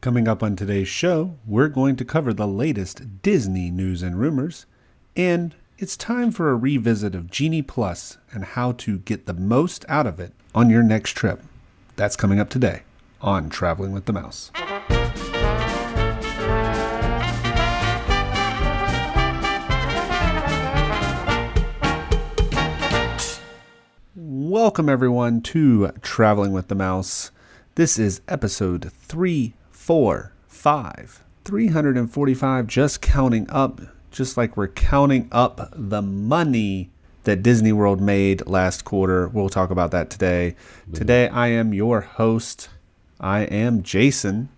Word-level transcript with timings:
Coming 0.00 0.28
up 0.28 0.42
on 0.42 0.56
today's 0.56 0.88
show, 0.88 1.36
we're 1.46 1.68
going 1.68 1.94
to 1.96 2.06
cover 2.06 2.32
the 2.32 2.48
latest 2.48 3.20
Disney 3.20 3.70
news 3.70 4.02
and 4.02 4.18
rumors, 4.18 4.64
and 5.14 5.54
it's 5.76 5.94
time 5.94 6.30
for 6.30 6.50
a 6.50 6.56
revisit 6.56 7.14
of 7.14 7.30
Genie 7.30 7.60
Plus 7.60 8.16
and 8.32 8.46
how 8.46 8.72
to 8.72 9.00
get 9.00 9.26
the 9.26 9.34
most 9.34 9.84
out 9.90 10.06
of 10.06 10.18
it 10.18 10.32
on 10.54 10.70
your 10.70 10.82
next 10.82 11.18
trip. 11.18 11.42
That's 11.96 12.16
coming 12.16 12.40
up 12.40 12.48
today 12.48 12.84
on 13.20 13.50
Traveling 13.50 13.92
with 13.92 14.06
the 14.06 14.14
Mouse. 14.14 14.50
Welcome, 24.16 24.88
everyone, 24.88 25.42
to 25.42 25.88
Traveling 26.00 26.52
with 26.52 26.68
the 26.68 26.74
Mouse. 26.74 27.30
This 27.74 27.98
is 27.98 28.22
episode 28.28 28.90
345. 29.90 31.24
345, 31.44 32.66
just 32.68 33.02
counting 33.02 33.50
up, 33.50 33.80
just 34.12 34.36
like 34.36 34.56
we're 34.56 34.68
counting 34.68 35.28
up 35.32 35.68
the 35.74 36.00
money 36.00 36.90
that 37.24 37.42
Disney 37.42 37.72
World 37.72 38.00
made 38.00 38.46
last 38.46 38.84
quarter. 38.84 39.26
We'll 39.26 39.48
talk 39.48 39.68
about 39.68 39.90
that 39.90 40.08
today. 40.08 40.54
Today, 40.92 41.26
I 41.26 41.48
am 41.48 41.74
your 41.74 42.02
host. 42.02 42.68
I 43.18 43.40
am 43.40 43.82
Jason, 43.82 44.48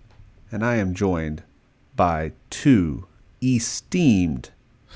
and 0.51 0.63
I 0.63 0.77
am 0.77 0.93
joined 0.93 1.43
by 1.97 2.33
two 2.51 3.07
esteemed 3.43 4.51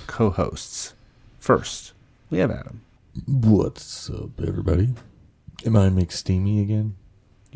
co 0.06 0.28
hosts. 0.28 0.92
First, 1.38 1.94
we 2.28 2.40
have 2.40 2.50
Adam. 2.50 2.82
What's 3.26 4.10
up, 4.10 4.38
everybody? 4.46 4.90
Am 5.64 5.76
I 5.76 5.88
McSteamy 5.88 6.60
again? 6.60 6.94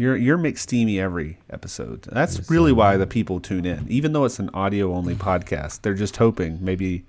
You're 0.01 0.17
you're 0.17 0.39
McSteamy 0.39 0.99
every 0.99 1.37
episode. 1.51 2.09
That's 2.11 2.49
really 2.49 2.73
why 2.73 2.97
the 2.97 3.07
people 3.07 3.39
tune 3.39 3.67
in. 3.67 3.85
Even 3.87 4.15
though 4.15 4.25
it's 4.25 4.39
an 4.39 4.49
audio 4.55 4.95
only 4.95 5.15
podcast, 5.31 5.83
they're 5.83 5.93
just 5.93 6.17
hoping 6.17 6.57
maybe 6.63 7.05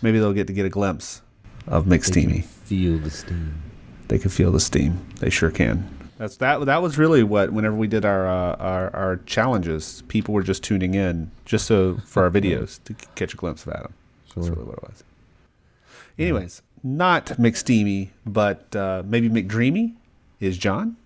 maybe 0.00 0.20
they'll 0.20 0.32
get 0.32 0.46
to 0.46 0.52
get 0.52 0.64
a 0.64 0.68
glimpse 0.68 1.22
of 1.66 1.86
McSteamy. 1.86 2.44
Feel 2.44 2.98
the 2.98 3.10
steam. 3.10 3.60
They 4.06 4.16
can 4.16 4.30
feel 4.30 4.52
the 4.52 4.60
steam. 4.60 5.04
They 5.18 5.28
sure 5.28 5.50
can. 5.50 5.92
That's 6.18 6.36
that. 6.36 6.64
That 6.66 6.82
was 6.82 6.98
really 6.98 7.24
what. 7.24 7.52
Whenever 7.52 7.74
we 7.74 7.88
did 7.88 8.04
our 8.04 8.28
uh, 8.28 8.54
our, 8.60 8.94
our 8.94 9.16
challenges, 9.26 10.04
people 10.06 10.32
were 10.32 10.44
just 10.44 10.62
tuning 10.62 10.94
in 10.94 11.32
just 11.46 11.66
so 11.66 11.96
for 12.06 12.22
our 12.22 12.30
videos 12.40 12.78
to 12.84 12.94
catch 13.16 13.34
a 13.34 13.36
glimpse 13.36 13.66
of 13.66 13.72
Adam. 13.72 13.92
That's 14.36 14.48
really 14.48 14.66
what 14.66 14.76
it 14.76 14.82
was. 14.84 15.02
Anyways, 16.16 16.62
not 16.84 17.26
McSteamy, 17.26 18.10
but 18.24 18.76
uh, 18.76 19.02
maybe 19.04 19.28
McDreamy 19.28 19.94
is 20.38 20.56
John. 20.56 20.96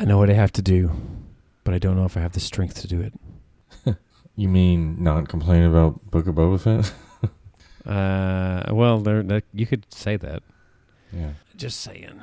I 0.00 0.04
know 0.06 0.16
what 0.18 0.30
I 0.30 0.32
have 0.32 0.52
to 0.52 0.62
do, 0.62 0.90
but 1.62 1.74
I 1.74 1.78
don't 1.78 1.94
know 1.96 2.06
if 2.06 2.16
I 2.16 2.20
have 2.20 2.32
the 2.32 2.40
strength 2.40 2.80
to 2.80 2.88
do 2.88 3.00
it. 3.00 3.12
You 4.36 4.48
mean 4.48 5.02
not 5.04 5.28
complain 5.28 5.64
about 5.64 6.10
Book 6.10 6.26
of 6.26 6.34
Boba 6.34 6.58
Fett? 6.60 6.92
Uh, 7.86 8.62
well, 8.72 8.98
there, 9.00 9.22
that, 9.22 9.42
you 9.54 9.66
could 9.66 9.84
say 9.92 10.16
that. 10.16 10.42
yeah. 11.12 11.30
Just 11.56 11.80
saying. 11.80 12.20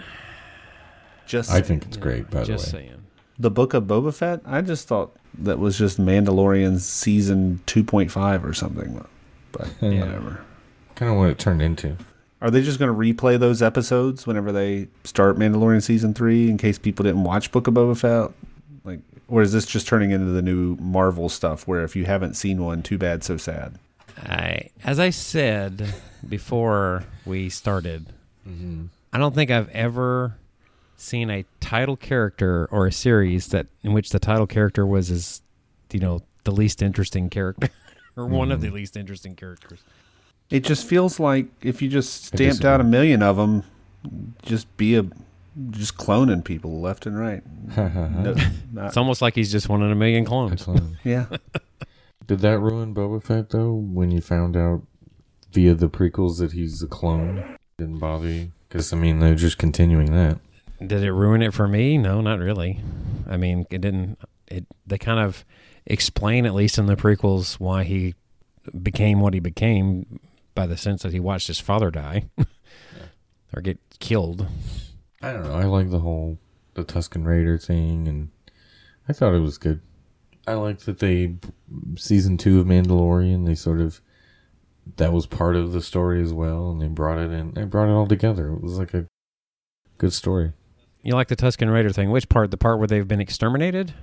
Just 1.25 1.51
I 1.51 1.61
think 1.61 1.85
it's 1.85 1.97
Yeah, 1.97 2.03
great, 2.03 2.29
by 2.29 2.39
the 2.41 2.45
Just 2.45 2.73
way. 2.73 2.79
saying. 2.81 3.03
the 3.39 3.49
book 3.51 3.73
of 3.73 3.83
Boba 3.85 4.13
Fett. 4.13 4.41
I 4.45 4.61
just 4.61 4.87
thought 4.87 5.15
that 5.39 5.57
was 5.59 5.77
just 5.77 5.99
Mandalorian 5.99 6.79
season 6.79 7.59
two 7.65 7.83
point 7.83 8.11
five 8.11 8.45
or 8.45 8.53
something. 8.53 9.03
But 9.51 9.67
Yeah. 9.81 10.01
whatever. 10.05 10.41
Kind 10.95 11.11
of 11.11 11.17
what 11.17 11.29
it 11.29 11.39
turned 11.39 11.61
into. 11.61 11.97
Are 12.41 12.51
they 12.51 12.61
just 12.61 12.77
going 12.79 12.91
to 12.91 12.97
replay 12.97 13.39
those 13.39 13.61
episodes 13.61 14.27
whenever 14.27 14.51
they 14.51 14.87
start 15.03 15.37
Mandalorian 15.37 15.81
season 15.81 16.13
three 16.13 16.49
in 16.49 16.57
case 16.57 16.77
people 16.77 17.03
didn't 17.03 17.23
watch 17.23 17.51
Book 17.51 17.67
of 17.67 17.73
Boba 17.73 17.97
Fett? 17.97 18.31
Like, 18.83 18.99
or 19.27 19.41
is 19.41 19.53
this 19.53 19.65
just 19.65 19.87
turning 19.87 20.11
into 20.11 20.27
the 20.27 20.41
new 20.41 20.75
Marvel 20.75 21.29
stuff 21.29 21.67
where 21.67 21.83
if 21.83 21.95
you 21.95 22.05
haven't 22.05 22.35
seen 22.35 22.63
one, 22.63 22.83
too 22.83 22.97
bad, 22.97 23.23
so 23.23 23.37
sad? 23.37 23.79
I, 24.23 24.69
as 24.83 24.99
I 24.99 25.09
said 25.09 25.93
before 26.27 27.03
we 27.25 27.49
started, 27.49 28.07
Mm-hmm. 28.47 28.85
I 29.11 29.17
don't 29.17 29.35
think 29.35 29.51
I've 29.51 29.69
ever 29.69 30.37
seen 30.95 31.29
a 31.29 31.45
title 31.59 31.97
character 31.97 32.67
or 32.71 32.87
a 32.87 32.91
series 32.91 33.47
that 33.49 33.67
in 33.83 33.93
which 33.93 34.09
the 34.09 34.19
title 34.19 34.47
character 34.47 34.85
was 34.85 35.11
as, 35.11 35.41
you 35.91 35.99
know, 35.99 36.21
the 36.43 36.51
least 36.51 36.81
interesting 36.81 37.29
character 37.29 37.69
or 38.15 38.25
one 38.25 38.51
of 38.51 38.61
the 38.61 38.69
least 38.69 38.95
interesting 38.95 39.35
characters. 39.35 39.79
It 40.49 40.63
just 40.63 40.85
feels 40.87 41.19
like 41.19 41.47
if 41.61 41.81
you 41.81 41.89
just 41.89 42.25
stamped 42.25 42.63
out 42.63 42.79
a 42.79 42.83
million 42.83 43.21
of 43.21 43.35
them, 43.37 43.63
just 44.43 44.75
be 44.77 44.95
a 44.95 45.05
just 45.71 45.97
cloning 45.97 46.43
people 46.43 46.79
left 46.81 47.05
and 47.05 47.19
right. 47.19 47.41
No, 47.77 48.35
not- 48.71 48.87
It's 48.87 48.97
almost 48.97 49.21
like 49.21 49.35
he's 49.35 49.51
just 49.51 49.67
one 49.69 49.81
in 49.81 49.91
a 49.91 49.95
million 49.95 50.23
clones. 50.23 50.53
Excellent. 50.53 50.95
yeah, 51.03 51.25
Did 52.27 52.39
that 52.39 52.59
ruin 52.59 52.93
Boba 52.93 53.21
Fett 53.23 53.49
though? 53.49 53.73
When 53.73 54.11
you 54.11 54.21
found 54.21 54.55
out 54.55 54.83
via 55.51 55.73
the 55.73 55.89
prequels 55.89 56.39
that 56.39 56.51
he's 56.53 56.81
a 56.81 56.87
clone, 56.87 57.57
didn't 57.77 57.99
bother 57.99 58.27
you? 58.29 58.51
Because 58.69 58.93
I 58.93 58.97
mean, 58.97 59.19
they're 59.19 59.35
just 59.35 59.57
continuing 59.57 60.11
that. 60.13 60.39
Did 60.79 61.03
it 61.03 61.11
ruin 61.11 61.41
it 61.41 61.53
for 61.53 61.67
me? 61.67 61.97
No, 61.97 62.21
not 62.21 62.39
really. 62.39 62.81
I 63.27 63.35
mean, 63.35 63.65
it 63.71 63.81
didn't. 63.81 64.19
It 64.47 64.65
they 64.85 64.97
kind 64.97 65.19
of 65.19 65.43
explain 65.85 66.45
at 66.45 66.53
least 66.53 66.77
in 66.77 66.85
the 66.85 66.95
prequels 66.95 67.59
why 67.59 67.83
he 67.83 68.13
became 68.83 69.19
what 69.21 69.33
he 69.33 69.39
became 69.39 70.19
by 70.57 70.65
the 70.65 70.75
sense 70.75 71.03
that 71.03 71.13
he 71.13 71.19
watched 71.19 71.45
his 71.45 71.59
father 71.59 71.91
die 71.91 72.23
or 73.55 73.61
get 73.61 73.77
killed. 73.99 74.47
I 75.21 75.31
don't 75.31 75.43
know. 75.43 75.53
I 75.53 75.65
like 75.65 75.91
the 75.91 75.99
whole 75.99 76.39
the 76.73 76.83
Tusken 76.83 77.27
Raider 77.27 77.59
thing, 77.59 78.07
and 78.07 78.29
I 79.07 79.13
thought 79.13 79.35
it 79.35 79.39
was 79.39 79.59
good. 79.59 79.81
I 80.47 80.53
like 80.53 80.79
that 80.79 80.97
they 80.97 81.35
season 81.95 82.37
two 82.37 82.59
of 82.59 82.65
Mandalorian. 82.65 83.45
They 83.45 83.53
sort 83.53 83.79
of 83.81 84.01
that 84.95 85.13
was 85.13 85.27
part 85.27 85.55
of 85.55 85.73
the 85.73 85.81
story 85.81 86.23
as 86.23 86.33
well, 86.33 86.71
and 86.71 86.81
they 86.81 86.87
brought 86.87 87.19
it 87.19 87.31
in. 87.31 87.53
They 87.53 87.63
brought 87.63 87.89
it 87.89 87.93
all 87.93 88.07
together. 88.07 88.47
It 88.47 88.63
was 88.63 88.79
like 88.79 88.95
a 88.95 89.05
good 89.99 90.13
story. 90.13 90.53
You 91.03 91.13
like 91.13 91.27
the 91.27 91.35
Tusken 91.35 91.71
Raider 91.71 91.91
thing? 91.91 92.09
Which 92.09 92.29
part? 92.29 92.49
The 92.49 92.57
part 92.57 92.79
where 92.79 92.87
they've 92.87 93.07
been 93.07 93.21
exterminated? 93.21 93.93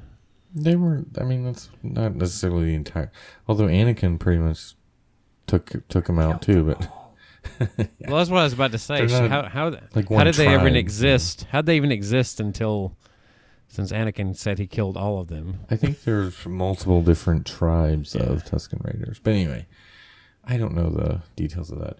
They 0.54 0.76
were. 0.76 1.04
I 1.18 1.24
mean, 1.24 1.44
that's 1.44 1.68
not 1.82 2.14
necessarily 2.14 2.66
the 2.66 2.74
entire. 2.74 3.10
Although 3.48 3.66
Anakin 3.66 4.20
pretty 4.20 4.38
much 4.38 4.76
took 5.46 5.86
took 5.88 6.08
him 6.08 6.18
out 6.18 6.42
too, 6.42 6.64
but 6.64 6.88
Well, 7.60 8.18
that's 8.18 8.30
what 8.30 8.40
I 8.40 8.44
was 8.44 8.52
about 8.52 8.72
to 8.72 8.78
say. 8.78 9.06
Not 9.06 9.30
how 9.30 9.42
how 9.44 9.78
like 9.94 10.08
how 10.08 10.24
did 10.24 10.34
they 10.34 10.52
even 10.54 10.76
exist? 10.76 11.46
How 11.50 11.60
did 11.60 11.66
they 11.66 11.76
even 11.76 11.92
exist 11.92 12.40
until 12.40 12.96
since 13.68 13.92
Anakin 13.92 14.36
said 14.36 14.58
he 14.58 14.66
killed 14.66 14.96
all 14.96 15.20
of 15.20 15.28
them? 15.28 15.60
I 15.70 15.76
think 15.76 16.02
there's 16.02 16.46
multiple 16.46 17.02
different 17.02 17.46
tribes 17.46 18.14
of 18.14 18.44
Tusken 18.44 18.84
Raiders. 18.84 19.18
But 19.18 19.34
anyway, 19.34 19.66
I 20.44 20.56
don't 20.56 20.74
know 20.74 20.90
the 20.90 21.22
details 21.36 21.70
of 21.70 21.78
that. 21.80 21.98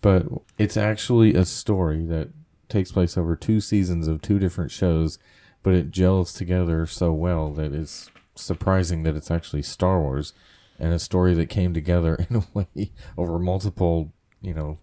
But 0.00 0.26
it's 0.58 0.76
actually 0.76 1.34
a 1.34 1.44
story 1.44 2.04
that 2.06 2.28
takes 2.68 2.92
place 2.92 3.16
over 3.16 3.34
two 3.34 3.60
seasons 3.60 4.06
of 4.06 4.22
two 4.22 4.38
different 4.38 4.70
shows, 4.70 5.18
but 5.62 5.74
it 5.74 5.90
gels 5.90 6.32
together 6.32 6.86
so 6.86 7.12
well 7.12 7.50
that 7.52 7.72
it's 7.72 8.10
surprising 8.34 9.02
that 9.02 9.16
it's 9.16 9.30
actually 9.30 9.62
Star 9.62 10.00
Wars 10.00 10.32
and 10.78 10.92
a 10.92 10.98
story 10.98 11.34
that 11.34 11.46
came 11.46 11.74
together 11.74 12.14
in 12.30 12.36
a 12.36 12.42
way 12.54 12.92
over 13.16 13.38
multiple, 13.38 14.12
you 14.40 14.54
know, 14.54 14.78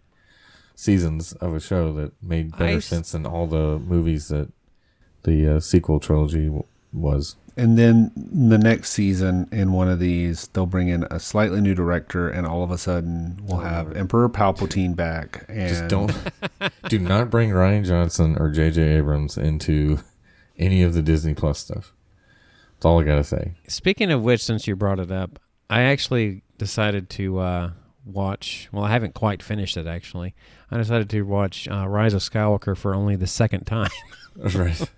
seasons 0.76 1.34
of 1.34 1.54
a 1.56 1.60
show 1.60 1.94
that 1.94 2.12
made 2.22 2.54
I 2.56 2.58
better 2.58 2.78
s- 2.78 2.86
sense 2.86 3.12
than 3.12 3.26
all 3.26 3.48
the 3.48 3.80
movies 3.80 4.28
that 4.28 4.50
the 5.24 5.56
uh, 5.56 5.60
sequel 5.60 6.00
trilogy 6.00 6.46
w- 6.46 6.64
was. 6.94 7.36
and 7.58 7.78
then 7.78 8.12
the 8.16 8.58
next 8.58 8.92
season 8.92 9.48
in 9.52 9.72
one 9.72 9.90
of 9.90 10.00
these, 10.00 10.48
they'll 10.50 10.66
bring 10.66 10.88
in 10.90 11.04
a 11.10 11.20
slightly 11.20 11.62
new 11.62 11.74
director, 11.74 12.28
and 12.30 12.46
all 12.46 12.64
of 12.64 12.72
a 12.72 12.78
sudden 12.78 13.40
we'll 13.44 13.60
have 13.62 13.96
Emperor 13.96 14.30
Palpatine 14.30 14.96
back. 14.96 15.46
And 15.50 15.70
Just 15.70 15.88
don't 15.88 16.14
do 16.90 17.00
not 17.00 17.30
bring 17.30 17.50
Rian 17.52 17.86
Johnson 17.86 18.38
or 18.38 18.52
J.J. 18.52 18.82
Abrams 18.98 19.38
into 19.38 20.00
any 20.58 20.84
of 20.84 20.94
the 20.94 21.02
Disney 21.02 21.34
Plus 21.34 21.60
stuff. 21.60 21.92
That's 22.76 22.86
all 22.86 23.00
I 23.00 23.04
gotta 23.04 23.24
say. 23.24 23.54
Speaking 23.68 24.12
of 24.12 24.22
which, 24.22 24.44
since 24.44 24.68
you 24.68 24.76
brought 24.76 25.00
it 25.00 25.12
up, 25.12 25.40
I 25.70 25.82
actually 25.82 26.44
decided 26.58 27.10
to 27.12 27.40
uh, 27.40 27.72
watch. 28.06 28.70
Well, 28.72 28.84
I 28.84 28.92
haven't 28.92 29.14
quite 29.14 29.42
finished 29.42 29.78
it 29.78 29.88
actually. 29.88 30.34
I 30.72 30.78
decided 30.78 31.10
to 31.12 31.22
watch 31.24 31.68
uh, 31.68 31.88
Rise 31.88 32.14
of 32.14 32.22
Skywalker 32.22 32.78
for 32.78 32.94
only 32.94 33.16
the 33.16 33.28
second 33.28 33.66
time 33.66 33.92
right. 34.38 34.90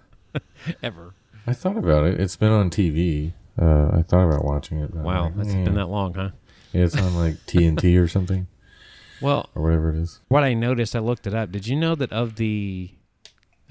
ever. 0.83 1.13
I 1.45 1.53
thought 1.53 1.77
about 1.77 2.05
it. 2.05 2.19
It's 2.19 2.35
been 2.35 2.51
on 2.51 2.69
TV. 2.69 3.33
Uh, 3.59 3.89
I 3.93 4.01
thought 4.03 4.25
about 4.25 4.43
watching 4.45 4.79
it. 4.79 4.93
Wow, 4.93 5.25
like, 5.25 5.37
that's 5.37 5.49
eh. 5.49 5.63
been 5.63 5.75
that 5.75 5.87
long, 5.89 6.13
huh? 6.13 6.29
Yeah, 6.73 6.83
it's 6.83 6.97
on 6.97 7.15
like 7.15 7.35
TNT 7.47 7.99
or 7.99 8.07
something 8.07 8.47
Well, 9.21 9.49
or 9.55 9.63
whatever 9.63 9.89
it 9.89 9.95
is. 9.97 10.19
what 10.27 10.43
I 10.43 10.53
noticed, 10.53 10.95
I 10.95 10.99
looked 10.99 11.25
it 11.25 11.33
up. 11.33 11.51
Did 11.51 11.65
you 11.67 11.75
know 11.75 11.95
that 11.95 12.11
of 12.11 12.35
the, 12.35 12.91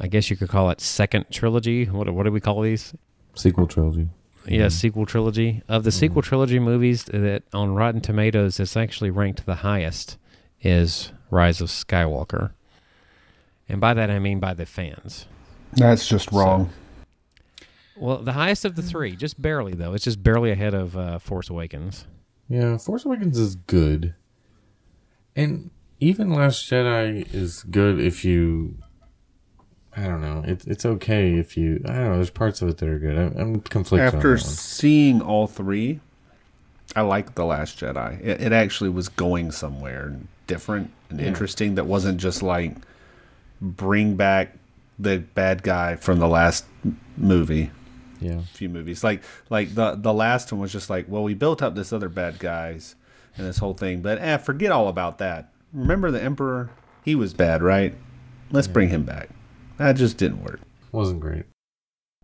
I 0.01 0.09
guess 0.09 0.29
you 0.31 0.37
could 0.37 0.49
call 0.49 0.71
it 0.71 0.81
second 0.81 1.27
trilogy. 1.31 1.85
What 1.85 2.13
what 2.13 2.25
do 2.25 2.33
we 2.33 2.41
call 2.41 2.63
these? 2.63 2.95
Sequel 3.35 3.67
trilogy. 3.67 4.09
Yeah, 4.49 4.69
sequel 4.69 5.07
trilogy. 5.07 5.63
Of 5.69 5.85
the 5.85 5.93
sequel 5.93 6.23
trilogy 6.23 6.59
movies 6.59 7.05
that 7.05 7.43
on 7.53 7.75
Rotten 7.75 8.01
Tomatoes 8.01 8.61
it's 8.61 8.77
actually 8.77 9.11
ranked 9.11 9.47
the 9.47 9.57
highest 9.57 10.19
is 10.63 11.13
Rise 11.31 11.61
of 11.61 11.69
Skywalker. 11.69 12.53
And 13.69 13.81
by 13.81 13.95
that 13.95 14.11
I 14.11 14.19
mean 14.19 14.39
by 14.41 14.55
the 14.55 14.67
fans. 14.67 15.27
That's 15.73 16.09
just 16.09 16.31
wrong. 16.33 16.71
Well, 17.97 18.19
the 18.19 18.33
highest 18.33 18.65
of 18.65 18.77
the 18.77 18.83
three, 18.83 19.17
just 19.17 19.41
barely 19.41 19.75
though. 19.75 19.95
It's 19.95 20.05
just 20.05 20.23
barely 20.23 20.51
ahead 20.51 20.75
of 20.75 20.97
uh, 20.97 21.19
Force 21.19 21.49
Awakens. 21.49 22.07
Yeah, 22.49 22.77
Force 22.77 23.05
Awakens 23.05 23.39
is 23.39 23.57
good, 23.57 24.15
and 25.35 25.71
even 25.99 26.33
Last 26.33 26.71
Jedi 26.71 27.33
is 27.35 27.63
good 27.65 27.99
if 27.99 28.25
you. 28.25 28.77
I 29.97 30.05
don't 30.07 30.21
know. 30.21 30.43
It, 30.47 30.67
it's 30.67 30.85
okay 30.85 31.35
if 31.35 31.57
you. 31.57 31.81
I 31.87 31.93
don't 31.95 32.05
know. 32.11 32.15
There's 32.17 32.31
parts 32.31 32.61
of 32.63 32.69
it 32.69 32.79
that 32.79 32.89
are 32.89 32.99
good. 32.99 33.17
I'm, 33.17 33.37
I'm 33.39 33.61
conflicted. 33.61 34.07
After 34.15 34.33
on 34.33 34.37
that 34.37 34.43
one. 34.45 34.55
seeing 34.55 35.23
all 35.23 35.47
three, 35.47 36.01
I 36.95 37.01
like 37.01 37.35
The 37.35 37.45
Last 37.47 37.79
Jedi. 37.81 38.21
It, 38.23 38.41
it 38.43 38.53
actually 38.53 38.91
was 38.91 39.09
going 39.09 39.53
somewhere 39.53 40.17
different 40.47 40.91
and 41.11 41.19
Yeah. 41.21 41.27
interesting 41.27 41.77
that 41.77 41.87
wasn't 41.87 42.19
just 42.19 42.43
like 42.43 42.75
bring 43.61 44.17
back 44.17 44.57
the 44.99 45.19
bad 45.19 45.63
guy 45.63 45.97
from 45.97 46.19
the 46.19 46.29
last 46.29 46.65
movie. 47.17 47.71
Yeah. 48.21 48.39
A 48.39 48.43
few 48.43 48.69
movies. 48.69 49.03
Like 49.05 49.23
like 49.51 49.75
the 49.75 49.95
the 49.95 50.13
last 50.13 50.53
one 50.53 50.61
was 50.61 50.73
just 50.73 50.89
like, 50.91 51.07
well, 51.09 51.23
we 51.23 51.35
built 51.35 51.63
up 51.63 51.75
this 51.75 51.93
other 51.93 52.09
bad 52.09 52.39
guys 52.39 52.95
and 53.37 53.47
this 53.47 53.59
whole 53.59 53.75
thing, 53.75 54.01
but 54.03 54.19
eh, 54.19 54.37
forget 54.39 54.73
all 54.73 54.89
about 54.89 55.19
that. 55.19 55.53
Remember 55.73 56.11
the 56.11 56.23
Emperor? 56.23 56.71
He 57.05 57.15
was 57.15 57.35
bad, 57.35 57.63
right? 57.63 57.95
Let's 58.51 58.69
bring 58.69 58.89
him 58.89 59.05
back. 59.05 59.29
That 59.79 59.97
just 59.97 60.17
didn't 60.17 60.43
work. 60.43 60.61
Wasn't 60.93 61.21
great. 61.21 61.45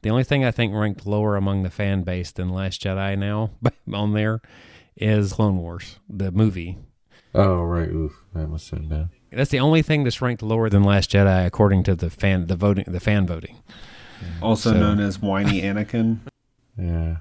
The 0.02 0.10
only 0.10 0.25
thing 0.25 0.44
I 0.44 0.50
think 0.50 0.75
ranked 0.75 1.06
lower 1.06 1.37
among 1.37 1.62
the 1.62 1.70
fan 1.70 2.02
base 2.02 2.32
than 2.32 2.49
Last 2.49 2.82
Jedi 2.82 3.16
now 3.19 3.50
on 3.93 4.12
there 4.14 4.40
is 4.96 5.34
Clone 5.34 5.58
Wars, 5.58 5.99
the 6.08 6.32
movie. 6.32 6.78
Oh 7.34 7.62
right. 7.62 7.88
Oof. 7.88 8.12
That 8.34 8.49
must 8.49 8.70
have 8.70 8.81
been 8.81 8.88
bad. 8.88 9.08
That's 9.31 9.50
the 9.50 9.60
only 9.60 9.81
thing 9.82 10.04
that's 10.04 10.20
ranked 10.20 10.43
lower 10.43 10.69
than 10.69 10.82
Last 10.82 11.10
Jedi 11.12 11.46
according 11.46 11.84
to 11.84 11.94
the 11.94 12.10
fan 12.10 12.46
the 12.46 12.56
voting 12.56 12.84
the 12.88 13.00
fan 13.00 13.26
voting. 13.26 13.58
Also 14.43 14.72
So- 14.72 14.78
known 14.78 15.00
as 15.00 15.20
whiny 15.20 15.62
Anakin. 15.62 16.20
Yeah. 16.78 17.16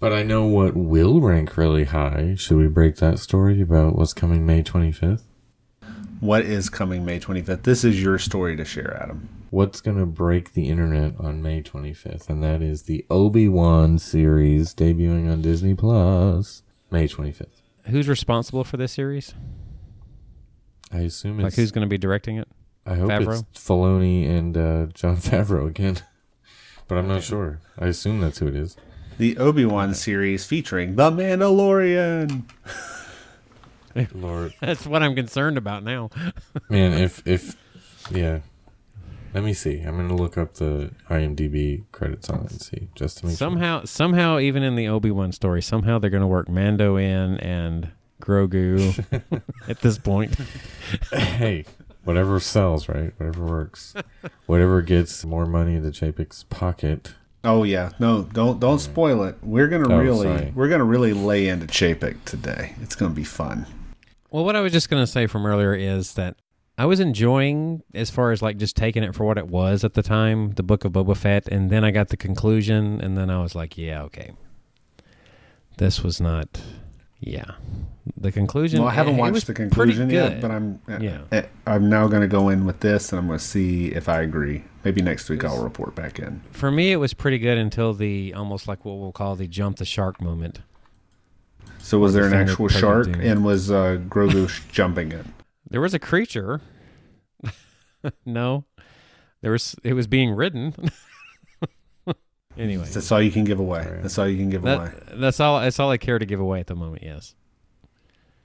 But 0.00 0.12
I 0.14 0.22
know 0.22 0.44
what 0.46 0.74
will 0.74 1.20
rank 1.20 1.56
really 1.58 1.84
high. 1.84 2.34
Should 2.38 2.56
we 2.56 2.68
break 2.68 2.96
that 2.96 3.18
story 3.18 3.60
about 3.60 3.96
what's 3.96 4.14
coming 4.14 4.44
May 4.46 4.62
25th? 4.62 5.22
What 6.20 6.42
is 6.44 6.68
coming 6.70 7.04
May 7.04 7.20
25th? 7.20 7.62
This 7.62 7.84
is 7.84 8.02
your 8.02 8.18
story 8.18 8.56
to 8.56 8.64
share, 8.64 8.98
Adam. 9.02 9.28
What's 9.50 9.80
going 9.80 9.98
to 9.98 10.06
break 10.06 10.52
the 10.54 10.68
internet 10.68 11.14
on 11.20 11.42
May 11.42 11.62
25th? 11.62 12.28
And 12.30 12.42
that 12.42 12.62
is 12.62 12.84
the 12.84 13.04
Obi-Wan 13.10 13.98
series 13.98 14.74
debuting 14.74 15.30
on 15.30 15.42
Disney 15.42 15.74
Plus 15.74 16.62
May 16.90 17.06
25th. 17.06 17.60
Who's 17.84 18.08
responsible 18.08 18.64
for 18.64 18.76
this 18.76 18.92
series? 18.92 19.34
I 20.90 21.00
assume 21.00 21.38
it's 21.40 21.44
Like 21.44 21.54
who's 21.54 21.70
going 21.70 21.84
to 21.86 21.88
be 21.90 21.98
directing 21.98 22.36
it? 22.38 22.48
I 22.86 22.94
hope 22.94 23.10
Favreau? 23.10 23.42
it's 23.50 23.60
Filoni 23.66 24.28
and 24.28 24.56
uh, 24.56 24.86
Jon 24.94 25.16
Favreau 25.18 25.66
again. 25.68 25.98
but 26.88 26.96
I'm 26.98 27.08
not 27.08 27.22
sure. 27.24 27.60
I 27.78 27.86
assume 27.86 28.20
that's 28.20 28.38
who 28.38 28.46
it 28.48 28.56
is. 28.56 28.76
The 29.18 29.36
Obi 29.38 29.64
Wan 29.64 29.94
series 29.94 30.44
featuring 30.44 30.96
The 30.96 31.10
Mandalorian. 31.10 32.42
Lord, 34.14 34.54
That's 34.60 34.86
what 34.86 35.02
I'm 35.02 35.14
concerned 35.14 35.58
about 35.58 35.82
now. 35.84 36.10
man, 36.68 36.92
if 36.92 37.26
if 37.26 37.56
yeah, 38.10 38.40
let 39.34 39.42
me 39.44 39.52
see. 39.52 39.80
I'm 39.80 39.96
gonna 39.96 40.16
look 40.16 40.36
up 40.38 40.54
the 40.54 40.90
IMDb 41.10 41.84
credits 41.92 42.28
on 42.30 42.44
it 42.44 42.50
and 42.52 42.60
see 42.60 42.88
just 42.94 43.18
to 43.18 43.26
make 43.26 43.36
somehow 43.36 43.84
somehow 43.84 44.38
even 44.38 44.62
in 44.62 44.76
the 44.76 44.88
Obi-Wan 44.88 45.32
story, 45.32 45.62
somehow 45.62 45.98
they're 45.98 46.10
going 46.10 46.20
to 46.22 46.26
work 46.26 46.48
Mando 46.48 46.96
in 46.96 47.38
and 47.38 47.90
Grogu 48.22 49.04
at 49.68 49.80
this 49.80 49.98
point. 49.98 50.36
hey, 51.12 51.64
whatever 52.04 52.40
sells, 52.40 52.88
right? 52.88 53.12
Whatever 53.18 53.44
works, 53.44 53.94
whatever 54.46 54.80
gets 54.82 55.24
more 55.24 55.46
money 55.46 55.74
into 55.74 55.90
Chapek's 55.90 56.44
pocket. 56.44 57.14
Oh 57.44 57.62
yeah, 57.62 57.90
no, 58.00 58.22
don't 58.22 58.58
don't 58.58 58.78
spoil 58.80 59.22
it. 59.24 59.36
We're 59.42 59.68
gonna 59.68 59.92
Oh, 59.92 59.98
really 59.98 60.26
sorry. 60.26 60.52
we're 60.54 60.68
gonna 60.68 60.84
really 60.84 61.12
lay 61.12 61.48
into 61.48 61.66
Chapek 61.66 62.24
today. 62.24 62.74
It's 62.82 62.94
gonna 62.96 63.14
be 63.14 63.22
fun. 63.24 63.66
Well, 64.36 64.44
what 64.44 64.54
I 64.54 64.60
was 64.60 64.70
just 64.70 64.90
going 64.90 65.02
to 65.02 65.06
say 65.06 65.26
from 65.26 65.46
earlier 65.46 65.72
is 65.74 66.12
that 66.12 66.36
I 66.76 66.84
was 66.84 67.00
enjoying 67.00 67.82
as 67.94 68.10
far 68.10 68.32
as 68.32 68.42
like 68.42 68.58
just 68.58 68.76
taking 68.76 69.02
it 69.02 69.14
for 69.14 69.24
what 69.24 69.38
it 69.38 69.46
was 69.48 69.82
at 69.82 69.94
the 69.94 70.02
time, 70.02 70.50
the 70.56 70.62
book 70.62 70.84
of 70.84 70.92
Boba 70.92 71.16
Fett, 71.16 71.48
and 71.48 71.70
then 71.70 71.84
I 71.84 71.90
got 71.90 72.08
the 72.08 72.18
conclusion, 72.18 73.00
and 73.00 73.16
then 73.16 73.30
I 73.30 73.40
was 73.40 73.54
like, 73.54 73.78
yeah, 73.78 74.02
okay, 74.02 74.32
this 75.78 76.02
was 76.02 76.20
not, 76.20 76.60
yeah, 77.18 77.52
the 78.14 78.30
conclusion. 78.30 78.80
Well, 78.80 78.90
I 78.90 78.92
haven't 78.92 79.14
it- 79.14 79.20
it 79.20 79.20
watched 79.22 79.46
the 79.46 79.54
conclusion 79.54 80.10
yet, 80.10 80.42
but 80.42 80.50
I'm 80.50 80.80
Yeah. 80.86 81.20
eh, 81.32 81.42
I'm 81.66 81.88
now 81.88 82.06
gonna 82.06 82.28
go 82.28 82.50
in 82.50 82.66
with 82.66 82.80
this, 82.80 83.12
and 83.14 83.18
I'm 83.20 83.28
gonna 83.28 83.38
see 83.38 83.86
if 83.86 84.06
I 84.06 84.20
agree. 84.20 84.64
Maybe 84.84 85.00
next 85.00 85.30
week 85.30 85.44
I'll 85.46 85.64
report 85.64 85.94
back 85.94 86.18
in. 86.18 86.42
for 86.50 86.70
me, 86.70 86.92
it 86.92 86.96
was 86.96 87.14
pretty 87.14 87.38
good 87.38 87.56
until 87.56 87.94
the 87.94 88.34
almost 88.34 88.68
like 88.68 88.84
what 88.84 88.98
we'll 88.98 89.12
call 89.12 89.34
the 89.34 89.46
jump 89.48 89.78
the 89.78 89.86
shark 89.86 90.20
moment. 90.20 90.60
So 91.86 92.00
was 92.00 92.14
there 92.14 92.24
an 92.26 92.34
actual 92.34 92.66
shark, 92.66 93.06
dude. 93.06 93.20
and 93.20 93.44
was 93.44 93.70
uh, 93.70 94.00
Grogu 94.08 94.50
jumping 94.72 95.12
it? 95.12 95.24
There 95.70 95.80
was 95.80 95.94
a 95.94 96.00
creature. 96.00 96.60
no, 98.26 98.64
there 99.40 99.52
was. 99.52 99.76
It 99.84 99.92
was 99.92 100.08
being 100.08 100.32
ridden. 100.32 100.74
anyway, 102.58 102.86
That's 102.86 103.12
all 103.12 103.22
you 103.22 103.30
can 103.30 103.44
give 103.44 103.60
away. 103.60 103.86
Right. 103.88 104.02
That's 104.02 104.18
all 104.18 104.26
you 104.26 104.36
can 104.36 104.50
give 104.50 104.64
away. 104.64 104.90
That's 105.12 105.38
all. 105.38 105.60
That's 105.60 105.78
all 105.78 105.88
I 105.90 105.96
care 105.96 106.18
to 106.18 106.26
give 106.26 106.40
away 106.40 106.58
at 106.58 106.66
the 106.66 106.74
moment. 106.74 107.04
Yes, 107.04 107.36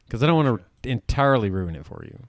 because 0.06 0.22
I 0.22 0.28
don't 0.28 0.46
want 0.46 0.62
to 0.84 0.90
entirely 0.92 1.50
ruin 1.50 1.76
it 1.76 1.84
for 1.84 2.04
you. 2.06 2.28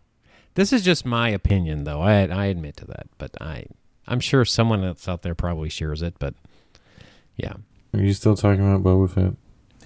This 0.55 0.73
is 0.73 0.83
just 0.83 1.05
my 1.05 1.29
opinion, 1.29 1.85
though. 1.85 2.01
I 2.01 2.23
I 2.23 2.47
admit 2.47 2.79
to 2.79 2.87
that, 2.87 3.09
but 3.19 3.37
I 3.39 3.67
I'm 4.07 4.21
sure 4.21 4.47
someone 4.47 4.83
else 4.83 5.07
out 5.07 5.21
there 5.21 5.35
probably 5.35 5.69
shares 5.69 6.01
it. 6.01 6.15
But 6.19 6.33
yeah, 7.37 7.53
Are 7.93 8.01
you 8.01 8.15
still 8.15 8.35
talking 8.35 8.67
about 8.67 8.83
Boba 8.83 9.11
Fett? 9.11 9.35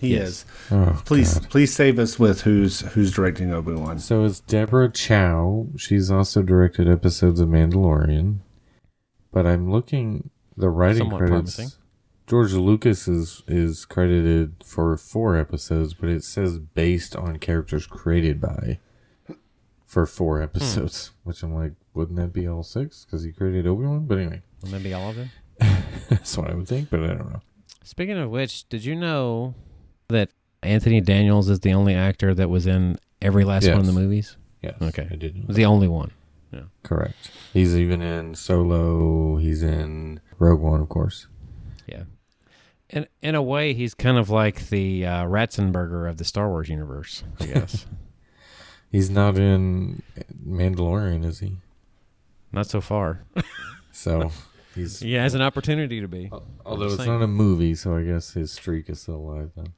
He 0.00 0.14
Yes. 0.14 0.28
is. 0.28 0.44
Oh, 0.70 1.02
Please, 1.04 1.34
God. 1.38 1.50
please 1.50 1.74
save 1.74 1.98
us 1.98 2.18
with 2.18 2.42
who's 2.42 2.80
who's 2.80 3.12
directing 3.12 3.52
Obi 3.52 3.72
Wan. 3.72 3.98
So 3.98 4.24
it's 4.24 4.40
Deborah 4.40 4.90
Chow. 4.90 5.68
She's 5.76 6.10
also 6.10 6.42
directed 6.42 6.88
episodes 6.88 7.40
of 7.40 7.48
Mandalorian. 7.48 8.38
But 9.32 9.46
I'm 9.46 9.70
looking 9.70 10.30
the 10.56 10.70
writing 10.70 11.04
Somewhat 11.04 11.18
credits. 11.18 11.56
promising. 11.56 11.78
George 12.26 12.52
Lucas 12.54 13.06
is 13.06 13.42
is 13.46 13.84
credited 13.84 14.54
for 14.64 14.96
four 14.96 15.36
episodes, 15.36 15.94
but 15.94 16.08
it 16.08 16.24
says 16.24 16.58
based 16.58 17.14
on 17.14 17.38
characters 17.38 17.86
created 17.86 18.40
by 18.40 18.78
for 19.86 20.06
four 20.06 20.38
hmm. 20.38 20.44
episodes. 20.44 21.12
Which 21.24 21.42
I'm 21.42 21.54
like, 21.54 21.72
wouldn't 21.94 22.18
that 22.18 22.32
be 22.32 22.48
all 22.48 22.62
six? 22.62 23.04
Because 23.04 23.22
he 23.22 23.32
created 23.32 23.66
Obi 23.66 23.86
Wan. 23.86 24.06
But 24.06 24.18
anyway, 24.18 24.42
wouldn't 24.62 24.82
that 24.82 24.88
be 24.88 24.94
all 24.94 25.10
of 25.10 25.16
them? 25.16 25.30
that's 26.08 26.36
what 26.36 26.50
I 26.50 26.54
would 26.54 26.68
think. 26.68 26.90
But 26.90 27.00
I 27.00 27.08
don't 27.08 27.32
know. 27.32 27.42
Speaking 27.84 28.18
of 28.18 28.30
which, 28.30 28.68
did 28.68 28.84
you 28.84 28.96
know 28.96 29.54
that 30.08 30.30
Anthony 30.62 31.00
Daniels 31.00 31.48
is 31.48 31.60
the 31.60 31.72
only 31.72 31.94
actor 31.94 32.34
that 32.34 32.48
was 32.50 32.66
in 32.66 32.98
every 33.22 33.44
last 33.44 33.68
one 33.68 33.78
of 33.78 33.86
the 33.86 33.92
movies? 33.92 34.36
Yes, 34.62 34.76
Okay. 34.80 35.06
I 35.10 35.14
did. 35.16 35.36
know 35.48 35.54
The 35.54 35.64
only 35.64 35.88
one. 35.88 36.10
Yeah. 36.52 36.62
Correct. 36.82 37.30
He's 37.52 37.76
even 37.76 38.00
in 38.02 38.34
Solo. 38.34 39.36
He's 39.36 39.62
in 39.62 40.20
Rogue 40.38 40.60
One, 40.60 40.80
of 40.80 40.88
course. 40.88 41.26
Yeah. 41.86 42.04
In 42.88 43.06
in 43.20 43.34
a 43.34 43.42
way, 43.42 43.74
he's 43.74 43.94
kind 43.94 44.16
of 44.16 44.30
like 44.30 44.68
the 44.68 45.04
uh, 45.04 45.24
Ratzenberger 45.24 46.08
of 46.08 46.18
the 46.18 46.24
Star 46.24 46.48
Wars 46.48 46.68
universe, 46.68 47.24
I 47.40 47.46
guess. 47.46 47.86
He's 48.92 49.10
not 49.10 49.36
in 49.36 50.02
Mandalorian, 50.48 51.24
is 51.24 51.40
he? 51.40 51.56
Not 52.52 52.66
so 52.66 52.80
far. 52.80 53.24
So 53.92 54.30
he's. 54.74 55.00
He 55.00 55.14
has 55.14 55.32
an 55.34 55.40
opportunity 55.40 56.02
to 56.02 56.06
be. 56.08 56.30
Although 56.66 56.84
it's 56.86 56.96
saying. 56.98 57.10
not 57.10 57.22
a 57.22 57.26
movie, 57.26 57.74
so 57.74 57.96
I 57.96 58.02
guess 58.02 58.34
his 58.34 58.52
streak 58.52 58.90
is 58.90 59.00
still 59.00 59.16
alive 59.16 59.52
then. 59.56 59.72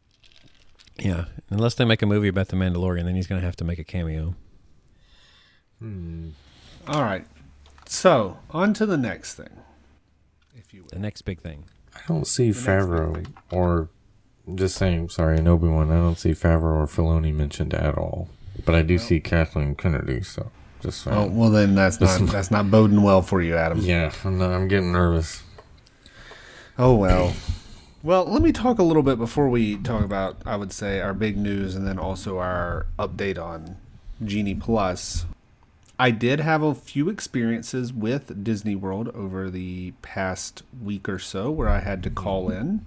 Yeah. 0.99 1.26
Unless 1.50 1.75
they 1.75 1.85
make 1.85 2.02
a 2.02 2.07
movie 2.07 2.28
about 2.28 2.49
the 2.49 2.57
Mandalorian, 2.57 3.05
then 3.05 3.14
he's 3.14 3.26
going 3.26 3.40
to 3.40 3.47
have 3.47 3.57
to 3.57 3.64
make 3.64 3.78
a 3.78 3.85
cameo. 3.85 4.35
Hmm. 5.78 6.31
All 6.87 7.02
right. 7.02 7.25
So 7.87 8.38
on 8.50 8.75
to 8.75 8.87
the 8.87 8.97
next 8.99 9.35
thing, 9.35 9.62
if 10.57 10.75
you 10.75 10.83
will. 10.83 10.88
The 10.90 10.99
next 10.99 11.23
big 11.23 11.40
thing. 11.40 11.64
I 11.95 12.00
don't 12.07 12.26
see 12.26 12.49
next 12.49 12.64
Favreau 12.64 13.26
or 13.50 13.88
just 14.55 14.76
saying. 14.76 15.09
Sorry, 15.09 15.38
in 15.38 15.49
Obi 15.49 15.69
Wan, 15.69 15.90
I 15.90 15.97
don't 15.97 16.19
see 16.19 16.31
Favreau 16.33 16.76
or 16.76 16.87
Filoni 16.87 17.33
mentioned 17.33 17.73
at 17.75 17.97
all. 17.97 18.28
But 18.64 18.75
I 18.75 18.83
do 18.83 18.99
see 18.99 19.21
Kathleen 19.21 19.75
Kennedy. 19.75 20.23
So 20.23 20.50
just 20.83 21.02
saying. 21.02 21.17
Oh 21.17 21.26
well, 21.28 21.50
then 21.50 21.75
that's 21.75 22.00
not 22.00 22.07
Listen. 22.11 22.26
that's 22.26 22.50
not 22.50 22.71
boding 22.71 23.02
well 23.02 23.23
for 23.23 23.40
you, 23.40 23.57
Adam. 23.57 23.78
yeah, 23.81 24.12
I'm, 24.25 24.38
not, 24.38 24.50
I'm 24.50 24.69
getting 24.69 24.93
nervous. 24.93 25.43
Oh 26.78 26.95
well. 26.95 27.35
Well, 28.09 28.25
let 28.25 28.41
me 28.41 28.53
talk 28.53 28.79
a 28.79 28.83
little 28.83 29.03
bit 29.03 29.19
before 29.19 29.50
we 29.50 29.77
talk 29.77 30.03
about, 30.03 30.38
I 30.47 30.57
would 30.57 30.73
say, 30.73 30.99
our 30.99 31.12
big 31.12 31.37
news 31.37 31.77
and 31.77 31.87
then 31.87 31.99
also 31.99 32.38
our 32.38 32.87
update 32.99 33.38
on 33.38 33.77
Genie 34.25 34.55
Plus. 34.55 35.27
I 35.99 36.11
did 36.11 36.41
have 36.41 36.62
a 36.62 36.75
few 36.75 37.11
experiences 37.11 37.93
with 37.93 38.43
Disney 38.43 38.75
World 38.75 39.09
over 39.09 39.50
the 39.50 39.93
past 40.00 40.62
week 40.83 41.07
or 41.07 41.19
so 41.19 41.50
where 41.50 41.69
I 41.69 41.81
had 41.81 42.03
to 42.05 42.09
call 42.09 42.49
in, 42.49 42.83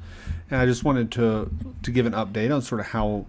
and 0.49 0.59
I 0.59 0.65
just 0.65 0.83
wanted 0.83 1.11
to 1.11 1.51
to 1.83 1.91
give 1.91 2.07
an 2.07 2.13
update 2.13 2.51
on 2.51 2.63
sort 2.63 2.81
of 2.81 2.87
how 2.87 3.27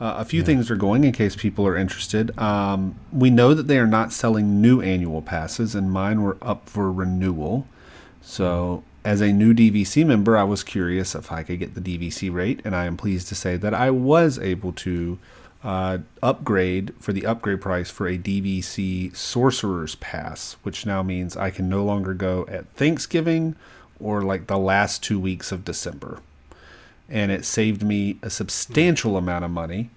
uh, 0.00 0.14
a 0.18 0.24
few 0.24 0.44
things 0.44 0.70
are 0.70 0.76
going 0.76 1.02
in 1.02 1.10
case 1.10 1.34
people 1.34 1.66
are 1.66 1.76
interested. 1.76 2.38
Um, 2.38 2.94
we 3.12 3.30
know 3.30 3.54
that 3.54 3.66
they 3.66 3.78
are 3.78 3.88
not 3.88 4.12
selling 4.12 4.62
new 4.62 4.80
annual 4.80 5.20
passes, 5.20 5.74
and 5.74 5.90
mine 5.90 6.22
were 6.22 6.36
up 6.40 6.68
for 6.68 6.92
renewal. 6.92 7.66
So 8.22 8.84
as 9.04 9.20
a 9.20 9.32
new 9.32 9.52
DVC 9.52 10.04
member, 10.06 10.36
I 10.36 10.44
was 10.44 10.64
curious 10.64 11.14
if 11.14 11.30
I 11.30 11.42
could 11.42 11.58
get 11.58 11.74
the 11.74 11.80
DVC 11.80 12.32
rate, 12.32 12.60
and 12.64 12.74
I 12.74 12.86
am 12.86 12.96
pleased 12.96 13.28
to 13.28 13.34
say 13.34 13.56
that 13.56 13.74
I 13.74 13.90
was 13.90 14.38
able 14.38 14.72
to 14.72 15.18
uh, 15.62 15.98
upgrade 16.22 16.94
for 16.98 17.12
the 17.12 17.26
upgrade 17.26 17.60
price 17.60 17.90
for 17.90 18.06
a 18.06 18.18
DVC 18.18 19.14
Sorcerer's 19.14 19.94
Pass, 19.96 20.56
which 20.62 20.86
now 20.86 21.02
means 21.02 21.36
I 21.36 21.50
can 21.50 21.68
no 21.68 21.84
longer 21.84 22.14
go 22.14 22.46
at 22.48 22.68
Thanksgiving 22.74 23.56
or 24.00 24.22
like 24.22 24.46
the 24.46 24.58
last 24.58 25.02
two 25.02 25.18
weeks 25.18 25.52
of 25.52 25.64
December. 25.64 26.20
And 27.08 27.30
it 27.30 27.44
saved 27.44 27.82
me 27.82 28.18
a 28.22 28.30
substantial 28.30 29.16
amount 29.16 29.44
of 29.44 29.50
money 29.50 29.90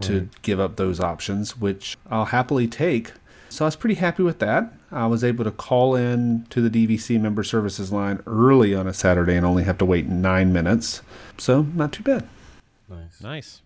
to 0.00 0.28
give 0.42 0.58
up 0.58 0.76
those 0.76 1.00
options, 1.00 1.56
which 1.56 1.96
I'll 2.10 2.26
happily 2.26 2.66
take. 2.66 3.12
So 3.48 3.64
I 3.64 3.68
was 3.68 3.76
pretty 3.76 3.94
happy 3.94 4.22
with 4.22 4.38
that. 4.40 4.72
I 4.94 5.06
was 5.06 5.24
able 5.24 5.44
to 5.44 5.50
call 5.50 5.96
in 5.96 6.46
to 6.50 6.66
the 6.66 6.86
DVC 6.86 7.20
member 7.20 7.42
services 7.42 7.90
line 7.92 8.22
early 8.26 8.74
on 8.74 8.86
a 8.86 8.94
Saturday 8.94 9.36
and 9.36 9.44
only 9.44 9.64
have 9.64 9.78
to 9.78 9.84
wait 9.84 10.06
nine 10.06 10.52
minutes. 10.52 11.02
So 11.36 11.62
not 11.74 11.92
too 11.92 12.04
bad. 12.04 12.28
Nice. 12.88 13.20
Nice. 13.20 13.62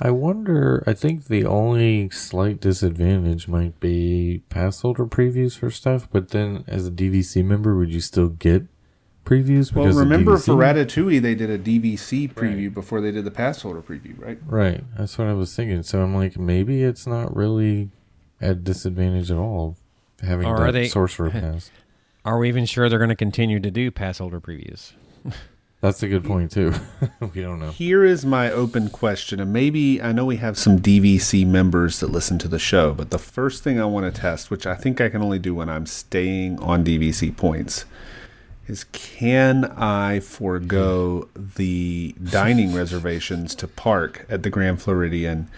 I 0.00 0.10
wonder. 0.10 0.84
I 0.86 0.94
think 0.94 1.26
the 1.26 1.44
only 1.44 2.10
slight 2.10 2.60
disadvantage 2.60 3.48
might 3.48 3.78
be 3.80 4.42
pass 4.48 4.80
holder 4.80 5.06
previews 5.06 5.58
for 5.58 5.70
stuff. 5.70 6.08
But 6.10 6.28
then, 6.28 6.64
as 6.66 6.86
a 6.86 6.90
DVC 6.90 7.44
member, 7.44 7.76
would 7.76 7.90
you 7.90 8.00
still 8.00 8.28
get 8.28 8.66
previews? 9.24 9.74
Well, 9.74 9.88
of 9.88 9.96
remember 9.96 10.38
for 10.38 10.54
Ratatouille, 10.54 11.20
they 11.20 11.34
did 11.34 11.50
a 11.50 11.58
DVC 11.58 12.32
preview 12.32 12.72
before 12.72 13.00
they 13.00 13.10
did 13.10 13.24
the 13.24 13.30
pass 13.30 13.62
holder 13.62 13.82
preview, 13.82 14.18
right? 14.20 14.38
Right. 14.46 14.84
That's 14.96 15.18
what 15.18 15.26
I 15.26 15.34
was 15.34 15.54
thinking. 15.54 15.82
So 15.82 16.02
I'm 16.02 16.14
like, 16.14 16.38
maybe 16.38 16.82
it's 16.82 17.06
not 17.06 17.34
really 17.36 17.90
at 18.40 18.64
disadvantage 18.64 19.30
at 19.30 19.36
all 19.36 19.76
having 20.22 20.46
Or 20.46 20.56
that 20.58 20.62
are 20.68 20.72
they- 20.72 20.88
sorcerer 20.88 21.30
pass. 21.30 21.70
Are 22.24 22.38
we 22.38 22.48
even 22.48 22.66
sure 22.66 22.88
they're 22.88 23.00
going 23.00 23.08
to 23.08 23.16
continue 23.16 23.58
to 23.58 23.70
do 23.70 23.90
pass 23.90 24.18
holder 24.18 24.40
previews? 24.40 24.92
That's 25.80 26.00
a 26.04 26.08
good 26.08 26.22
point 26.24 26.52
too. 26.52 26.72
we 27.34 27.42
don't 27.42 27.58
know. 27.58 27.72
Here 27.72 28.04
is 28.04 28.24
my 28.24 28.48
open 28.48 28.88
question, 28.90 29.40
and 29.40 29.52
maybe 29.52 30.00
I 30.00 30.12
know 30.12 30.24
we 30.24 30.36
have 30.36 30.56
some 30.56 30.78
DVC 30.78 31.44
members 31.44 31.98
that 31.98 32.12
listen 32.12 32.38
to 32.38 32.46
the 32.46 32.60
show, 32.60 32.94
but 32.94 33.10
the 33.10 33.18
first 33.18 33.64
thing 33.64 33.80
I 33.80 33.86
want 33.86 34.12
to 34.14 34.20
test, 34.20 34.48
which 34.52 34.64
I 34.68 34.76
think 34.76 35.00
I 35.00 35.08
can 35.08 35.20
only 35.20 35.40
do 35.40 35.52
when 35.56 35.68
I'm 35.68 35.86
staying 35.86 36.60
on 36.60 36.84
DVC 36.84 37.36
points, 37.36 37.86
is 38.68 38.84
can 38.92 39.64
I 39.76 40.20
forego 40.20 41.28
the 41.34 42.14
dining 42.22 42.72
reservations 42.72 43.56
to 43.56 43.66
park 43.66 44.24
at 44.28 44.44
the 44.44 44.50
Grand 44.50 44.80
Floridian 44.80 45.48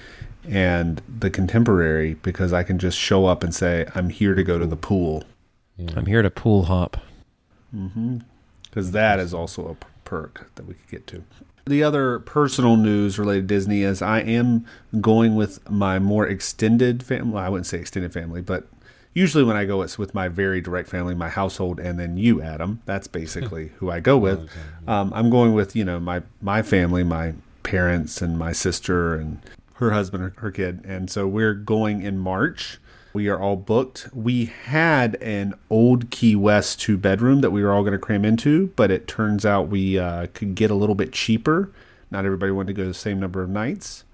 and 0.48 1.00
the 1.08 1.30
Contemporary 1.30 2.14
because 2.14 2.52
I 2.52 2.62
can 2.62 2.78
just 2.78 2.98
show 2.98 3.26
up 3.26 3.42
and 3.42 3.54
say, 3.54 3.86
I'm 3.94 4.10
here 4.10 4.34
to 4.34 4.42
go 4.44 4.58
to 4.58 4.66
the 4.66 4.76
pool? 4.76 5.24
I'm 5.96 6.06
here 6.06 6.22
to 6.22 6.30
pool 6.30 6.64
hop. 6.64 6.98
because 8.70 8.92
that 8.92 9.18
is 9.18 9.32
also 9.34 9.68
a 9.68 9.84
perk 10.04 10.50
that 10.56 10.66
we 10.66 10.74
could 10.74 10.88
get 10.88 11.06
to. 11.08 11.24
The 11.66 11.82
other 11.82 12.18
personal 12.20 12.76
news 12.76 13.18
related 13.18 13.48
to 13.48 13.54
Disney 13.54 13.82
is 13.82 14.02
I 14.02 14.20
am 14.20 14.66
going 15.00 15.34
with 15.34 15.68
my 15.70 15.98
more 15.98 16.26
extended 16.26 17.02
family. 17.02 17.38
I 17.38 17.48
wouldn't 17.48 17.66
say 17.66 17.78
extended 17.78 18.12
family, 18.12 18.42
but 18.42 18.66
usually 19.14 19.44
when 19.44 19.56
I 19.56 19.64
go, 19.64 19.80
it's 19.82 19.96
with 19.98 20.14
my 20.14 20.28
very 20.28 20.60
direct 20.60 20.88
family, 20.90 21.14
my 21.14 21.30
household, 21.30 21.80
and 21.80 21.98
then 21.98 22.18
you, 22.18 22.42
Adam. 22.42 22.82
That's 22.84 23.06
basically 23.06 23.68
who 23.76 23.90
I 23.90 24.00
go 24.00 24.18
with. 24.18 24.48
Um, 24.86 25.12
I'm 25.14 25.30
going 25.30 25.54
with 25.54 25.74
you 25.74 25.84
know 25.84 25.98
my 25.98 26.22
my 26.42 26.60
family, 26.62 27.02
my 27.02 27.32
parents, 27.62 28.20
and 28.20 28.38
my 28.38 28.52
sister, 28.52 29.14
and 29.14 29.40
her 29.74 29.90
husband, 29.90 30.22
her, 30.22 30.34
her 30.38 30.50
kid, 30.50 30.82
and 30.84 31.10
so 31.10 31.26
we're 31.26 31.54
going 31.54 32.02
in 32.02 32.18
March. 32.18 32.78
We 33.12 33.28
are 33.28 33.38
all 33.38 33.56
booked. 33.56 34.08
We 34.12 34.46
had 34.46 35.14
an 35.22 35.54
old 35.70 36.10
Key 36.10 36.34
West 36.34 36.80
two 36.80 36.98
bedroom 36.98 37.42
that 37.42 37.52
we 37.52 37.62
were 37.62 37.72
all 37.72 37.82
going 37.82 37.92
to 37.92 37.98
cram 37.98 38.24
into, 38.24 38.72
but 38.74 38.90
it 38.90 39.06
turns 39.06 39.46
out 39.46 39.68
we 39.68 39.98
uh, 39.98 40.26
could 40.34 40.56
get 40.56 40.70
a 40.70 40.74
little 40.74 40.96
bit 40.96 41.12
cheaper. 41.12 41.70
Not 42.10 42.24
everybody 42.24 42.50
wanted 42.50 42.74
to 42.74 42.82
go 42.82 42.88
the 42.88 42.94
same 42.94 43.20
number 43.20 43.42
of 43.42 43.48
nights. 43.50 44.04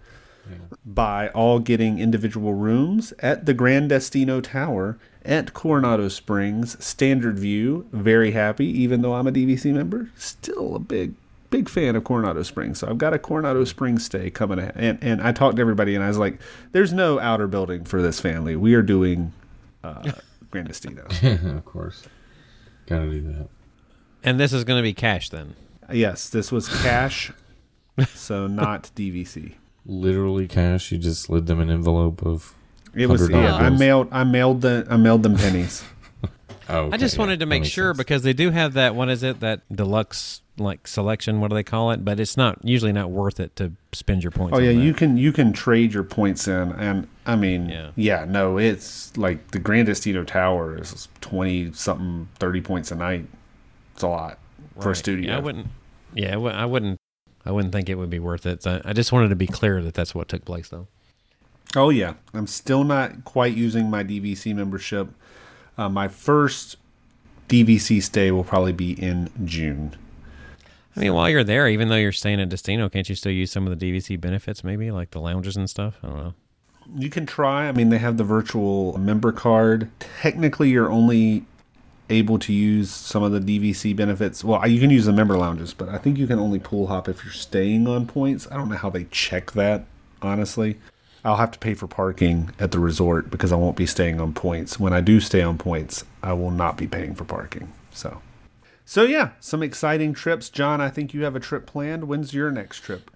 By 0.85 1.29
all 1.29 1.61
getting 1.61 1.99
individual 1.99 2.55
rooms 2.55 3.13
at 3.21 3.47
the 3.47 3.55
Grand 3.55 3.91
Destino 3.91 4.41
Tower 4.41 4.99
at 5.25 5.55
Coronado 5.55 6.09
Springs, 6.09 6.83
standard 6.85 7.39
view. 7.39 7.87
Very 7.93 8.33
happy, 8.33 8.67
even 8.67 9.03
though 9.03 9.15
I'm 9.15 9.27
a 9.27 9.33
DVC 9.33 9.73
member. 9.73 10.11
Still 10.17 10.75
a 10.75 10.81
big, 10.81 11.15
big 11.51 11.69
fan 11.69 11.97
of 11.97 12.05
Coronado 12.05 12.43
Springs. 12.43 12.79
So 12.79 12.89
I've 12.89 12.99
got 12.99 13.13
a 13.13 13.19
Coronado 13.19 13.65
Springs 13.65 14.05
stay 14.05 14.31
coming. 14.31 14.59
ahead. 14.59 14.75
And, 14.77 14.99
and 15.03 15.21
I 15.21 15.33
talked 15.33 15.57
to 15.57 15.61
everybody, 15.61 15.95
and 15.95 16.03
I 16.03 16.09
was 16.09 16.19
like, 16.19 16.41
there's 16.73 16.93
no 16.93 17.19
outer 17.19 17.47
building 17.47 17.85
for 17.85 18.01
this 18.01 18.21
family. 18.21 18.57
We 18.57 18.75
are 18.75 18.83
doing 18.83 19.33
uh, 19.85 20.13
Grand 20.51 20.69
Destino. 20.69 21.07
of 21.57 21.65
course. 21.65 22.05
Gotta 22.87 23.11
do 23.11 23.21
that. 23.33 23.49
And 24.23 24.39
this 24.39 24.53
is 24.53 24.65
going 24.65 24.79
to 24.79 24.83
be 24.83 24.93
cash 24.93 25.31
then. 25.31 25.55
yes, 25.93 26.29
this 26.29 26.53
was 26.53 26.69
cash, 26.83 27.33
so 28.15 28.47
not 28.47 28.91
DVC. 28.95 29.55
Literally 29.87 30.47
cash. 30.47 30.93
You 30.93 30.99
just 30.99 31.23
slid 31.23 31.47
them 31.47 31.61
an 31.61 31.71
envelope 31.71 32.25
of. 32.25 32.55
It 32.95 33.09
was 33.09 33.31
yeah. 33.31 33.55
I 33.55 33.71
mailed 33.71 34.09
I 34.11 34.25
mailed 34.25 34.61
the 34.61 34.87
I 34.91 34.97
mailed 34.97 35.23
them 35.23 35.37
pennies. 35.37 35.85
Oh, 36.71 36.91
I 36.93 36.97
just 36.97 37.15
okay, 37.15 37.21
wanted 37.23 37.41
to 37.41 37.47
make 37.47 37.65
sure 37.65 37.91
sense. 37.91 37.99
because 37.99 38.23
they 38.23 38.33
do 38.33 38.51
have 38.51 38.75
that. 38.75 38.95
What 38.95 39.09
is 39.09 39.23
it? 39.23 39.41
That 39.41 39.63
deluxe 39.75 40.41
like 40.59 40.87
selection. 40.87 41.41
What 41.41 41.49
do 41.49 41.55
they 41.55 41.63
call 41.63 41.91
it? 41.91 42.05
But 42.05 42.21
it's 42.21 42.37
not 42.37 42.59
usually 42.65 42.93
not 42.93 43.11
worth 43.11 43.41
it 43.41 43.57
to 43.57 43.73
spend 43.93 44.23
your 44.23 44.31
points. 44.31 44.57
Oh 44.57 44.61
yeah, 44.61 44.71
on 44.71 44.77
that. 44.77 44.83
you 44.85 44.95
can 44.95 45.17
you 45.17 45.33
can 45.33 45.53
trade 45.53 45.93
your 45.95 46.05
points 46.05 46.47
in, 46.49 46.73
and 46.73 47.09
I 47.27 47.37
mean, 47.37 47.69
Yeah. 47.69 47.91
yeah, 47.97 48.25
no, 48.29 48.59
it's 48.59 49.17
like 49.17 49.51
the 49.53 49.59
Grand 49.59 49.87
Destino 49.87 50.25
Tower 50.25 50.79
is 50.81 51.09
twenty 51.21 51.73
something, 51.73 52.29
thirty 52.39 52.61
points 52.61 52.91
a 52.91 52.95
night. 52.95 53.27
It's 53.95 54.03
a 54.03 54.09
lot 54.09 54.39
for 54.81 54.91
a 54.93 54.97
studio. 54.97 55.31
Yeah, 55.33 55.37
I 55.37 55.41
wouldn't. 55.41 55.67
Yeah, 56.15 56.37
I 56.39 56.63
I 56.63 56.65
wouldn't. 56.67 56.99
I 57.47 57.53
wouldn't 57.53 57.73
think 57.73 57.89
it 57.89 57.95
would 57.95 58.11
be 58.11 58.19
worth 58.19 58.45
it. 58.47 58.63
So 58.63 58.83
I 58.85 58.93
just 58.93 59.13
wanted 59.13 59.29
to 59.31 59.37
be 59.37 59.47
clear 59.47 59.83
that 59.83 59.95
that's 59.95 60.15
what 60.15 60.29
took 60.29 60.45
place, 60.45 60.69
though. 60.69 60.89
Oh 61.77 61.89
yeah, 61.91 62.15
I'm 62.35 62.47
still 62.47 62.85
not 62.85 63.25
quite 63.25 63.55
using 63.57 63.89
my 63.89 64.03
DVC 64.05 64.55
membership. 64.55 65.09
Uh, 65.81 65.89
my 65.89 66.09
first 66.09 66.77
DVC 67.49 68.03
stay 68.03 68.31
will 68.31 68.45
probably 68.45 68.75
be 68.75 68.93
in 68.93 69.31
June. 69.47 69.97
I 70.95 71.01
mean, 71.01 71.15
while 71.15 71.31
you're 71.31 71.43
there, 71.43 71.69
even 71.69 71.89
though 71.89 71.97
you're 71.97 72.13
staying 72.13 72.39
at 72.39 72.51
Destino, 72.51 72.91
can't 72.91 73.09
you 73.09 73.15
still 73.15 73.33
use 73.33 73.51
some 73.51 73.67
of 73.67 73.79
the 73.79 73.91
DVC 73.91 74.21
benefits? 74.21 74.63
Maybe 74.63 74.91
like 74.91 75.13
the 75.13 75.21
lounges 75.21 75.57
and 75.57 75.71
stuff. 75.71 75.97
I 76.03 76.09
don't 76.09 76.17
know. 76.19 76.35
You 76.97 77.09
can 77.09 77.25
try. 77.25 77.67
I 77.67 77.73
mean, 77.73 77.89
they 77.89 77.97
have 77.97 78.19
the 78.19 78.25
virtual 78.25 78.99
member 78.99 79.33
card. 79.33 79.91
Technically, 80.21 80.69
you're 80.69 80.91
only 80.91 81.47
able 82.11 82.39
to 82.41 82.53
use 82.53 82.91
some 82.91 83.23
of 83.23 83.33
the 83.33 83.41
DVC 83.41 83.97
benefits. 83.97 84.45
Well, 84.45 84.69
you 84.69 84.81
can 84.81 84.91
use 84.91 85.07
the 85.07 85.15
member 85.15 85.39
lounges, 85.39 85.73
but 85.73 85.89
I 85.89 85.97
think 85.97 86.19
you 86.19 86.27
can 86.27 86.39
only 86.39 86.59
pool 86.59 86.89
hop 86.89 87.09
if 87.09 87.25
you're 87.25 87.33
staying 87.33 87.87
on 87.87 88.07
points. 88.07 88.47
I 88.51 88.57
don't 88.59 88.69
know 88.69 88.77
how 88.77 88.91
they 88.91 89.05
check 89.05 89.53
that, 89.53 89.87
honestly. 90.21 90.77
I'll 91.25 91.37
have 91.37 91.51
to 91.53 91.59
pay 91.59 91.75
for 91.75 91.87
parking 91.87 92.51
at 92.59 92.73
the 92.73 92.79
resort 92.79 93.31
because 93.31 93.53
I 93.53 93.57
won't 93.57 93.77
be 93.77 93.87
staying 93.87 94.21
on 94.21 94.33
points. 94.33 94.81
When 94.81 94.93
I 94.93 95.01
do 95.01 95.21
stay 95.21 95.43
on 95.43 95.59
points, 95.59 96.05
I 96.23 96.33
will 96.33 96.51
not 96.51 96.77
be 96.77 96.87
paying 96.87 97.15
for 97.15 97.25
parking. 97.25 97.73
So, 97.91 98.23
so 98.85 99.03
yeah, 99.03 99.31
some 99.41 99.63
exciting 99.63 100.15
trips. 100.15 100.49
John, 100.49 100.81
I 100.81 100.89
think 100.89 101.13
you 101.13 101.25
have 101.25 101.37
a 101.37 101.41
trip 101.41 101.67
planned. 101.67 102.05
When's 102.05 102.33
your 102.33 102.51
next 102.51 102.81
trip 102.81 103.11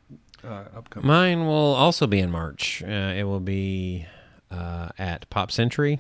uh, 0.44 0.64
upcoming? 0.76 1.06
Mine 1.06 1.46
will 1.46 1.74
also 1.74 2.06
be 2.06 2.20
in 2.20 2.30
March. 2.30 2.82
Uh, 2.82 3.14
it 3.16 3.24
will 3.24 3.40
be 3.40 4.06
uh, 4.50 4.90
at 4.98 5.28
Pop 5.30 5.50
Century. 5.50 5.98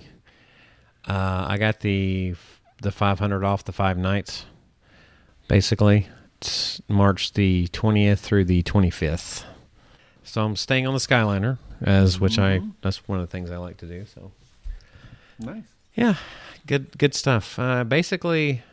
Uh, 1.06 1.46
I 1.48 1.58
got 1.58 1.80
the 1.80 2.34
the 2.82 2.92
500 2.92 3.44
off 3.44 3.64
the 3.64 3.72
five 3.72 3.96
nights. 3.96 4.44
Basically, 5.48 6.08
it's 6.36 6.80
March 6.88 7.32
the 7.32 7.68
20th 7.68 8.18
through 8.18 8.44
the 8.44 8.62
25th. 8.62 9.44
So 10.34 10.44
I'm 10.44 10.56
staying 10.56 10.84
on 10.88 10.94
the 10.94 10.98
Skyliner, 10.98 11.58
as 11.80 12.18
which 12.18 12.40
I 12.40 12.60
that's 12.82 13.06
one 13.06 13.20
of 13.20 13.24
the 13.24 13.30
things 13.30 13.52
I 13.52 13.56
like 13.56 13.76
to 13.76 13.86
do. 13.86 14.04
So 14.12 14.32
Nice. 15.38 15.62
yeah, 15.94 16.16
good 16.66 16.98
good 16.98 17.14
stuff. 17.14 17.56
Uh, 17.56 17.84
basically, 17.84 18.64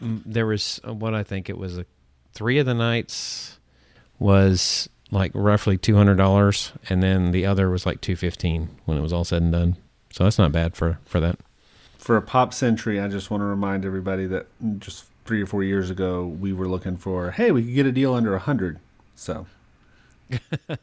there 0.00 0.46
was 0.46 0.80
uh, 0.86 0.94
what 0.94 1.12
I 1.12 1.24
think 1.24 1.50
it 1.50 1.58
was 1.58 1.76
a, 1.76 1.86
three 2.34 2.58
of 2.60 2.66
the 2.66 2.74
nights 2.74 3.58
was 4.20 4.88
like 5.10 5.32
roughly 5.34 5.76
two 5.76 5.96
hundred 5.96 6.18
dollars, 6.18 6.70
and 6.88 7.02
then 7.02 7.32
the 7.32 7.46
other 7.46 7.68
was 7.68 7.84
like 7.84 8.00
two 8.00 8.14
fifteen 8.14 8.68
when 8.84 8.96
it 8.96 9.00
was 9.00 9.12
all 9.12 9.24
said 9.24 9.42
and 9.42 9.50
done. 9.50 9.76
So 10.12 10.22
that's 10.22 10.38
not 10.38 10.52
bad 10.52 10.76
for 10.76 11.00
for 11.04 11.18
that. 11.18 11.36
for 11.98 12.16
a 12.16 12.22
pop 12.22 12.54
century, 12.54 13.00
I 13.00 13.08
just 13.08 13.28
want 13.28 13.40
to 13.40 13.46
remind 13.46 13.84
everybody 13.84 14.26
that 14.26 14.46
just 14.78 15.06
three 15.24 15.42
or 15.42 15.46
four 15.46 15.64
years 15.64 15.90
ago, 15.90 16.24
we 16.24 16.52
were 16.52 16.68
looking 16.68 16.96
for, 16.96 17.32
hey, 17.32 17.50
we 17.50 17.64
could 17.64 17.74
get 17.74 17.86
a 17.86 17.92
deal 17.92 18.14
under 18.14 18.36
a 18.36 18.38
hundred. 18.38 18.78
So 19.16 19.46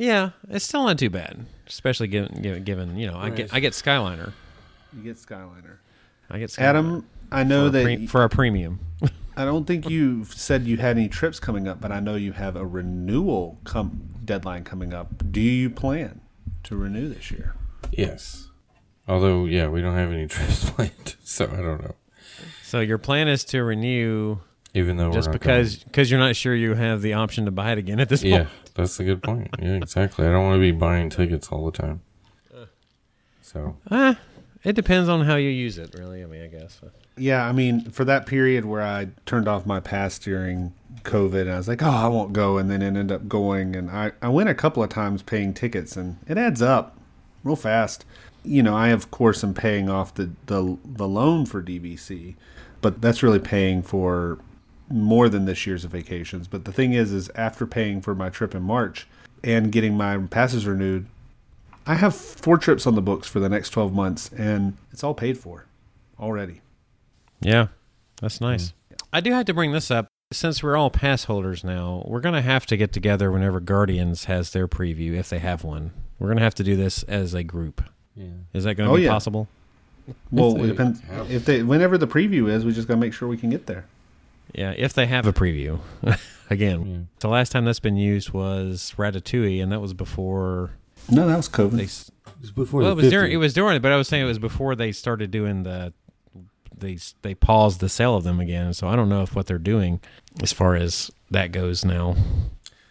Yeah, 0.00 0.30
it's 0.48 0.64
still 0.64 0.84
not 0.84 0.98
too 0.98 1.10
bad, 1.10 1.44
especially 1.66 2.08
given 2.08 2.40
given, 2.40 2.64
given 2.64 2.96
you 2.96 3.06
know 3.06 3.18
I 3.18 3.28
get 3.28 3.52
I 3.52 3.60
get 3.60 3.74
Skyliner. 3.74 4.32
you 4.96 5.02
get 5.02 5.16
Skyliner. 5.16 5.76
I 6.30 6.38
get 6.38 6.48
Skyliner 6.48 6.60
Adam, 6.62 7.06
I 7.30 7.44
know 7.44 7.66
for 7.66 7.70
that 7.72 7.84
pre- 7.84 8.06
for 8.06 8.24
a 8.24 8.30
premium. 8.30 8.80
I 9.36 9.44
don't 9.44 9.66
think 9.66 9.90
you 9.90 10.24
said 10.24 10.66
you 10.66 10.78
had 10.78 10.96
any 10.96 11.08
trips 11.08 11.38
coming 11.38 11.68
up, 11.68 11.82
but 11.82 11.92
I 11.92 12.00
know 12.00 12.14
you 12.14 12.32
have 12.32 12.56
a 12.56 12.64
renewal 12.64 13.58
com- 13.64 14.00
deadline 14.24 14.64
coming 14.64 14.94
up. 14.94 15.30
Do 15.30 15.40
you 15.42 15.68
plan 15.68 16.22
to 16.62 16.76
renew 16.76 17.08
this 17.12 17.30
year? 17.30 17.54
Yes. 17.92 18.48
Although, 19.06 19.44
yeah, 19.44 19.68
we 19.68 19.82
don't 19.82 19.94
have 19.96 20.12
any 20.12 20.26
trips 20.28 20.70
planned, 20.70 21.16
so 21.22 21.44
I 21.44 21.56
don't 21.56 21.82
know. 21.82 21.94
So 22.62 22.80
your 22.80 22.98
plan 22.98 23.28
is 23.28 23.44
to 23.46 23.62
renew 23.62 24.38
Even 24.74 24.96
though 24.96 25.10
just 25.10 25.28
we're 25.28 25.32
because 25.32 25.76
because 25.82 26.10
you're 26.10 26.20
not 26.20 26.36
sure 26.36 26.54
you 26.54 26.74
have 26.74 27.02
the 27.02 27.14
option 27.14 27.44
to 27.46 27.50
buy 27.50 27.72
it 27.72 27.78
again 27.78 27.98
at 27.98 28.08
this 28.08 28.22
going. 28.22 28.32
yeah, 28.32 28.38
point. 28.44 28.50
that's 28.74 29.00
a 29.00 29.04
good 29.04 29.22
point. 29.22 29.48
Yeah, 29.58 29.76
exactly. 29.76 30.26
I 30.26 30.30
don't 30.30 30.44
want 30.44 30.56
to 30.56 30.60
be 30.60 30.70
buying 30.70 31.10
tickets 31.10 31.48
all 31.48 31.64
the 31.68 31.76
time. 31.76 32.02
So 33.42 33.76
Uh, 33.90 34.14
it 34.62 34.74
depends 34.74 35.08
on 35.08 35.24
how 35.24 35.34
you 35.36 35.48
use 35.48 35.76
it, 35.76 35.94
really. 35.98 36.22
I 36.22 36.26
mean, 36.26 36.42
I 36.42 36.46
guess. 36.46 36.80
Yeah, 37.16 37.44
I 37.44 37.52
mean, 37.52 37.90
for 37.90 38.04
that 38.04 38.26
period 38.26 38.64
where 38.64 38.82
I 38.82 39.08
turned 39.26 39.48
off 39.48 39.66
my 39.66 39.80
pass 39.80 40.18
during 40.18 40.72
COVID, 41.02 41.50
I 41.52 41.56
was 41.56 41.66
like, 41.66 41.82
oh, 41.82 41.90
I 41.90 42.06
won't 42.06 42.32
go, 42.32 42.58
and 42.58 42.70
then 42.70 42.80
it 42.80 42.86
ended 42.86 43.10
up 43.10 43.26
going, 43.28 43.74
and 43.74 43.90
I, 43.90 44.12
I 44.22 44.28
went 44.28 44.48
a 44.48 44.54
couple 44.54 44.82
of 44.82 44.90
times 44.90 45.22
paying 45.22 45.52
tickets, 45.52 45.96
and 45.96 46.18
it 46.28 46.38
adds 46.38 46.62
up 46.62 46.96
real 47.42 47.56
fast. 47.56 48.04
You 48.44 48.62
know, 48.62 48.76
I 48.76 48.88
of 48.88 49.10
course 49.10 49.42
am 49.42 49.52
paying 49.52 49.90
off 49.90 50.14
the 50.14 50.30
the, 50.46 50.78
the 50.84 51.08
loan 51.08 51.44
for 51.44 51.60
DVC, 51.62 52.36
but 52.80 53.00
that's 53.02 53.22
really 53.22 53.40
paying 53.40 53.82
for 53.82 54.38
more 54.90 55.28
than 55.28 55.44
this 55.44 55.66
year's 55.66 55.84
of 55.84 55.92
vacations. 55.92 56.48
But 56.48 56.64
the 56.64 56.72
thing 56.72 56.92
is, 56.92 57.12
is 57.12 57.30
after 57.34 57.66
paying 57.66 58.00
for 58.00 58.14
my 58.14 58.28
trip 58.28 58.54
in 58.54 58.62
March 58.62 59.06
and 59.44 59.70
getting 59.72 59.96
my 59.96 60.18
passes 60.18 60.66
renewed, 60.66 61.06
I 61.86 61.94
have 61.94 62.14
four 62.14 62.58
trips 62.58 62.86
on 62.86 62.94
the 62.94 63.02
books 63.02 63.26
for 63.28 63.40
the 63.40 63.48
next 63.48 63.70
twelve 63.70 63.92
months, 63.94 64.30
and 64.36 64.76
it's 64.92 65.02
all 65.04 65.14
paid 65.14 65.38
for 65.38 65.66
already. 66.18 66.60
Yeah, 67.40 67.68
that's 68.20 68.40
nice. 68.40 68.68
Mm. 68.68 68.72
I 69.12 69.20
do 69.20 69.32
have 69.32 69.46
to 69.46 69.54
bring 69.54 69.72
this 69.72 69.90
up. 69.90 70.06
Since 70.32 70.62
we're 70.62 70.76
all 70.76 70.90
pass 70.90 71.24
holders 71.24 71.64
now, 71.64 72.04
we're 72.06 72.20
going 72.20 72.36
to 72.36 72.40
have 72.42 72.64
to 72.66 72.76
get 72.76 72.92
together 72.92 73.32
whenever 73.32 73.58
Guardians 73.58 74.26
has 74.26 74.52
their 74.52 74.68
preview, 74.68 75.14
if 75.18 75.28
they 75.28 75.40
have 75.40 75.64
one. 75.64 75.90
We're 76.20 76.28
going 76.28 76.36
to 76.36 76.44
have 76.44 76.54
to 76.56 76.62
do 76.62 76.76
this 76.76 77.02
as 77.04 77.34
a 77.34 77.42
group. 77.42 77.82
yeah, 78.14 78.26
Is 78.52 78.62
that 78.62 78.74
going 78.76 78.88
to 78.88 78.92
Oh, 78.92 78.96
be 78.96 79.02
yeah. 79.04 79.10
possible? 79.10 79.48
Well, 80.30 80.62
it 80.62 80.68
depends 80.68 81.00
if 81.28 81.44
they 81.44 81.62
whenever 81.62 81.96
the 81.98 82.06
preview 82.06 82.48
is, 82.48 82.64
we 82.64 82.72
just 82.72 82.88
gotta 82.88 82.98
make 83.00 83.12
sure 83.12 83.28
we 83.28 83.36
can 83.36 83.50
get 83.50 83.66
there. 83.66 83.84
Yeah, 84.54 84.72
if 84.76 84.92
they 84.94 85.06
have 85.06 85.26
a 85.26 85.32
preview. 85.32 85.80
Again, 86.50 86.86
yeah. 86.86 86.98
the 87.20 87.28
last 87.28 87.52
time 87.52 87.64
that's 87.64 87.78
been 87.80 87.96
used 87.96 88.30
was 88.32 88.92
Ratatouille, 88.96 89.62
and 89.62 89.70
that 89.70 89.80
was 89.80 89.94
before 89.94 90.70
No, 91.08 91.26
that 91.28 91.36
was 91.36 91.48
COVID. 91.48 91.70
they. 91.72 91.84
It 91.84 92.40
was 92.40 92.50
before 92.50 92.80
Well, 92.82 92.92
it 92.92 92.94
the 92.96 93.02
was 93.02 93.10
during. 93.10 93.32
It 93.32 93.36
was 93.36 93.52
during 93.54 93.76
it, 93.76 93.82
but 93.82 93.92
I 93.92 93.96
was 93.96 94.08
saying 94.08 94.24
it 94.24 94.26
was 94.28 94.38
before 94.40 94.74
they 94.74 94.92
started 94.92 95.30
doing 95.30 95.62
the. 95.62 95.92
They 96.76 96.98
they 97.22 97.34
paused 97.34 97.80
the 97.80 97.88
sale 97.88 98.16
of 98.16 98.24
them 98.24 98.40
again, 98.40 98.72
so 98.74 98.88
I 98.88 98.96
don't 98.96 99.08
know 99.08 99.22
if 99.22 99.34
what 99.36 99.46
they're 99.46 99.58
doing 99.58 100.00
as 100.42 100.52
far 100.52 100.74
as 100.76 101.10
that 101.30 101.52
goes 101.52 101.84
now. 101.84 102.16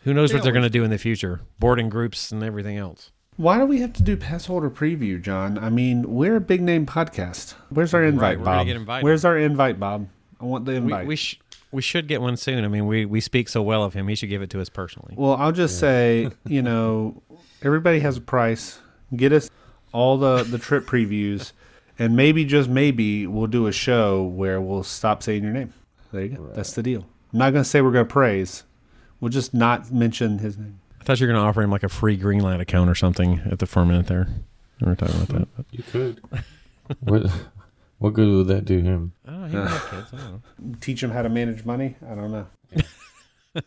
Who 0.03 0.13
knows 0.13 0.29
Yeah, 0.31 0.37
what 0.37 0.43
they're 0.43 0.53
going 0.53 0.63
to 0.63 0.69
do 0.69 0.83
in 0.83 0.91
the 0.91 0.97
future? 0.97 1.41
Boarding 1.59 1.89
groups 1.89 2.31
and 2.31 2.43
everything 2.43 2.77
else. 2.77 3.11
Why 3.35 3.57
do 3.57 3.65
we 3.65 3.81
have 3.81 3.93
to 3.93 4.03
do 4.03 4.15
pass 4.15 4.45
holder 4.45 4.69
preview, 4.69 5.21
John? 5.21 5.57
I 5.57 5.69
mean, 5.69 6.03
we're 6.13 6.35
a 6.35 6.41
big 6.41 6.61
name 6.61 6.85
podcast. 6.85 7.53
Where's 7.69 7.93
our 7.93 8.03
invite, 8.03 8.37
we're 8.39 8.45
Bob? 8.45 8.67
get 8.67 8.75
invited. 8.75 9.03
Where's 9.03 9.25
our 9.25 9.37
invite, 9.37 9.79
Bob? 9.79 10.07
I 10.39 10.45
want 10.45 10.65
the 10.65 10.71
We 10.73 10.77
invite. 10.77 11.07
we, 11.07 11.15
sh- 11.15 11.39
we 11.71 11.81
should 11.81 12.07
get 12.07 12.21
one 12.21 12.37
soon. 12.37 12.63
I 12.63 12.67
mean, 12.67 12.87
we 12.87 13.05
we 13.05 13.21
speak 13.21 13.49
so 13.49 13.61
well 13.61 13.83
of 13.83 13.93
him. 13.93 14.07
He 14.07 14.15
should 14.15 14.29
give 14.29 14.41
it 14.41 14.49
to 14.51 14.61
us 14.61 14.69
personally. 14.69 15.15
well, 15.17 15.35
I'll 15.35 15.51
just 15.51 15.79
say, 15.79 16.29
you 16.45 16.61
know, 16.61 17.21
everybody 17.61 17.99
has 17.99 18.17
a 18.17 18.21
price. 18.21 18.79
Get 19.15 19.31
us 19.31 19.49
all 19.91 20.17
the 20.17 20.43
the 20.43 20.57
trip 20.57 20.85
previews, 20.85 21.51
and 21.97 22.15
maybe 22.15 22.45
just 22.45 22.69
maybe 22.69 23.27
we'll 23.27 23.47
do 23.47 23.67
a 23.67 23.71
show 23.71 24.23
where 24.23 24.59
we'll 24.61 24.83
stop 24.83 25.23
saying 25.23 25.43
your 25.43 25.53
name. 25.53 25.73
There 26.11 26.23
you 26.23 26.29
go. 26.29 26.51
That's 26.55 26.73
the 26.73 26.83
deal. 26.83 27.05
I'm 27.33 27.39
not 27.39 27.53
gonna 27.53 27.63
say 27.65 27.81
we're 27.81 27.91
gonna 27.91 28.05
praise. 28.05 28.63
We'll 29.19 29.29
just 29.29 29.53
not 29.53 29.91
mention 29.91 30.39
his 30.39 30.57
name. 30.57 30.79
I 30.99 31.03
thought 31.03 31.19
you 31.19 31.27
were 31.27 31.33
going 31.33 31.43
to 31.43 31.47
offer 31.47 31.61
him 31.61 31.71
like 31.71 31.83
a 31.83 31.89
free 31.89 32.17
Greenlight 32.17 32.59
account 32.59 32.89
or 32.89 32.95
something 32.95 33.41
at 33.49 33.59
the 33.59 33.65
firmament 33.65 34.07
there. 34.07 34.27
We 34.79 34.87
were 34.87 34.95
talking 34.95 35.15
about 35.21 35.27
that. 35.39 35.47
But. 35.55 35.65
You 35.71 35.83
could. 35.83 36.21
what 37.99 38.07
what 38.07 38.13
good 38.15 38.27
would 38.29 38.47
that 38.47 38.65
do 38.65 38.79
him? 38.79 39.13
I 39.27 39.31
don't 39.31 39.41
know. 39.41 39.47
He 39.47 39.55
might 39.57 39.69
have 39.69 39.89
kids. 39.91 40.07
I 40.13 40.17
don't 40.17 40.31
know. 40.31 40.77
Teach 40.81 41.03
him 41.03 41.11
how 41.11 41.21
to 41.21 41.29
manage 41.29 41.65
money. 41.65 41.95
I 42.09 42.15
don't 42.15 42.31
know. 42.31 42.47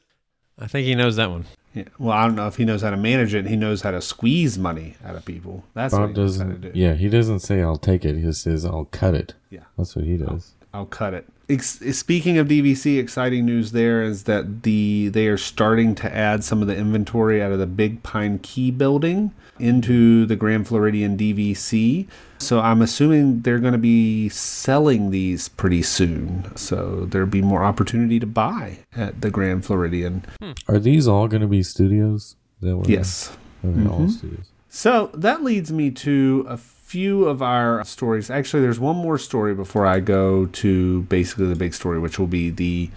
I 0.58 0.66
think 0.66 0.86
he 0.86 0.94
knows 0.94 1.16
that 1.16 1.30
one. 1.30 1.46
Yeah. 1.74 1.84
Well, 1.98 2.16
I 2.16 2.26
don't 2.26 2.34
know 2.36 2.46
if 2.46 2.56
he 2.56 2.64
knows 2.64 2.82
how 2.82 2.90
to 2.90 2.96
manage 2.96 3.34
it. 3.34 3.46
He 3.46 3.56
knows 3.56 3.80
how 3.82 3.90
to 3.90 4.02
squeeze 4.02 4.58
money 4.58 4.96
out 5.04 5.16
of 5.16 5.24
people. 5.24 5.64
That's 5.74 5.92
what 5.92 6.00
Bob 6.00 6.10
he 6.10 6.16
knows 6.16 6.36
how 6.38 6.44
to 6.44 6.50
doesn't. 6.54 6.72
do. 6.72 6.78
Yeah, 6.78 6.94
he 6.94 7.08
doesn't 7.08 7.40
say 7.40 7.62
I'll 7.62 7.76
take 7.78 8.04
it. 8.04 8.16
He 8.16 8.22
just 8.22 8.42
says 8.42 8.64
I'll 8.64 8.84
cut 8.86 9.14
it. 9.14 9.34
Yeah. 9.50 9.60
That's 9.78 9.96
what 9.96 10.04
he 10.04 10.16
does. 10.16 10.52
I'll 10.74 10.86
cut 10.86 11.14
it. 11.14 11.26
Ex- 11.48 11.82
eh, 11.82 11.92
speaking 11.92 12.38
of 12.38 12.48
DVC, 12.48 12.98
exciting 12.98 13.44
news 13.44 13.72
there 13.72 14.02
is 14.02 14.24
that 14.24 14.62
the 14.62 15.08
they 15.08 15.26
are 15.26 15.38
starting 15.38 15.94
to 15.96 16.14
add 16.14 16.44
some 16.44 16.62
of 16.62 16.68
the 16.68 16.76
inventory 16.76 17.42
out 17.42 17.52
of 17.52 17.58
the 17.58 17.66
Big 17.66 18.02
Pine 18.02 18.38
Key 18.38 18.70
building 18.70 19.32
into 19.58 20.26
the 20.26 20.36
Grand 20.36 20.66
Floridian 20.66 21.16
DVC. 21.16 22.06
So 22.38 22.60
I'm 22.60 22.82
assuming 22.82 23.42
they're 23.42 23.58
going 23.58 23.72
to 23.72 23.78
be 23.78 24.28
selling 24.28 25.10
these 25.10 25.48
pretty 25.48 25.82
soon. 25.82 26.54
So 26.56 27.06
there'll 27.06 27.28
be 27.28 27.42
more 27.42 27.64
opportunity 27.64 28.18
to 28.18 28.26
buy 28.26 28.78
at 28.96 29.20
the 29.20 29.30
Grand 29.30 29.64
Floridian. 29.64 30.24
Are 30.68 30.78
these 30.78 31.06
all 31.06 31.28
going 31.28 31.42
to 31.42 31.48
be 31.48 31.62
studios? 31.62 32.36
That 32.60 32.76
what 32.76 32.88
Yes. 32.88 33.36
Okay, 33.64 33.88
all 33.88 34.08
studios. 34.08 34.50
So 34.68 35.10
that 35.14 35.44
leads 35.44 35.70
me 35.70 35.90
to 35.90 36.46
a 36.48 36.56
few 36.56 37.26
of 37.26 37.42
our 37.42 37.84
stories. 37.84 38.30
Actually, 38.30 38.62
there's 38.62 38.80
one 38.80 38.96
more 38.96 39.18
story 39.18 39.54
before 39.54 39.86
I 39.86 40.00
go 40.00 40.46
to 40.46 41.02
basically 41.02 41.46
the 41.46 41.56
big 41.56 41.74
story, 41.74 41.98
which 41.98 42.18
will 42.18 42.26
be 42.26 42.50
the 42.50 42.90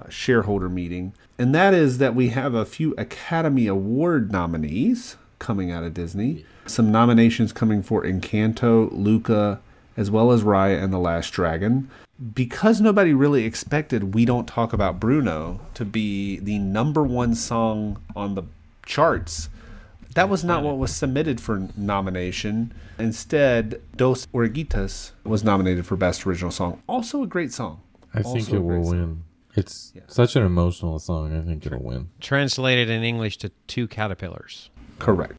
uh, 0.00 0.08
shareholder 0.08 0.68
meeting. 0.68 1.12
And 1.38 1.54
that 1.54 1.72
is 1.72 1.98
that 1.98 2.14
we 2.14 2.30
have 2.30 2.54
a 2.54 2.64
few 2.64 2.94
Academy 2.98 3.66
Award 3.66 4.32
nominees 4.32 5.16
coming 5.40 5.72
out 5.72 5.82
of 5.82 5.92
Disney. 5.94 6.44
Some 6.66 6.92
nominations 6.92 7.52
coming 7.52 7.82
for 7.82 8.04
Encanto, 8.04 8.88
Luca, 8.92 9.60
as 9.96 10.08
well 10.12 10.30
as 10.30 10.44
Raya 10.44 10.80
and 10.80 10.92
the 10.92 10.98
Last 10.98 11.30
Dragon. 11.30 11.90
Because 12.34 12.80
nobody 12.80 13.12
really 13.12 13.44
expected 13.44 14.14
We 14.14 14.24
Don't 14.24 14.46
Talk 14.46 14.72
About 14.72 15.00
Bruno 15.00 15.60
to 15.74 15.84
be 15.84 16.38
the 16.38 16.58
number 16.58 17.02
one 17.02 17.34
song 17.34 18.00
on 18.14 18.34
the 18.36 18.42
charts, 18.86 19.48
that 20.14 20.28
was 20.28 20.44
not 20.44 20.62
what 20.62 20.76
was 20.78 20.94
submitted 20.94 21.40
for 21.40 21.68
nomination. 21.76 22.72
Instead, 22.98 23.80
Dos 23.96 24.26
Oruguitas 24.34 25.12
was 25.24 25.42
nominated 25.42 25.86
for 25.86 25.96
Best 25.96 26.26
Original 26.26 26.50
Song. 26.50 26.82
Also 26.86 27.22
a 27.22 27.26
great 27.26 27.52
song. 27.52 27.80
I 28.14 28.18
Also 28.18 28.34
think 28.34 28.50
it 28.50 28.58
will 28.58 28.68
great 28.68 28.84
song. 28.84 28.90
win. 28.98 29.22
It's 29.56 29.92
Yeah. 29.94 30.02
such 30.06 30.36
an 30.36 30.42
emotional 30.42 30.98
song. 30.98 31.36
I 31.36 31.40
think 31.44 31.64
it'll 31.64 31.82
win. 31.82 32.08
Translated 32.20 32.90
in 32.90 33.02
English 33.02 33.38
to 33.38 33.50
two 33.66 33.88
caterpillars. 33.88 34.68
Correct. 35.00 35.36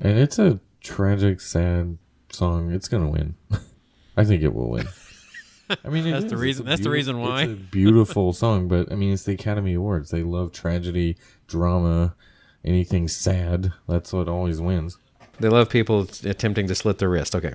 And 0.00 0.18
it's 0.18 0.38
a 0.38 0.60
tragic, 0.82 1.40
sad 1.40 1.98
song. 2.30 2.70
It's 2.72 2.88
gonna 2.88 3.08
win. 3.08 3.34
I 4.16 4.24
think 4.24 4.42
it 4.42 4.54
will 4.54 4.70
win. 4.70 4.86
I 5.84 5.88
mean, 5.88 6.06
it 6.06 6.12
That's 6.12 6.24
the 6.30 6.36
reason- 6.36 6.64
that's 6.64 6.80
the 6.82 6.90
reason 6.90 7.20
why. 7.20 7.42
It's 7.42 7.52
a 7.52 7.56
beautiful 7.56 8.32
song, 8.44 8.68
but 8.68 8.90
I 8.90 8.94
mean, 8.94 9.12
it's 9.12 9.24
the 9.24 9.34
Academy 9.34 9.74
Awards. 9.74 10.10
They 10.10 10.22
love 10.22 10.52
tragedy, 10.52 11.16
drama, 11.46 12.14
anything 12.64 13.06
sad. 13.08 13.72
That's 13.86 14.12
what 14.12 14.28
always 14.28 14.60
wins. 14.60 14.96
They 15.40 15.48
love 15.48 15.68
people 15.68 16.08
attempting 16.24 16.66
to 16.68 16.74
slit 16.74 16.98
their 16.98 17.10
wrist. 17.10 17.36
Okay. 17.36 17.54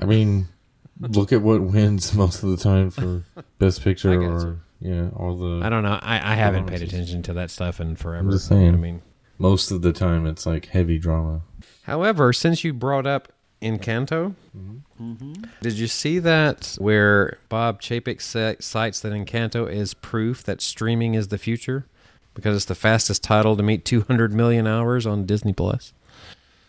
I 0.00 0.04
mean, 0.04 0.48
look 1.00 1.32
at 1.32 1.40
what 1.40 1.62
wins 1.62 2.14
most 2.14 2.42
of 2.42 2.50
the 2.50 2.56
time 2.56 2.90
for 2.90 3.22
Best 3.58 3.82
Picture 3.82 4.12
I 4.12 4.16
got 4.16 4.22
or 4.44 4.58
yeah, 4.80 5.08
all 5.16 5.34
the 5.36 5.64
I 5.64 5.70
don't 5.70 5.82
know. 5.82 5.98
I, 6.02 6.32
I 6.32 6.34
haven't 6.34 6.66
paid 6.66 6.82
attention 6.82 7.22
to 7.24 7.32
that 7.34 7.50
stuff 7.50 7.80
in 7.80 7.96
forever. 7.96 8.30
just 8.32 8.48
saying. 8.48 8.74
I 8.74 8.76
mean, 8.76 9.00
most 9.38 9.70
of 9.70 9.82
the 9.82 9.92
time 9.92 10.26
it's 10.26 10.46
like 10.46 10.66
heavy 10.66 10.98
drama. 10.98 11.42
however, 11.82 12.32
since 12.32 12.64
you 12.64 12.72
brought 12.72 13.06
up 13.06 13.32
Encanto, 13.62 14.34
did 15.62 15.74
you 15.74 15.86
see 15.86 16.18
that 16.18 16.76
where 16.78 17.38
Bob 17.48 17.80
Chapek 17.80 18.20
cites 18.62 19.00
that 19.00 19.12
Encanto 19.12 19.70
is 19.70 19.94
proof 19.94 20.42
that 20.44 20.60
streaming 20.60 21.14
is 21.14 21.28
the 21.28 21.38
future 21.38 21.86
because 22.34 22.54
it's 22.54 22.64
the 22.66 22.74
fastest 22.74 23.22
title 23.22 23.56
to 23.56 23.62
meet 23.62 23.84
200 23.84 24.32
million 24.32 24.66
hours 24.66 25.06
on 25.06 25.24
Disney 25.24 25.52
Plus? 25.54 25.92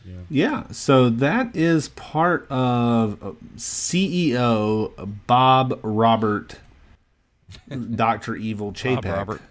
Yeah, 0.05 0.13
yeah, 0.29 0.63
so 0.71 1.09
that 1.09 1.53
is 1.53 1.89
part 1.89 2.49
of 2.49 3.21
uh, 3.21 3.31
CEO 3.57 4.93
Bob 5.27 5.77
Robert, 5.83 6.55
Dr. 7.95 8.37
Evil 8.37 8.71
Chapek. 8.71 9.01
Bob 9.01 9.05
Robert. 9.05 9.41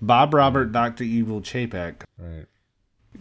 Bob 0.00 0.34
Robert, 0.34 0.72
Dr. 0.72 1.04
Evil 1.04 1.40
Chapek. 1.40 2.02
Right. 2.18 2.46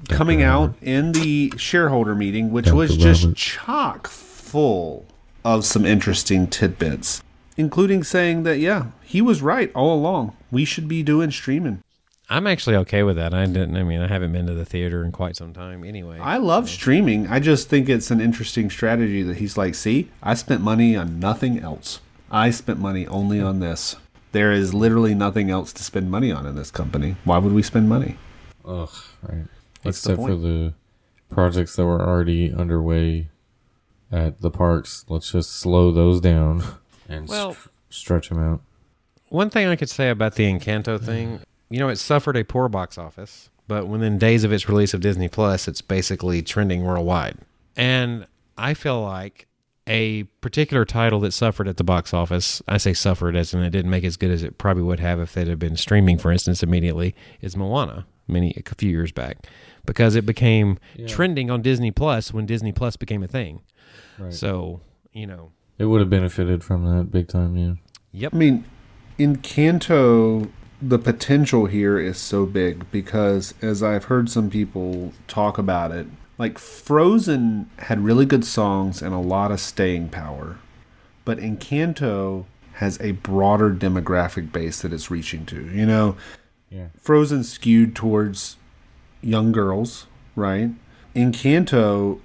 coming 0.09 0.39
Dr. 0.39 0.49
out 0.49 0.75
in 0.81 1.12
the 1.13 1.53
shareholder 1.57 2.15
meeting, 2.15 2.51
which 2.51 2.65
Dr. 2.65 2.75
was 2.75 2.97
just 2.97 3.23
Robert. 3.23 3.38
chock 3.38 4.07
full 4.07 5.05
of 5.45 5.65
some 5.65 5.86
interesting 5.86 6.47
tidbits, 6.47 7.21
including 7.57 8.03
saying 8.03 8.43
that, 8.43 8.59
yeah, 8.59 8.88
he 9.03 9.21
was 9.21 9.41
right 9.41 9.71
all 9.73 9.93
along. 9.93 10.36
We 10.51 10.65
should 10.65 10.88
be 10.88 11.03
doing 11.03 11.31
streaming. 11.31 11.81
I'm 12.29 12.47
actually 12.47 12.77
okay 12.77 13.03
with 13.03 13.17
that. 13.17 13.33
I 13.33 13.45
didn't. 13.45 13.75
I 13.75 13.83
mean, 13.83 14.01
I 14.01 14.07
haven't 14.07 14.31
been 14.31 14.47
to 14.47 14.53
the 14.53 14.65
theater 14.65 15.03
in 15.03 15.12
quite 15.12 15.36
some 15.36 15.53
time. 15.53 15.83
Anyway, 15.83 16.17
I 16.19 16.38
love 16.38 16.69
streaming. 16.69 17.27
I 17.27 17.39
just 17.39 17.69
think 17.69 17.89
it's 17.89 18.09
an 18.12 18.21
interesting 18.21 18.69
strategy 18.69 19.21
that 19.23 19.38
he's 19.38 19.57
like, 19.57 19.75
see, 19.75 20.09
I 20.23 20.33
spent 20.33 20.62
money 20.62 20.95
on 20.95 21.19
nothing 21.19 21.59
else. 21.59 21.99
I 22.31 22.49
spent 22.49 22.79
money 22.79 23.05
only 23.07 23.39
on 23.41 23.59
this. 23.59 23.97
There 24.33 24.51
is 24.51 24.73
literally 24.73 25.15
nothing 25.15 25.49
else 25.49 25.71
to 25.73 25.83
spend 25.83 26.11
money 26.11 26.31
on 26.31 26.45
in 26.45 26.55
this 26.55 26.69
company. 26.71 27.15
Why 27.23 27.37
would 27.37 27.53
we 27.53 27.63
spend 27.63 27.87
money? 27.87 28.17
Ugh, 28.65 28.89
right. 29.21 29.45
What's 29.83 30.01
the 30.01 30.13
Except 30.13 30.27
for 30.27 30.35
the 30.35 30.73
projects 31.29 31.75
that 31.75 31.85
were 31.85 32.01
already 32.01 32.53
underway 32.53 33.29
at 34.11 34.41
the 34.41 34.51
parks. 34.51 35.05
Let's 35.09 35.31
just 35.31 35.51
slow 35.51 35.91
those 35.91 36.21
down. 36.21 36.63
and 37.09 37.27
Well- 37.27 37.53
st- 37.53 37.69
stretch 37.89 38.29
them 38.29 38.39
out. 38.39 38.61
One 39.29 39.49
thing 39.49 39.65
I 39.67 39.75
could 39.75 39.89
say 39.89 40.09
about 40.09 40.35
the 40.35 40.43
Encanto 40.43 41.03
thing, 41.03 41.39
you 41.69 41.79
know, 41.79 41.89
it 41.89 41.95
suffered 41.95 42.37
a 42.37 42.43
poor 42.43 42.69
box 42.69 42.99
office, 42.99 43.49
but 43.67 43.87
within 43.87 44.19
days 44.19 44.43
of 44.43 44.53
its 44.53 44.69
release 44.69 44.93
of 44.93 45.01
Disney 45.01 45.27
Plus, 45.27 45.67
it's 45.67 45.81
basically 45.81 46.43
trending 46.43 46.83
worldwide. 46.83 47.39
And 47.75 48.27
I 48.59 48.75
feel 48.75 49.01
like 49.01 49.47
a 49.87 50.23
particular 50.41 50.85
title 50.85 51.19
that 51.21 51.33
suffered 51.33 51.67
at 51.67 51.77
the 51.77 51.83
box 51.83 52.13
office, 52.13 52.61
I 52.67 52.77
say 52.77 52.93
suffered 52.93 53.35
as 53.35 53.53
in 53.53 53.61
it 53.63 53.71
didn't 53.71 53.91
make 53.91 54.03
as 54.03 54.15
good 54.17 54.31
as 54.31 54.41
it 54.43 54.57
probably 54.57 54.83
would 54.83 54.99
have 54.99 55.19
if 55.19 55.35
it 55.37 55.47
had 55.47 55.59
been 55.59 55.75
streaming, 55.75 56.17
for 56.17 56.31
instance, 56.31 56.63
immediately, 56.63 57.13
is 57.41 57.57
Moana, 57.57 58.05
many 58.27 58.55
a 58.55 58.75
few 58.75 58.89
years 58.89 59.11
back, 59.11 59.45
because 59.85 60.15
it 60.15 60.25
became 60.25 60.79
Yeah. 60.95 61.07
trending 61.07 61.51
on 61.51 61.61
Disney 61.61 61.91
Plus 61.91 62.33
when 62.33 62.45
Disney 62.45 62.71
Plus 62.71 62.95
became 62.95 63.23
a 63.23 63.27
thing. 63.27 63.59
Right. 64.17 64.33
So, 64.33 64.81
you 65.11 65.27
know, 65.27 65.51
It 65.77 65.85
would 65.85 65.99
have 66.01 66.09
benefited 66.09 66.63
from 66.63 66.85
that 66.85 67.11
big 67.11 67.27
time. 67.27 67.57
Yeah. 67.57 67.73
yep. 68.11 68.33
I 68.33 68.37
mean, 68.37 68.63
Encanto, 69.19 70.49
the 70.81 70.99
potential 70.99 71.65
here 71.65 71.97
is 71.99 72.17
so 72.17 72.45
big 72.45 72.89
because, 72.91 73.53
as 73.61 73.81
I've 73.83 74.05
heard 74.05 74.29
some 74.29 74.49
people 74.49 75.13
talk 75.27 75.57
about 75.57 75.91
it, 75.91 76.07
like 76.37 76.57
Frozen 76.57 77.69
had 77.79 78.03
really 78.03 78.25
good 78.25 78.43
songs 78.45 79.01
and 79.01 79.13
a 79.13 79.19
lot 79.19 79.51
of 79.51 79.59
staying 79.59 80.09
power, 80.09 80.57
but 81.25 81.37
Encanto 81.39 82.45
has 82.73 82.99
a 83.01 83.11
broader 83.11 83.69
demographic 83.71 84.51
base 84.51 84.81
that 84.81 84.91
it's 84.91 85.11
reaching 85.11 85.45
to. 85.45 85.69
You 85.69 85.85
know, 85.85 86.15
Yeah. 86.69 86.87
Frozen 86.99 87.43
skewed 87.43 87.95
towards 87.95 88.57
young 89.21 89.51
girls, 89.51 90.07
right? 90.35 90.71
Encanto 91.15 92.19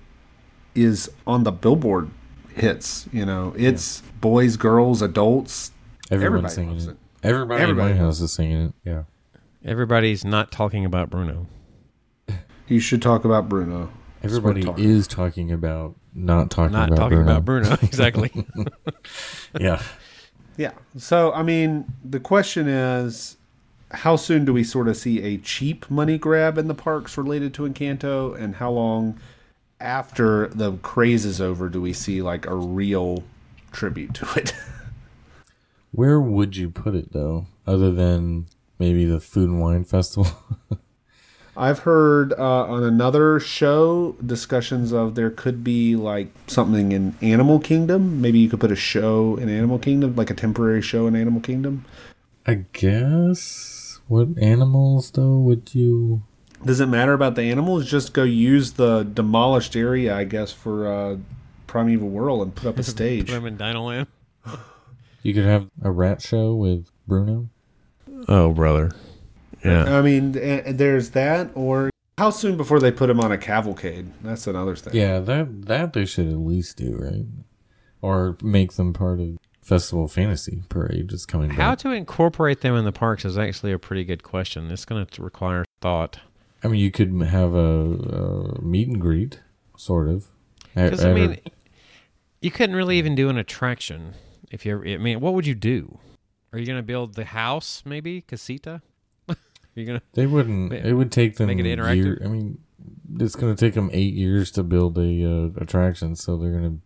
is 0.74 1.10
on 1.26 1.44
the 1.44 1.52
Billboard 1.52 2.08
hits. 2.54 3.06
You 3.12 3.26
know, 3.26 3.52
it's 3.58 4.00
boys, 4.22 4.56
girls, 4.56 5.02
adults. 5.02 5.70
Everyone's 6.10 6.24
Everybody 6.24 6.54
singing 6.54 6.70
loves 6.70 6.86
it. 6.86 6.90
it. 6.92 6.96
Everybody, 7.22 7.62
Everybody 7.62 7.90
in 7.90 7.96
my 7.98 8.02
loves 8.04 8.18
house 8.20 8.24
is 8.24 8.32
singing 8.32 8.58
it. 8.68 8.72
Yeah. 8.84 9.02
Everybody's 9.64 10.24
not 10.24 10.50
talking 10.50 10.84
about 10.86 11.10
Bruno. 11.10 11.46
You 12.68 12.80
should 12.80 13.02
talk 13.02 13.24
about 13.26 13.48
Bruno. 13.48 13.90
That's 14.20 14.32
what 14.34 14.38
Everybody 14.50 14.62
talking. 14.64 14.84
is 14.84 15.06
talking 15.06 15.52
about 15.52 15.94
not 16.14 16.50
talking 16.50 16.72
not 16.72 16.88
about 16.88 16.96
talking 16.96 17.18
Bruno. 17.18 17.30
about 17.32 17.44
Bruno. 17.44 17.72
exactly. 17.82 18.32
Yeah. 19.58 19.82
Yeah. 20.56 20.72
So, 20.96 21.32
I 21.34 21.44
mean, 21.44 21.84
the 22.04 22.18
question 22.18 22.66
is 22.66 23.36
how 23.92 24.16
soon 24.16 24.44
do 24.44 24.52
we 24.52 24.64
sort 24.64 24.88
of 24.88 24.96
see 24.96 25.22
a 25.22 25.38
cheap 25.38 25.88
money 25.88 26.18
grab 26.18 26.58
in 26.58 26.66
the 26.66 26.74
parks 26.74 27.16
related 27.16 27.54
to 27.54 27.62
Encanto? 27.62 28.36
And 28.36 28.56
how 28.56 28.72
long 28.72 29.20
after 29.80 30.48
the 30.48 30.72
craze 30.78 31.24
is 31.24 31.40
over 31.40 31.68
do 31.68 31.80
we 31.80 31.92
see 31.92 32.22
like 32.22 32.44
a 32.46 32.56
real 32.56 33.22
tribute 33.70 34.14
to 34.14 34.28
it? 34.36 34.52
Where 35.92 36.20
would 36.20 36.56
you 36.56 36.70
put 36.70 36.96
it 36.96 37.12
though, 37.12 37.46
other 37.64 37.92
than 37.92 38.46
maybe 38.80 39.04
the 39.04 39.20
Food 39.20 39.50
and 39.50 39.60
Wine 39.60 39.84
Festival? 39.84 40.26
I've 41.58 41.80
heard 41.80 42.32
uh, 42.34 42.66
on 42.66 42.84
another 42.84 43.40
show 43.40 44.12
discussions 44.24 44.92
of 44.92 45.16
there 45.16 45.30
could 45.30 45.64
be 45.64 45.96
like 45.96 46.28
something 46.46 46.92
in 46.92 47.16
Animal 47.20 47.58
Kingdom. 47.58 48.20
Maybe 48.20 48.38
you 48.38 48.48
could 48.48 48.60
put 48.60 48.70
a 48.70 48.76
show 48.76 49.36
in 49.36 49.48
Animal 49.48 49.80
Kingdom, 49.80 50.14
like 50.14 50.30
a 50.30 50.34
temporary 50.34 50.82
show 50.82 51.08
in 51.08 51.16
Animal 51.16 51.40
Kingdom. 51.40 51.84
I 52.46 52.64
guess. 52.72 54.00
What 54.06 54.28
animals 54.40 55.10
though 55.10 55.38
would 55.38 55.74
you? 55.74 56.22
Does 56.64 56.78
it 56.80 56.86
matter 56.86 57.12
about 57.12 57.34
the 57.34 57.42
animals? 57.42 57.90
Just 57.90 58.12
go 58.12 58.22
use 58.22 58.74
the 58.74 59.02
demolished 59.02 59.74
area, 59.74 60.16
I 60.16 60.24
guess, 60.24 60.52
for 60.52 60.86
uh, 60.86 61.16
Primeval 61.66 62.08
Whirl 62.08 62.40
and 62.40 62.54
put 62.54 62.68
up 62.68 62.78
a 62.78 62.82
stage. 62.84 63.26
Put 63.26 63.36
him 63.36 63.46
in 63.46 63.56
Dino 63.56 63.82
Land. 63.82 64.06
You 65.24 65.34
could 65.34 65.44
have 65.44 65.68
a 65.82 65.90
rat 65.90 66.22
show 66.22 66.54
with 66.54 66.88
Bruno. 67.06 67.48
Oh, 68.28 68.52
brother. 68.52 68.92
Yeah. 69.64 69.98
I 69.98 70.02
mean, 70.02 70.32
there's 70.32 71.10
that. 71.10 71.50
Or 71.54 71.90
how 72.16 72.30
soon 72.30 72.56
before 72.56 72.80
they 72.80 72.90
put 72.90 73.10
him 73.10 73.20
on 73.20 73.32
a 73.32 73.38
cavalcade? 73.38 74.10
That's 74.22 74.46
another 74.46 74.76
thing. 74.76 74.94
Yeah, 74.94 75.18
that 75.20 75.66
that 75.66 75.92
they 75.92 76.04
should 76.04 76.28
at 76.28 76.38
least 76.38 76.76
do 76.76 76.96
right, 76.96 77.26
or 78.02 78.36
make 78.42 78.72
them 78.74 78.92
part 78.92 79.20
of 79.20 79.38
Festival 79.62 80.08
Fantasy 80.08 80.62
Parade. 80.68 81.08
Just 81.08 81.28
coming 81.28 81.50
How 81.50 81.70
back. 81.72 81.78
to 81.80 81.90
incorporate 81.90 82.60
them 82.60 82.74
in 82.74 82.84
the 82.84 82.92
parks 82.92 83.24
is 83.24 83.36
actually 83.38 83.72
a 83.72 83.78
pretty 83.78 84.04
good 84.04 84.22
question. 84.22 84.70
It's 84.70 84.84
going 84.84 85.04
to 85.04 85.22
require 85.22 85.64
thought. 85.80 86.20
I 86.64 86.68
mean, 86.68 86.80
you 86.80 86.90
could 86.90 87.12
have 87.22 87.54
a, 87.54 87.58
a 87.58 88.60
meet 88.62 88.88
and 88.88 89.00
greet, 89.00 89.40
sort 89.76 90.08
of. 90.08 90.26
Because 90.74 91.04
I 91.04 91.10
at 91.10 91.16
a- 91.16 91.20
mean, 91.20 91.38
you 92.40 92.50
couldn't 92.50 92.76
really 92.76 92.98
even 92.98 93.14
do 93.14 93.28
an 93.28 93.36
attraction 93.38 94.14
if 94.50 94.64
you. 94.66 94.82
I 94.84 94.96
mean, 94.96 95.20
what 95.20 95.34
would 95.34 95.46
you 95.46 95.54
do? 95.54 95.98
Are 96.52 96.58
you 96.58 96.66
going 96.66 96.78
to 96.78 96.82
build 96.82 97.14
the 97.14 97.26
house? 97.26 97.82
Maybe 97.84 98.22
casita. 98.22 98.80
You're 99.78 99.86
gonna. 99.86 100.02
They 100.14 100.26
wouldn't. 100.26 100.70
Ma- 100.72 100.76
It 100.88 100.92
would 100.92 101.12
take 101.12 101.36
them 101.36 101.46
make 101.46 101.58
it 101.58 101.64
interactive? 101.64 101.96
year- 101.96 102.22
I 102.24 102.26
mean, 102.28 102.58
it's 103.20 103.36
going 103.36 103.54
to 103.54 103.58
take 103.66 103.74
them 103.74 103.90
eight 103.92 104.12
years 104.14 104.50
to 104.52 104.62
build 104.64 104.98
a 104.98 105.24
uh, 105.24 105.62
attraction, 105.62 106.16
so 106.16 106.36
they're 106.36 106.50
going 106.50 106.64
to. 106.64 106.80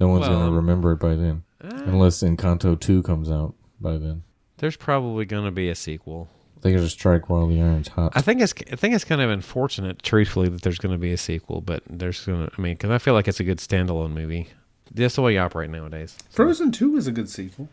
No 0.00 0.08
one's 0.08 0.22
Well, 0.28 0.38
going 0.40 0.50
to 0.50 0.56
remember 0.56 0.92
it 0.92 0.98
by 0.98 1.14
then, 1.14 1.44
Uh, 1.62 1.68
unless 1.86 2.22
Encanto 2.22 2.78
Two 2.78 3.02
comes 3.04 3.30
out 3.30 3.54
by 3.80 3.96
then. 3.98 4.24
there's 4.58 4.76
probably 4.76 5.24
going 5.24 5.44
to 5.44 5.52
be 5.52 5.68
a 5.68 5.74
sequel. 5.76 6.28
They 6.62 6.72
got 6.72 6.80
to 6.80 6.88
strike 6.88 7.28
while 7.30 7.46
the 7.46 7.60
iron's 7.60 7.88
hot. 7.88 8.12
I 8.16 8.20
think 8.22 8.40
it's. 8.40 8.52
I 8.72 8.76
think 8.76 8.94
it's 8.94 9.04
kind 9.04 9.20
of 9.20 9.30
unfortunate, 9.30 10.02
truthfully, 10.02 10.48
that 10.48 10.62
there's 10.62 10.78
going 10.78 10.92
to 10.92 10.98
be 10.98 11.12
a 11.12 11.16
sequel. 11.16 11.60
But 11.60 11.82
there's 11.88 12.24
going 12.26 12.46
to. 12.46 12.52
I 12.58 12.60
mean, 12.60 12.74
because 12.74 12.90
I 12.90 12.98
feel 12.98 13.14
like 13.14 13.28
it's 13.28 13.38
a 13.40 13.44
good 13.44 13.58
standalone 13.58 14.12
movie. 14.12 14.48
That's 14.92 15.14
the 15.14 15.22
way 15.22 15.34
you 15.34 15.38
operate 15.40 15.70
nowadays. 15.70 16.16
Frozen 16.30 16.72
2 16.72 16.96
is 16.96 17.06
a 17.06 17.12
good 17.12 17.28
sequel. 17.28 17.68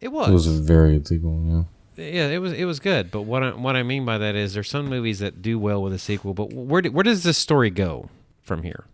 It 0.00 0.08
was. 0.08 0.28
it 0.28 0.32
was 0.32 0.46
a 0.46 0.62
very 0.62 0.92
good 0.94 1.06
sequel. 1.08 1.42
Yeah. 1.46 1.62
Yeah, 1.96 2.28
it 2.28 2.38
was 2.38 2.52
it 2.52 2.64
was 2.64 2.80
good, 2.80 3.10
but 3.10 3.22
what 3.22 3.42
I, 3.42 3.50
what 3.50 3.76
I 3.76 3.82
mean 3.82 4.04
by 4.04 4.18
that 4.18 4.34
is 4.34 4.54
there's 4.54 4.70
some 4.70 4.86
movies 4.86 5.18
that 5.18 5.42
do 5.42 5.58
well 5.58 5.82
with 5.82 5.92
a 5.92 5.98
sequel, 5.98 6.34
but 6.34 6.52
where 6.52 6.82
do, 6.82 6.90
where 6.90 7.02
does 7.02 7.22
this 7.22 7.36
story 7.36 7.70
go 7.70 8.08
from 8.42 8.62
here? 8.62 8.84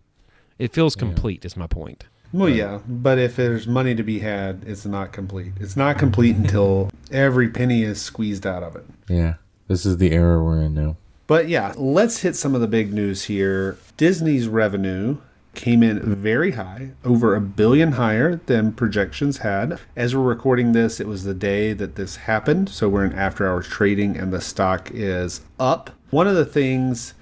It 0.59 0.73
feels 0.73 0.95
complete. 0.95 1.45
Is 1.45 1.55
my 1.55 1.67
point. 1.67 2.05
Well, 2.33 2.49
yeah, 2.49 2.79
but 2.87 3.19
if 3.19 3.37
there's 3.37 3.67
money 3.67 3.95
to 3.95 4.03
be 4.03 4.19
had, 4.19 4.63
it's 4.65 4.85
not 4.85 5.13
complete. 5.13 5.53
It's 5.59 5.77
not 5.77 5.97
complete 5.97 6.35
until 6.35 6.89
every 7.09 7.47
penny 7.49 7.83
is 7.83 8.01
squeezed 8.01 8.45
out 8.45 8.63
of 8.63 8.75
it. 8.75 8.85
Yeah. 9.07 9.35
This 9.67 9.85
is 9.85 9.97
the 9.97 10.11
era 10.11 10.43
we're 10.43 10.61
in 10.61 10.73
now. 10.73 10.97
But 11.27 11.49
yeah, 11.49 11.73
let's 11.75 12.21
hit 12.21 12.35
some 12.35 12.55
of 12.55 12.61
the 12.61 12.67
big 12.67 12.93
news 12.93 13.25
here. 13.25 13.77
Disney's 13.97 14.47
revenue 14.47 15.17
came 15.57 15.83
in 15.83 15.99
very 16.15 16.51
high, 16.51 16.91
over 17.03 17.35
a 17.35 17.41
billion 17.41 17.93
higher 17.93 18.37
than 18.45 18.71
projections 18.71 19.39
had. 19.39 19.79
As 19.95 20.15
we're 20.15 20.21
recording 20.21 20.71
this, 20.71 21.01
it 21.01 21.07
was 21.07 21.25
the 21.25 21.33
day 21.33 21.73
that 21.73 21.95
this 21.95 22.15
happened, 22.15 22.69
so 22.69 22.87
we're 22.87 23.03
in 23.03 23.11
after 23.11 23.45
hours 23.45 23.67
trading 23.67 24.15
and 24.15 24.31
the 24.31 24.39
stock 24.39 24.89
is 24.93 25.41
up. 25.59 25.89
One 26.11 26.27
of 26.27 26.35
the 26.35 26.45
things 26.45 27.15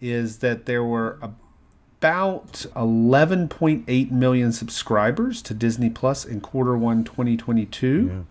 is 0.00 0.38
that 0.38 0.66
there 0.66 0.84
were 0.84 1.18
about 1.22 2.66
11.8 2.76 4.10
million 4.10 4.52
subscribers 4.52 5.42
to 5.42 5.54
Disney 5.54 5.90
Plus 5.90 6.24
in 6.24 6.40
quarter 6.40 6.76
1 6.76 7.04
2022. 7.04 8.26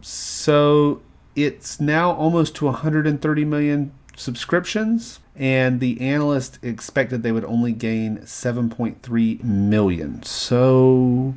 So 0.00 1.02
it's 1.36 1.78
now 1.78 2.12
almost 2.12 2.54
to 2.56 2.64
130 2.66 3.44
million 3.44 3.92
subscriptions, 4.16 5.20
and 5.38 5.80
the 5.80 6.00
analyst 6.00 6.58
expected 6.62 7.22
they 7.22 7.32
would 7.32 7.44
only 7.44 7.72
gain 7.72 8.18
7.3 8.18 9.42
million. 9.44 10.22
So 10.22 11.34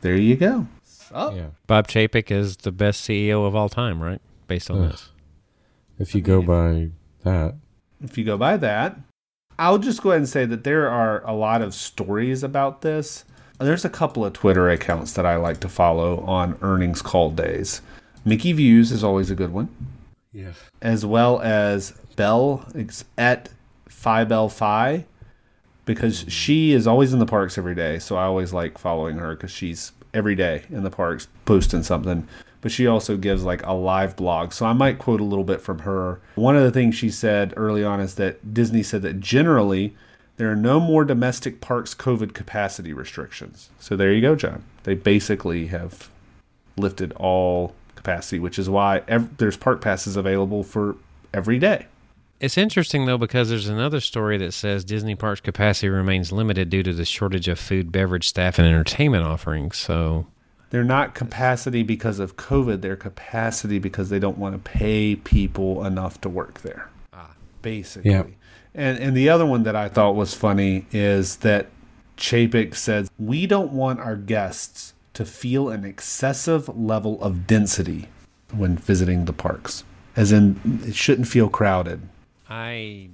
there 0.00 0.16
you 0.16 0.36
go. 0.36 0.66
Up. 1.12 1.36
Yeah. 1.36 1.46
Bob 1.68 1.86
Chapek 1.86 2.30
is 2.32 2.56
the 2.58 2.72
best 2.72 3.06
CEO 3.08 3.46
of 3.46 3.54
all 3.54 3.68
time, 3.68 4.02
right? 4.02 4.20
Based 4.48 4.68
on 4.70 4.78
Ugh. 4.82 4.90
this. 4.90 5.10
If 5.98 6.14
you 6.14 6.20
go 6.20 6.42
by 6.42 6.88
that, 7.22 7.54
If 8.02 8.18
you 8.18 8.24
go 8.24 8.36
by 8.36 8.56
that, 8.56 8.98
I'll 9.58 9.78
just 9.78 10.02
go 10.02 10.10
ahead 10.10 10.22
and 10.22 10.28
say 10.28 10.44
that 10.46 10.64
there 10.64 10.90
are 10.90 11.24
a 11.24 11.32
lot 11.32 11.62
of 11.62 11.72
stories 11.72 12.42
about 12.42 12.80
this. 12.82 13.24
There's 13.60 13.84
a 13.84 13.88
couple 13.90 14.24
of 14.24 14.32
Twitter 14.32 14.68
accounts 14.68 15.12
that 15.12 15.24
I 15.24 15.36
like 15.36 15.60
to 15.60 15.68
follow 15.68 16.18
on 16.22 16.58
earnings 16.60 17.00
call 17.00 17.30
days. 17.30 17.80
Mickey 18.24 18.52
Views 18.52 18.90
is 18.90 19.04
always 19.04 19.30
a 19.30 19.36
good 19.36 19.52
one. 19.52 19.68
yeah. 20.32 20.52
as 20.82 21.06
well 21.06 21.40
as 21.42 21.92
Belle 22.16 22.66
it's 22.74 23.04
at 23.18 23.50
Phi 23.88 24.24
Bell 24.24 24.48
Phi 24.48 25.04
because 25.84 26.24
she 26.28 26.72
is 26.72 26.86
always 26.86 27.12
in 27.12 27.18
the 27.18 27.26
parks 27.26 27.58
every 27.58 27.74
day. 27.74 27.98
So 27.98 28.16
I 28.16 28.24
always 28.24 28.52
like 28.52 28.78
following 28.78 29.18
her 29.18 29.34
because 29.34 29.50
she's 29.50 29.92
every 30.12 30.34
day 30.34 30.62
in 30.70 30.82
the 30.82 30.90
parks 30.90 31.28
posting 31.44 31.82
something. 31.82 32.26
But 32.60 32.72
she 32.72 32.86
also 32.86 33.16
gives 33.18 33.44
like 33.44 33.64
a 33.66 33.72
live 33.72 34.16
blog. 34.16 34.52
So 34.52 34.64
I 34.64 34.72
might 34.72 34.98
quote 34.98 35.20
a 35.20 35.24
little 35.24 35.44
bit 35.44 35.60
from 35.60 35.80
her. 35.80 36.20
One 36.34 36.56
of 36.56 36.62
the 36.62 36.70
things 36.70 36.94
she 36.94 37.10
said 37.10 37.52
early 37.56 37.84
on 37.84 38.00
is 38.00 38.14
that 38.14 38.54
Disney 38.54 38.82
said 38.82 39.02
that 39.02 39.20
generally 39.20 39.94
there 40.36 40.50
are 40.50 40.56
no 40.56 40.80
more 40.80 41.04
domestic 41.04 41.60
parks 41.60 41.94
COVID 41.94 42.32
capacity 42.32 42.92
restrictions. 42.92 43.68
So 43.78 43.96
there 43.96 44.12
you 44.12 44.22
go, 44.22 44.34
John. 44.34 44.64
They 44.84 44.94
basically 44.94 45.66
have 45.66 46.08
lifted 46.76 47.12
all 47.12 47.74
capacity, 47.94 48.38
which 48.38 48.58
is 48.58 48.68
why 48.68 49.02
ev- 49.08 49.36
there's 49.36 49.56
park 49.56 49.80
passes 49.80 50.16
available 50.16 50.64
for 50.64 50.96
every 51.32 51.58
day. 51.58 51.86
It's 52.40 52.58
interesting 52.58 53.06
though 53.06 53.18
because 53.18 53.48
there's 53.48 53.68
another 53.68 54.00
story 54.00 54.36
that 54.38 54.52
says 54.52 54.84
Disney 54.84 55.14
Parks 55.14 55.40
capacity 55.40 55.88
remains 55.88 56.32
limited 56.32 56.68
due 56.68 56.82
to 56.82 56.92
the 56.92 57.04
shortage 57.04 57.48
of 57.48 57.58
food, 57.58 57.92
beverage, 57.92 58.28
staff, 58.28 58.58
and 58.58 58.66
entertainment 58.66 59.24
offerings. 59.24 59.76
So 59.78 60.26
They're 60.70 60.84
not 60.84 61.14
capacity 61.14 61.82
because 61.82 62.18
of 62.18 62.36
COVID. 62.36 62.80
They're 62.80 62.96
capacity 62.96 63.78
because 63.78 64.10
they 64.10 64.18
don't 64.18 64.38
want 64.38 64.54
to 64.54 64.70
pay 64.70 65.16
people 65.16 65.84
enough 65.84 66.20
to 66.22 66.28
work 66.28 66.60
there. 66.62 66.90
Ah, 67.12 67.30
Basically. 67.62 68.10
Yeah. 68.10 68.24
And 68.74 68.98
and 68.98 69.16
the 69.16 69.28
other 69.28 69.46
one 69.46 69.62
that 69.62 69.76
I 69.76 69.88
thought 69.88 70.16
was 70.16 70.34
funny 70.34 70.86
is 70.92 71.36
that 71.36 71.68
Chapek 72.16 72.74
says 72.74 73.10
we 73.18 73.46
don't 73.46 73.72
want 73.72 74.00
our 74.00 74.16
guests 74.16 74.94
to 75.14 75.24
feel 75.24 75.68
an 75.68 75.84
excessive 75.84 76.68
level 76.76 77.22
of 77.22 77.46
density 77.46 78.08
when 78.52 78.76
visiting 78.76 79.24
the 79.26 79.32
parks. 79.32 79.84
As 80.16 80.32
in 80.32 80.82
it 80.84 80.94
shouldn't 80.96 81.28
feel 81.28 81.48
crowded. 81.48 82.02
I 82.54 83.08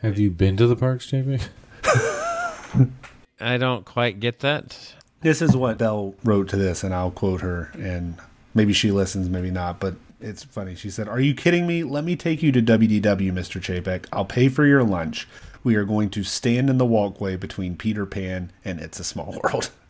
Have 0.00 0.18
you 0.18 0.30
been 0.30 0.56
to 0.56 0.66
the 0.66 0.74
parks, 0.74 1.10
JP? 1.10 1.46
I 3.40 3.58
don't 3.58 3.84
quite 3.84 4.18
get 4.18 4.40
that. 4.40 4.94
This 5.20 5.42
is 5.42 5.54
what 5.54 5.76
Belle 5.76 6.14
wrote 6.24 6.48
to 6.48 6.56
this, 6.56 6.82
and 6.82 6.94
I'll 6.94 7.10
quote 7.10 7.42
her, 7.42 7.70
and 7.74 8.16
maybe 8.54 8.72
she 8.72 8.90
listens, 8.90 9.28
maybe 9.28 9.50
not, 9.50 9.78
but 9.78 9.96
it's 10.22 10.42
funny. 10.42 10.74
She 10.74 10.88
said, 10.88 11.06
Are 11.06 11.20
you 11.20 11.34
kidding 11.34 11.66
me? 11.66 11.84
Let 11.84 12.04
me 12.04 12.16
take 12.16 12.42
you 12.42 12.50
to 12.50 12.62
WDW, 12.62 13.30
Mr. 13.30 13.60
Chapek. 13.60 14.06
I'll 14.10 14.24
pay 14.24 14.48
for 14.48 14.64
your 14.64 14.82
lunch. 14.82 15.28
We 15.62 15.74
are 15.74 15.84
going 15.84 16.08
to 16.10 16.24
stand 16.24 16.70
in 16.70 16.78
the 16.78 16.86
walkway 16.86 17.36
between 17.36 17.76
Peter 17.76 18.06
Pan 18.06 18.52
and 18.64 18.80
It's 18.80 18.98
a 18.98 19.04
Small 19.04 19.38
World. 19.44 19.70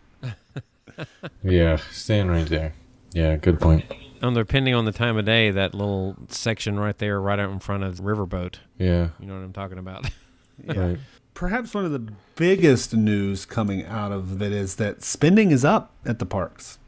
Yeah, 1.44 1.76
stand 1.92 2.28
right 2.28 2.48
there. 2.48 2.74
Yeah, 3.12 3.36
good 3.36 3.60
point. 3.60 3.84
And 4.22 4.34
depending 4.34 4.74
on 4.74 4.84
the 4.84 4.92
time 4.92 5.16
of 5.16 5.24
day, 5.24 5.50
that 5.50 5.74
little 5.74 6.16
section 6.28 6.78
right 6.78 6.96
there, 6.98 7.20
right 7.20 7.38
out 7.38 7.50
in 7.50 7.58
front 7.60 7.82
of 7.84 7.96
the 7.98 8.02
riverboat. 8.02 8.56
Yeah, 8.78 9.08
You 9.20 9.26
know 9.26 9.34
what 9.34 9.42
I'm 9.44 9.52
talking 9.52 9.78
about? 9.78 10.08
right. 10.66 10.98
Perhaps 11.34 11.72
one 11.74 11.84
of 11.84 11.92
the 11.92 12.12
biggest 12.36 12.94
news 12.94 13.44
coming 13.44 13.84
out 13.86 14.10
of 14.12 14.42
it 14.42 14.52
is 14.52 14.74
that 14.76 15.04
spending 15.04 15.50
is 15.52 15.64
up 15.64 15.94
at 16.04 16.18
the 16.18 16.26
parks. 16.26 16.78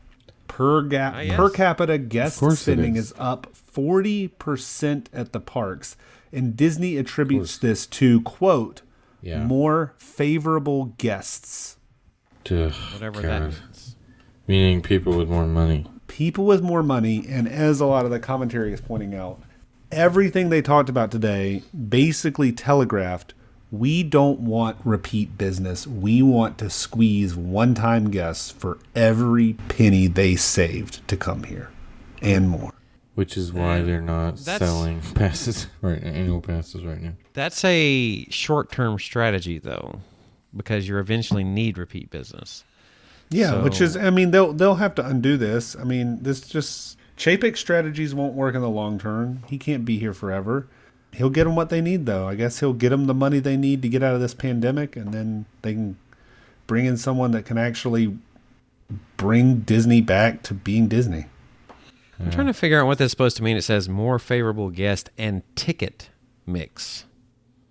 Per, 0.48 0.82
ga- 0.82 1.12
Ah, 1.14 1.20
yes. 1.20 1.36
per 1.36 1.48
capita 1.50 1.96
guest 1.98 2.40
course 2.40 2.54
it 2.54 2.72
spending 2.72 2.96
is. 2.96 3.06
is 3.12 3.14
up 3.18 3.46
40% 3.54 5.06
at 5.12 5.32
the 5.32 5.40
parks. 5.40 5.96
And 6.32 6.56
Disney 6.56 6.96
attributes 6.96 7.58
this 7.58 7.86
to, 7.86 8.20
quote, 8.22 8.82
Yeah. 9.22 9.44
more 9.44 9.94
favorable 9.98 10.86
guests. 10.98 11.76
Ugh, 12.50 12.72
Whatever 12.92 13.22
God. 13.22 13.30
that 13.30 13.40
means. 13.42 13.96
Meaning 14.48 14.82
people 14.82 15.16
with 15.16 15.28
more 15.28 15.46
money. 15.46 15.86
People 16.10 16.44
with 16.44 16.60
more 16.62 16.82
money, 16.82 17.24
and 17.28 17.48
as 17.48 17.80
a 17.80 17.86
lot 17.86 18.04
of 18.04 18.10
the 18.10 18.18
commentary 18.18 18.72
is 18.72 18.80
pointing 18.80 19.14
out, 19.14 19.40
everything 19.92 20.50
they 20.50 20.60
talked 20.60 20.88
about 20.88 21.10
today 21.10 21.62
basically 21.88 22.52
telegraphed 22.52 23.32
we 23.72 24.02
don't 24.02 24.40
want 24.40 24.78
repeat 24.84 25.38
business. 25.38 25.86
We 25.86 26.22
want 26.22 26.58
to 26.58 26.68
squeeze 26.68 27.36
one 27.36 27.74
time 27.74 28.10
guests 28.10 28.50
for 28.50 28.78
every 28.96 29.52
penny 29.68 30.08
they 30.08 30.34
saved 30.34 31.06
to 31.08 31.16
come 31.16 31.44
here 31.44 31.70
and 32.20 32.48
more. 32.48 32.74
Which 33.14 33.36
is 33.36 33.52
why 33.52 33.82
they're 33.82 34.00
not 34.00 34.38
selling 34.38 35.00
passes 35.14 35.66
right 35.82 36.02
annual 36.02 36.40
passes 36.40 36.84
right 36.84 37.00
now. 37.00 37.12
That's 37.32 37.64
a 37.64 38.24
short 38.30 38.72
term 38.72 38.98
strategy, 38.98 39.58
though, 39.58 40.00
because 40.56 40.88
you 40.88 40.98
eventually 40.98 41.44
need 41.44 41.78
repeat 41.78 42.10
business. 42.10 42.64
Yeah, 43.30 43.62
which 43.62 43.80
is, 43.80 43.96
I 43.96 44.10
mean, 44.10 44.32
they'll 44.32 44.52
they'll 44.52 44.74
have 44.74 44.94
to 44.96 45.06
undo 45.06 45.36
this. 45.36 45.76
I 45.76 45.84
mean, 45.84 46.22
this 46.22 46.40
just 46.40 46.98
Chapek's 47.16 47.60
strategies 47.60 48.14
won't 48.14 48.34
work 48.34 48.54
in 48.54 48.60
the 48.60 48.68
long 48.68 48.98
term. 48.98 49.44
He 49.46 49.56
can't 49.56 49.84
be 49.84 49.98
here 49.98 50.12
forever. 50.12 50.66
He'll 51.12 51.30
get 51.30 51.44
them 51.44 51.56
what 51.56 51.70
they 51.70 51.80
need, 51.80 52.06
though. 52.06 52.28
I 52.28 52.34
guess 52.34 52.60
he'll 52.60 52.72
get 52.72 52.90
them 52.90 53.06
the 53.06 53.14
money 53.14 53.38
they 53.38 53.56
need 53.56 53.82
to 53.82 53.88
get 53.88 54.02
out 54.02 54.14
of 54.14 54.20
this 54.20 54.34
pandemic, 54.34 54.96
and 54.96 55.12
then 55.12 55.46
they 55.62 55.74
can 55.74 55.96
bring 56.66 56.86
in 56.86 56.96
someone 56.96 57.30
that 57.32 57.44
can 57.44 57.58
actually 57.58 58.16
bring 59.16 59.60
Disney 59.60 60.00
back 60.00 60.42
to 60.44 60.54
being 60.54 60.88
Disney. 60.88 61.26
I'm 62.18 62.30
trying 62.30 62.46
to 62.48 62.54
figure 62.54 62.80
out 62.80 62.86
what 62.86 62.98
that's 62.98 63.10
supposed 63.10 63.36
to 63.38 63.42
mean. 63.42 63.56
It 63.56 63.62
says 63.62 63.88
more 63.88 64.18
favorable 64.18 64.70
guest 64.70 65.10
and 65.16 65.42
ticket 65.56 66.10
mix. 66.46 67.04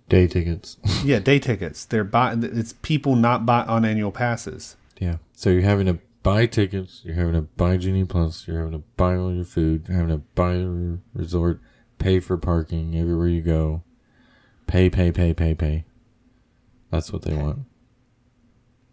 Day 0.08 0.26
tickets. 0.26 0.76
Yeah, 1.04 1.20
day 1.20 1.38
tickets. 1.38 1.84
They're 1.84 2.02
buy. 2.02 2.34
It's 2.40 2.74
people 2.82 3.14
not 3.14 3.46
buy 3.46 3.62
on 3.64 3.84
annual 3.84 4.10
passes. 4.10 4.76
Yeah. 5.00 5.16
So 5.34 5.50
you're 5.50 5.62
having 5.62 5.86
to 5.86 5.98
buy 6.22 6.46
tickets. 6.46 7.00
You're 7.04 7.16
having 7.16 7.32
to 7.32 7.40
buy 7.42 7.76
Genie 7.78 8.04
Plus. 8.04 8.46
You're 8.46 8.58
having 8.58 8.72
to 8.74 8.84
buy 8.96 9.16
all 9.16 9.34
your 9.34 9.44
food. 9.44 9.86
You're 9.88 9.96
having 9.96 10.14
to 10.14 10.22
buy 10.36 10.54
your 10.56 11.00
resort. 11.14 11.60
Pay 11.98 12.20
for 12.20 12.36
parking 12.36 12.94
everywhere 12.96 13.26
you 13.28 13.42
go. 13.42 13.82
Pay, 14.68 14.88
pay, 14.90 15.10
pay, 15.10 15.34
pay, 15.34 15.54
pay. 15.54 15.84
That's 16.90 17.12
what 17.12 17.22
they 17.22 17.34
want. 17.34 17.60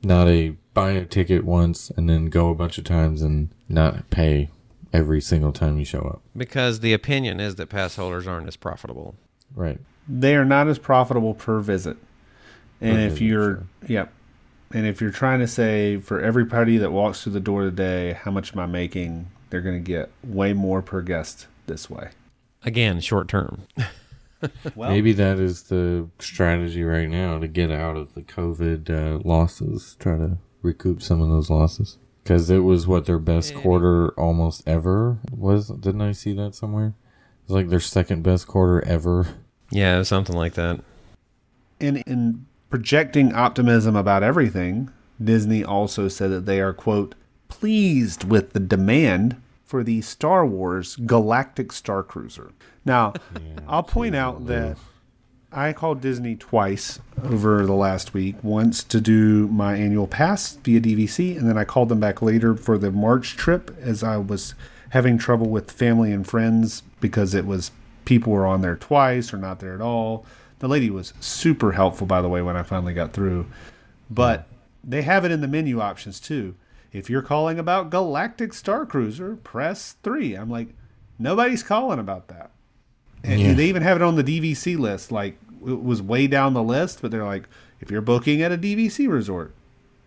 Not 0.04 0.28
a 0.28 0.56
buy 0.74 0.92
a 0.92 1.06
ticket 1.06 1.44
once 1.44 1.90
and 1.92 2.10
then 2.10 2.28
go 2.28 2.50
a 2.50 2.56
bunch 2.56 2.78
of 2.78 2.84
times 2.84 3.22
and 3.22 3.50
not 3.68 4.10
pay 4.10 4.50
every 4.94 5.20
single 5.20 5.52
time 5.52 5.78
you 5.80 5.86
show 5.86 6.00
up. 6.02 6.22
Because 6.36 6.80
the 6.82 6.94
opinion 6.94 7.40
is 7.40 7.56
that 7.56 7.68
pass 7.68 7.96
holders 7.96 8.28
aren't 8.28 8.48
as 8.48 8.56
profitable. 8.56 9.16
Right. 9.56 9.80
they 10.08 10.36
are 10.36 10.46
not 10.46 10.68
as 10.68 10.78
profitable 10.78 11.34
per 11.34 11.60
visit. 11.60 11.98
And 12.80 12.96
Per 12.96 13.00
if 13.02 13.12
visit, 13.14 13.26
you're, 13.26 13.56
sure. 13.56 13.68
yep. 13.88 14.14
And 14.72 14.86
if 14.86 15.00
you're 15.02 15.12
trying 15.12 15.40
to 15.40 15.48
say 15.48 15.98
for 15.98 16.20
every 16.20 16.46
party 16.46 16.78
that 16.78 16.92
walks 16.92 17.24
through 17.24 17.34
the 17.34 17.40
door 17.40 17.64
today, 17.64 18.14
how 18.14 18.32
much 18.32 18.54
am 18.54 18.60
I 18.60 18.66
making? 18.66 19.28
They're 19.50 19.62
going 19.62 19.82
to 19.82 19.88
get 19.88 20.10
way 20.24 20.54
more 20.54 20.82
per 20.82 21.02
guest 21.02 21.48
this 21.68 21.90
way. 21.90 22.10
Again, 22.64 23.00
short 23.00 23.28
term. 23.28 23.64
Well, 24.76 24.92
Maybe 24.92 25.14
that 25.14 25.40
is 25.40 25.64
the 25.64 26.08
strategy 26.20 26.84
right 26.84 27.10
now 27.10 27.40
to 27.40 27.48
get 27.48 27.72
out 27.72 27.98
of 27.98 28.14
the 28.14 28.22
COVID 28.22 28.88
uh, 28.88 29.20
losses. 29.28 29.96
Try 30.00 30.18
to 30.18 30.38
recoup 30.62 31.02
some 31.02 31.24
of 31.24 31.30
those 31.30 31.50
losses 31.50 31.98
because 32.24 32.52
it 32.52 32.60
was 32.60 32.86
what 32.86 33.08
their 33.08 33.18
best 33.18 33.56
quarter 33.56 34.10
almost 34.10 34.62
ever 34.68 35.18
was. 35.32 35.70
Didn't 35.70 36.02
I 36.02 36.12
see 36.12 36.34
that 36.34 36.54
somewhere? 36.54 36.90
It 36.90 37.48
was 37.48 37.56
like 37.56 37.70
their 37.70 37.80
second 37.80 38.22
best 38.22 38.46
quarter 38.46 38.86
ever. 38.86 39.28
Yeah, 39.72 40.04
something 40.04 40.36
like 40.36 40.54
that. 40.54 40.82
in 41.80 41.98
in 41.98 42.46
projecting 42.70 43.34
optimism 43.34 43.96
about 43.96 44.24
everything, 44.24 44.92
Disney 45.24 45.64
also 45.64 46.08
said 46.08 46.32
that 46.32 46.46
they 46.46 46.60
are 46.60 46.74
quote 46.74 47.16
pleased 47.48 48.24
with 48.24 48.54
the 48.54 48.60
demand 48.60 49.42
for 49.64 49.84
the 49.84 50.02
Star 50.02 50.46
Wars 50.46 50.96
Galactic 50.96 51.72
Star 51.72 52.04
Cruiser. 52.04 52.52
Now, 52.86 53.14
I'll 53.68 53.84
point 53.84 54.16
out 54.16 54.48
that 54.48 54.78
I 55.52 55.74
called 55.74 56.02
Disney 56.02 56.36
twice 56.36 57.00
over 57.24 57.66
the 57.66 57.74
last 57.74 58.14
week. 58.14 58.36
Once 58.44 58.84
to 58.86 59.02
do 59.02 59.48
my 59.48 59.76
annual 59.76 60.08
pass 60.08 60.56
via 60.56 60.80
DVC, 60.80 61.38
and 61.38 61.48
then 61.50 61.58
I 61.58 61.64
called 61.64 61.90
them 61.90 62.00
back 62.00 62.22
later 62.22 62.56
for 62.56 62.78
the 62.78 62.92
March 62.92 63.36
trip 63.36 63.76
as 63.80 64.04
I 64.04 64.18
was 64.18 64.56
having 64.90 65.18
trouble 65.18 65.50
with 65.50 65.72
family 65.72 66.12
and 66.12 66.28
friends 66.28 66.84
because 67.02 67.34
it 67.34 67.46
was 67.46 67.72
people 68.06 68.32
were 68.32 68.46
on 68.46 68.62
there 68.62 68.76
twice 68.76 69.34
or 69.34 69.38
not 69.38 69.60
there 69.60 69.74
at 69.74 69.82
all. 69.82 70.26
The 70.60 70.68
lady 70.68 70.90
was 70.90 71.14
super 71.20 71.74
helpful, 71.74 72.08
by 72.08 72.22
the 72.22 72.30
way, 72.30 72.42
when 72.42 72.56
I 72.58 72.64
finally 72.64 72.94
got 72.94 73.14
through. 73.14 73.46
But 74.10 74.48
they 74.84 75.02
have 75.04 75.24
it 75.26 75.32
in 75.32 75.42
the 75.42 75.48
menu 75.48 75.80
options 75.80 76.20
too. 76.20 76.56
If 76.92 77.10
you're 77.10 77.22
calling 77.22 77.60
about 77.60 77.90
Galactic 77.90 78.54
Star 78.54 78.86
Cruiser, 78.86 79.36
press 79.36 79.96
three. 80.04 80.34
I'm 80.34 80.50
like, 80.50 80.70
nobody's 81.20 81.62
calling 81.64 82.00
about 82.00 82.28
that. 82.30 82.52
And 83.24 83.40
Yeah. 83.40 83.54
they 83.54 83.66
even 83.68 83.84
have 83.84 83.98
it 83.98 84.04
on 84.04 84.16
the 84.16 84.24
DVC 84.24 84.78
list. 84.78 85.12
Like 85.12 85.38
it 85.66 85.84
was 85.84 86.02
way 86.02 86.28
down 86.28 86.54
the 86.54 86.64
list, 86.64 87.02
but 87.02 87.12
they're 87.12 87.26
like, 87.26 87.48
if 87.80 87.92
you're 87.92 88.02
booking 88.02 88.42
at 88.42 88.52
a 88.52 88.58
DVC 88.58 89.08
resort, 89.08 89.54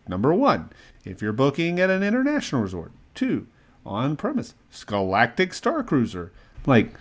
number 0.08 0.32
one. 0.34 0.70
If 1.04 1.22
you're 1.22 1.32
booking 1.32 1.78
at 1.80 1.90
an 1.90 2.02
international 2.02 2.62
resort, 2.62 2.92
two. 3.14 3.46
On 3.86 4.14
premise, 4.16 4.54
Galactic 4.86 5.54
Star 5.54 5.82
Cruiser. 5.82 6.32
Like, 6.66 6.92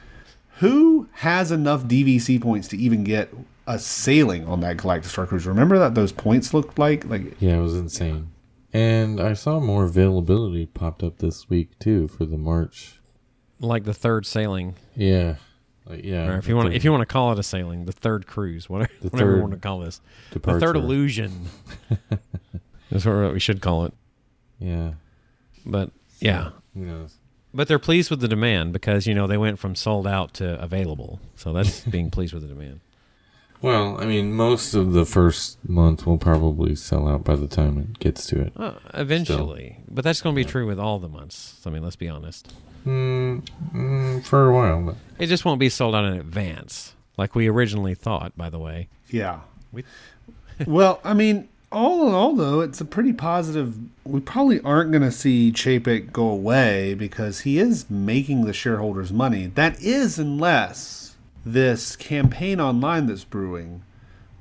who 0.59 1.07
has 1.13 1.51
enough 1.51 1.83
DVC 1.83 2.41
points 2.41 2.67
to 2.69 2.77
even 2.77 3.03
get 3.03 3.33
a 3.67 3.77
sailing 3.79 4.45
on 4.47 4.61
that 4.61 4.77
Galactic 4.77 5.11
Star 5.11 5.25
Cruiser? 5.27 5.49
Remember 5.49 5.77
that 5.79 5.95
those 5.95 6.11
points 6.11 6.53
looked 6.53 6.79
like? 6.79 7.05
Like, 7.05 7.39
Yeah, 7.41 7.57
it 7.57 7.61
was 7.61 7.75
insane. 7.75 8.31
And 8.71 9.19
I 9.19 9.33
saw 9.33 9.59
more 9.59 9.85
availability 9.85 10.65
popped 10.67 11.01
up 11.03 11.17
this 11.19 11.49
week 11.49 11.77
too 11.79 12.07
for 12.07 12.25
the 12.25 12.37
March. 12.37 12.99
Like 13.59 13.83
the 13.83 13.93
third 13.93 14.25
sailing, 14.25 14.75
Yeah, 14.95 15.35
like, 15.85 16.05
yeah. 16.05 16.27
or 16.29 16.37
if 16.37 16.47
you 16.47 16.55
want, 16.55 16.73
if 16.73 16.83
you 16.85 16.91
want 16.91 17.01
to 17.01 17.05
call 17.11 17.31
it 17.33 17.39
a 17.39 17.43
sailing, 17.43 17.85
the 17.85 17.91
third 17.91 18.25
cruise, 18.27 18.69
whatever, 18.69 18.91
The 19.01 19.09
whatever 19.09 19.35
you 19.35 19.41
want 19.41 19.53
to 19.53 19.59
call 19.59 19.79
this, 19.79 19.99
departure. 20.31 20.59
the 20.59 20.65
third 20.65 20.75
illusion. 20.77 21.47
That's 22.91 23.05
what 23.05 23.33
we 23.33 23.39
should 23.39 23.61
call 23.61 23.85
it. 23.85 23.93
Yeah, 24.59 24.93
But 25.65 25.91
yeah, 26.19 26.51
who 26.73 26.81
knows? 26.85 27.15
But 27.53 27.67
they're 27.67 27.79
pleased 27.79 28.09
with 28.09 28.19
the 28.21 28.27
demand 28.27 28.73
because 28.73 29.07
you 29.07 29.13
know 29.13 29.27
they 29.27 29.38
went 29.38 29.59
from 29.59 29.75
sold 29.75 30.07
out 30.07 30.33
to 30.35 30.62
available. 30.62 31.19
So 31.35 31.53
that's 31.53 31.81
being 31.95 32.09
pleased 32.12 32.33
with 32.33 32.43
the 32.43 32.49
demand. 32.49 32.81
Well, 33.62 33.99
I 33.99 34.05
mean, 34.05 34.31
most 34.31 34.73
of 34.73 34.93
the 34.93 35.05
first 35.05 35.57
month 35.67 36.05
will 36.05 36.17
probably 36.17 36.75
sell 36.75 37.09
out 37.09 37.25
by 37.25 37.35
the 37.35 37.47
time 37.47 37.77
it 37.77 37.99
gets 37.99 38.25
to 38.27 38.39
it. 38.43 38.53
Uh, 38.55 38.75
eventually, 38.93 39.79
but 39.89 40.05
that's 40.05 40.21
going 40.21 40.33
to 40.33 40.39
be 40.41 40.45
true 40.49 40.65
with 40.65 40.79
all 40.79 40.97
the 40.97 41.09
months. 41.09 41.62
I 41.65 41.69
mean, 41.69 41.83
let's 41.83 41.97
be 41.97 42.07
honest. 42.07 42.53
Mm, 42.85 43.45
mm, 43.75 44.23
for 44.23 44.47
a 44.47 44.53
while, 44.53 44.81
but 44.81 44.95
It 45.17 45.27
just 45.27 45.43
won't 45.43 45.59
be 45.59 45.67
sold 45.67 45.93
out 45.93 46.05
in 46.05 46.13
advance 46.13 46.93
like 47.17 47.35
we 47.35 47.49
originally 47.49 47.95
thought. 47.95 48.38
By 48.38 48.49
the 48.49 48.59
way, 48.59 48.88
yeah. 49.09 49.41
We- 49.73 49.83
well, 50.65 51.01
I 51.03 51.13
mean, 51.13 51.49
all 51.71 52.08
in 52.08 52.13
all, 52.13 52.36
though, 52.36 52.62
it's 52.62 52.82
a 52.82 52.86
pretty 52.86 53.13
positive. 53.13 53.77
We 54.03 54.19
probably 54.19 54.60
aren't 54.62 54.91
going 54.91 55.03
to 55.03 55.12
see 55.12 55.51
Chapek 55.51 56.12
go 56.12 56.27
away 56.27 56.93
because 56.93 57.41
he 57.41 57.60
is 57.60 57.89
making 57.89 58.45
the 58.45 58.53
shareholders 58.53 59.13
money. 59.13 59.47
That 59.47 59.79
is, 59.82 60.17
unless 60.17 61.15
this 61.45 61.95
campaign 61.95 62.60
online 62.60 63.05
that's 63.05 63.23
brewing, 63.23 63.84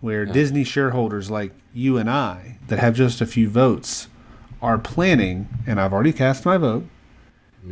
where 0.01 0.25
Disney 0.25 0.65
shareholders 0.65 1.31
like 1.31 1.53
you 1.75 1.99
and 1.99 2.09
I, 2.09 2.59
that 2.69 2.79
have 2.79 2.95
just 2.95 3.21
a 3.21 3.27
few 3.27 3.49
votes, 3.49 4.09
are 4.63 4.79
planning, 4.79 5.49
and 5.67 5.81
I've 5.81 5.93
already 5.93 6.13
cast 6.13 6.47
my 6.47 6.57
vote, 6.57 6.87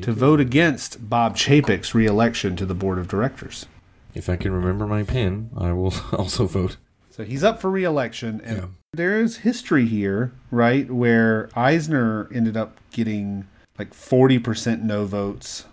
to 0.02 0.12
vote 0.12 0.40
against 0.40 1.08
Bob 1.08 1.36
Chapek's 1.36 1.94
reelection 1.94 2.56
to 2.56 2.66
the 2.66 2.74
board 2.74 2.98
of 2.98 3.08
directors. 3.08 3.66
If 4.14 4.28
I 4.28 4.36
can 4.36 4.52
remember 4.52 4.86
my 4.86 5.02
pin, 5.02 5.50
I 5.56 5.72
will 5.72 5.94
also 6.12 6.46
vote. 6.46 6.76
So 7.16 7.24
he's 7.24 7.42
up 7.42 7.62
for 7.62 7.70
reelection, 7.70 8.42
and 8.44 8.56
Yeah. 8.58 8.64
there's 8.92 9.38
history 9.38 9.86
here, 9.86 10.32
right, 10.50 10.90
where 10.90 11.48
Eisner 11.56 12.28
ended 12.34 12.58
up 12.58 12.76
getting 12.92 13.46
like 13.78 13.94
40% 13.94 14.82
no 14.82 15.06
votes 15.06 15.64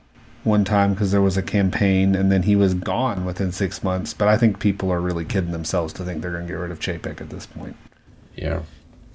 one 0.45 0.63
time 0.63 0.93
because 0.93 1.12
there 1.12 1.21
was 1.21 1.36
a 1.36 1.41
campaign, 1.41 2.15
and 2.15 2.32
then 2.32 2.43
he 2.43 2.56
was 2.56 2.73
gone 2.73 3.25
within 3.25 3.51
six 3.51 3.84
months. 3.84 4.13
But 4.13 4.29
I 4.29 4.38
think 4.38 4.60
people 4.60 4.89
are 4.89 5.01
really 5.01 5.25
kidding 5.25 5.51
themselves 5.51 5.91
to 5.93 6.06
think 6.06 6.21
they're 6.21 6.32
going 6.32 6.47
to 6.47 6.53
get 6.53 6.60
rid 6.60 6.71
of 6.71 6.79
Chapek 6.79 7.19
at 7.19 7.29
this 7.29 7.45
point. 7.45 7.75
Yeah. 8.36 8.62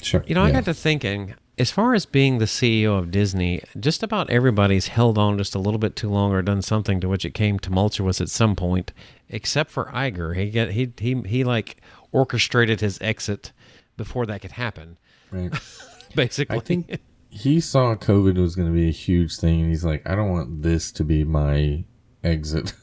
Sure. 0.02 0.22
You 0.26 0.34
know, 0.34 0.44
I 0.44 0.50
got 0.52 0.66
to 0.66 0.74
thinking, 0.74 1.34
as 1.58 1.70
far 1.70 1.94
as 1.94 2.06
being 2.06 2.38
the 2.38 2.44
CEO 2.46 2.96
of 2.98 3.10
Disney, 3.10 3.62
just 3.80 4.02
about 4.02 4.30
everybody's 4.30 4.88
held 4.88 5.18
on 5.18 5.38
just 5.38 5.54
a 5.54 5.58
little 5.58 5.78
bit 5.78 5.96
too 5.96 6.08
long 6.10 6.32
or 6.32 6.40
done 6.42 6.62
something 6.62 7.00
to 7.00 7.08
which 7.08 7.24
it 7.24 7.34
came 7.34 7.58
tumultuous 7.58 8.20
at 8.20 8.28
some 8.28 8.54
point, 8.54 8.92
except 9.28 9.70
for 9.70 9.86
Iger. 9.86 10.36
He 10.36 10.50
get 10.50 10.70
he 10.72 10.92
he 10.98 11.20
he 11.26 11.42
like 11.44 11.78
orchestrated 12.12 12.80
his 12.80 12.98
exit 13.00 13.52
before 13.96 14.26
that 14.26 14.42
could 14.42 14.52
happen. 14.52 14.98
Right. 15.30 15.52
Basically, 16.14 16.56
I 16.56 16.60
think 16.60 17.00
he 17.28 17.60
saw 17.60 17.94
COVID 17.94 18.38
was 18.38 18.56
going 18.56 18.68
to 18.68 18.74
be 18.74 18.88
a 18.88 18.92
huge 18.92 19.36
thing, 19.36 19.60
and 19.60 19.68
he's 19.68 19.84
like, 19.84 20.08
I 20.08 20.14
don't 20.14 20.30
want 20.30 20.62
this 20.62 20.90
to 20.92 21.04
be 21.04 21.24
my 21.24 21.84
exit. 22.24 22.72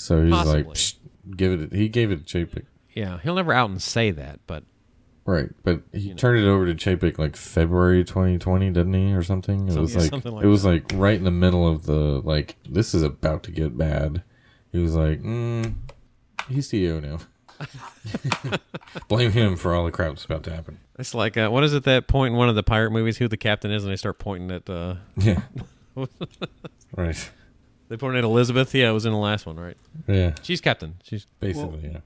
So 0.00 0.22
he's 0.22 0.30
like, 0.30 0.64
Possibly. 0.64 0.74
Psh, 0.74 0.94
give 1.36 1.60
it. 1.60 1.72
He 1.72 1.88
gave 1.88 2.12
it 2.12 2.24
to 2.24 2.46
Chapek. 2.46 2.66
yeah, 2.94 3.18
he'll 3.18 3.34
never 3.34 3.52
out 3.52 3.68
and 3.68 3.82
say 3.82 4.12
that, 4.12 4.38
but 4.46 4.62
Right, 5.28 5.50
but 5.62 5.82
he 5.92 6.14
turned 6.14 6.38
it 6.38 6.48
over 6.48 6.72
to 6.72 6.74
Chapek 6.74 7.18
like 7.18 7.36
February 7.36 8.02
2020, 8.02 8.70
didn't 8.70 8.94
he, 8.94 9.12
or 9.12 9.22
something? 9.22 9.68
It 9.68 9.76
was 9.76 9.94
like, 9.94 10.08
something 10.08 10.32
like 10.32 10.42
it 10.42 10.48
was 10.48 10.64
like 10.64 10.84
right 10.94 11.16
in 11.16 11.24
the 11.24 11.30
middle 11.30 11.68
of 11.68 11.84
the 11.84 12.22
like 12.24 12.56
this 12.66 12.94
is 12.94 13.02
about 13.02 13.42
to 13.42 13.50
get 13.50 13.76
bad. 13.76 14.22
He 14.72 14.78
was 14.78 14.94
like, 14.94 15.20
mm, 15.20 15.74
he's 16.48 16.70
CEO 16.70 17.02
now. 17.02 17.18
Blame 19.08 19.32
him 19.32 19.56
for 19.56 19.74
all 19.74 19.84
the 19.84 19.90
crap 19.92 20.10
that's 20.10 20.24
about 20.24 20.42
to 20.44 20.52
happen. 20.54 20.78
it's 20.98 21.14
like 21.14 21.36
uh, 21.36 21.48
what 21.48 21.64
is 21.64 21.74
it 21.74 21.84
that 21.84 22.06
point 22.06 22.32
in 22.32 22.38
one 22.38 22.48
of 22.48 22.54
the 22.54 22.62
pirate 22.62 22.90
movies 22.90 23.18
who 23.18 23.28
the 23.28 23.36
captain 23.36 23.70
is, 23.70 23.84
and 23.84 23.92
they 23.92 23.96
start 23.96 24.18
pointing 24.18 24.50
at 24.50 24.68
uh, 24.68 24.96
Yeah, 25.16 25.40
right. 26.96 27.30
they 27.88 27.96
pointed 27.96 28.18
at 28.18 28.24
Elizabeth. 28.24 28.74
Yeah, 28.74 28.90
it 28.90 28.92
was 28.92 29.06
in 29.06 29.12
the 29.12 29.18
last 29.18 29.46
one, 29.46 29.58
right? 29.58 29.76
Yeah, 30.06 30.34
She's 30.42 30.60
captain. 30.60 30.96
She's 31.02 31.26
basically, 31.40 31.80
yeah. 31.90 31.98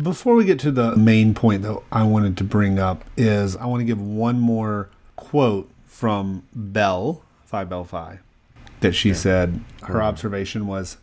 Before 0.00 0.34
we 0.36 0.44
get 0.44 0.60
to 0.60 0.70
the 0.70 0.96
main 0.96 1.34
point, 1.34 1.62
though, 1.62 1.82
I 1.90 2.04
wanted 2.04 2.36
to 2.38 2.44
bring 2.44 2.78
up 2.78 3.04
is 3.16 3.56
I 3.56 3.66
want 3.66 3.80
to 3.80 3.84
give 3.84 4.00
one 4.00 4.38
more 4.38 4.88
quote 5.16 5.68
from 5.84 6.44
Bell, 6.54 7.22
Phi 7.44 7.64
Bell 7.64 7.84
Phi, 7.84 8.20
that 8.80 8.92
she 8.94 9.12
said 9.12 9.60
her 9.82 10.00
observation 10.00 10.66
was 10.68 10.96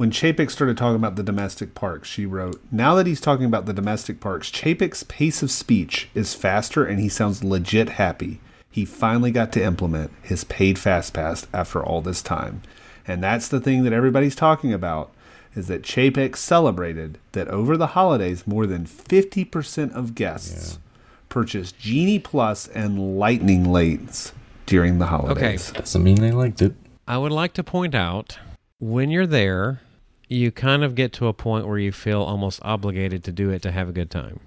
when 0.00 0.10
Chapek 0.10 0.50
started 0.50 0.78
talking 0.78 0.96
about 0.96 1.16
the 1.16 1.22
domestic 1.22 1.74
parks, 1.74 2.08
she 2.08 2.24
wrote, 2.24 2.58
Now 2.72 2.94
that 2.94 3.06
he's 3.06 3.20
talking 3.20 3.44
about 3.44 3.66
the 3.66 3.74
domestic 3.74 4.18
parks, 4.18 4.50
Chapek's 4.50 5.02
pace 5.02 5.42
of 5.42 5.50
speech 5.50 6.08
is 6.14 6.32
faster 6.32 6.86
and 6.86 6.98
he 6.98 7.10
sounds 7.10 7.44
legit 7.44 7.90
happy. 7.90 8.40
He 8.70 8.86
finally 8.86 9.30
got 9.30 9.52
to 9.52 9.62
implement 9.62 10.10
his 10.22 10.42
paid 10.44 10.78
fast 10.78 11.12
pass 11.12 11.46
after 11.52 11.84
all 11.84 12.00
this 12.00 12.22
time. 12.22 12.62
And 13.06 13.22
that's 13.22 13.46
the 13.46 13.60
thing 13.60 13.84
that 13.84 13.92
everybody's 13.92 14.34
talking 14.34 14.72
about 14.72 15.10
is 15.54 15.66
that 15.66 15.82
Chapek 15.82 16.34
celebrated 16.34 17.18
that 17.32 17.48
over 17.48 17.76
the 17.76 17.88
holidays 17.88 18.46
more 18.46 18.66
than 18.66 18.86
50% 18.86 19.92
of 19.94 20.14
guests 20.14 20.78
purchased 21.28 21.78
Genie 21.78 22.18
Plus 22.18 22.68
and 22.68 23.18
Lightning 23.18 23.70
Lanes 23.70 24.32
during 24.64 24.98
the 24.98 25.08
holidays. 25.08 25.72
Doesn't 25.72 26.02
mean 26.02 26.22
they 26.22 26.32
liked 26.32 26.62
it. 26.62 26.72
I 27.06 27.18
would 27.18 27.32
like 27.32 27.52
to 27.52 27.62
point 27.62 27.94
out 27.94 28.38
when 28.78 29.10
you're 29.10 29.26
there, 29.26 29.82
you 30.30 30.50
kind 30.52 30.82
of 30.84 30.94
get 30.94 31.12
to 31.14 31.26
a 31.26 31.32
point 31.34 31.66
where 31.66 31.76
you 31.78 31.90
feel 31.92 32.22
almost 32.22 32.60
obligated 32.62 33.24
to 33.24 33.32
do 33.32 33.50
it 33.50 33.60
to 33.62 33.72
have 33.72 33.88
a 33.88 33.92
good 33.92 34.10
time. 34.10 34.38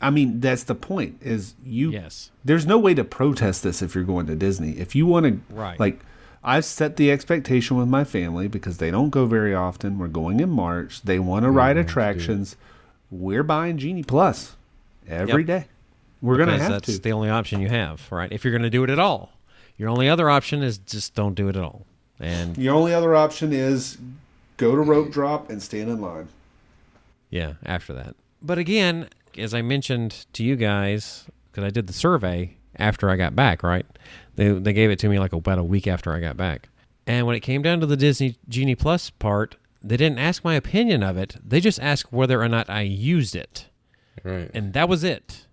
I 0.00 0.10
mean, 0.10 0.40
that's 0.40 0.62
the 0.62 0.74
point 0.74 1.16
is 1.20 1.54
you 1.64 1.90
Yes. 1.90 2.30
there's 2.44 2.64
no 2.64 2.78
way 2.78 2.94
to 2.94 3.02
protest 3.02 3.62
this 3.62 3.82
if 3.82 3.94
you're 3.94 4.04
going 4.04 4.26
to 4.26 4.36
Disney. 4.36 4.72
If 4.78 4.94
you 4.94 5.04
want 5.06 5.26
to, 5.26 5.54
Right. 5.54 5.78
like, 5.80 6.00
I've 6.44 6.64
set 6.64 6.96
the 6.96 7.10
expectation 7.10 7.76
with 7.76 7.88
my 7.88 8.04
family 8.04 8.46
because 8.46 8.78
they 8.78 8.90
don't 8.92 9.10
go 9.10 9.26
very 9.26 9.52
often. 9.54 9.98
We're 9.98 10.06
going 10.06 10.38
in 10.38 10.48
March. 10.50 11.02
They 11.02 11.18
want 11.18 11.42
to 11.44 11.50
ride 11.50 11.76
attractions. 11.76 12.54
We're 13.10 13.42
buying 13.42 13.78
Genie 13.78 14.04
Plus 14.04 14.54
every 15.08 15.42
Yep. 15.42 15.46
day. 15.46 15.64
We're 16.22 16.36
gonna 16.38 16.58
have 16.58 16.70
that's 16.70 16.94
to. 16.96 16.98
the 17.02 17.12
only 17.12 17.28
option 17.30 17.60
you 17.60 17.68
have, 17.68 18.00
right? 18.12 18.30
If 18.30 18.44
you're 18.44 18.52
going 18.52 18.62
to 18.62 18.70
do 18.70 18.84
it 18.84 18.90
at 18.90 18.98
all. 19.00 19.32
Your 19.76 19.88
only 19.90 20.08
other 20.08 20.30
option 20.30 20.62
is 20.62 20.78
just 20.78 21.14
don't 21.14 21.34
do 21.34 21.48
it 21.48 21.56
at 21.56 21.62
all. 21.62 21.84
And 22.20 22.56
Your 22.56 22.74
only 22.74 22.94
other 22.94 23.14
option 23.14 23.52
is 23.52 23.98
go 24.56 24.74
to 24.74 24.82
rope 24.82 25.10
drop 25.10 25.50
and 25.50 25.62
stand 25.62 25.90
in 25.90 26.00
line. 26.00 26.28
yeah, 27.30 27.54
after 27.64 27.92
that. 27.94 28.14
But 28.42 28.58
again, 28.58 29.08
as 29.36 29.54
I 29.54 29.62
mentioned 29.62 30.26
to 30.34 30.44
you 30.44 30.56
guys, 30.56 31.24
because 31.50 31.64
I 31.64 31.70
did 31.70 31.86
the 31.86 31.92
survey 31.92 32.56
after 32.78 33.10
I 33.10 33.16
got 33.16 33.34
back, 33.34 33.62
right? 33.62 33.86
They, 34.36 34.50
they 34.50 34.72
gave 34.72 34.90
it 34.90 34.98
to 35.00 35.08
me 35.08 35.18
like 35.18 35.32
about 35.32 35.58
a 35.58 35.64
week 35.64 35.86
after 35.86 36.12
I 36.12 36.20
got 36.20 36.36
back. 36.36 36.68
And 37.06 37.26
when 37.26 37.36
it 37.36 37.40
came 37.40 37.62
down 37.62 37.80
to 37.80 37.86
the 37.86 37.96
Disney 37.96 38.36
Genie 38.48 38.74
Plus 38.74 39.10
part, 39.10 39.56
they 39.82 39.96
didn't 39.96 40.18
ask 40.18 40.44
my 40.44 40.54
opinion 40.54 41.02
of 41.02 41.16
it. 41.16 41.36
They 41.44 41.60
just 41.60 41.80
asked 41.80 42.12
whether 42.12 42.42
or 42.42 42.48
not 42.48 42.68
I 42.68 42.80
used 42.82 43.36
it. 43.36 43.66
Right. 44.24 44.50
And 44.52 44.72
that 44.72 44.88
was 44.88 45.04
it. 45.04 45.46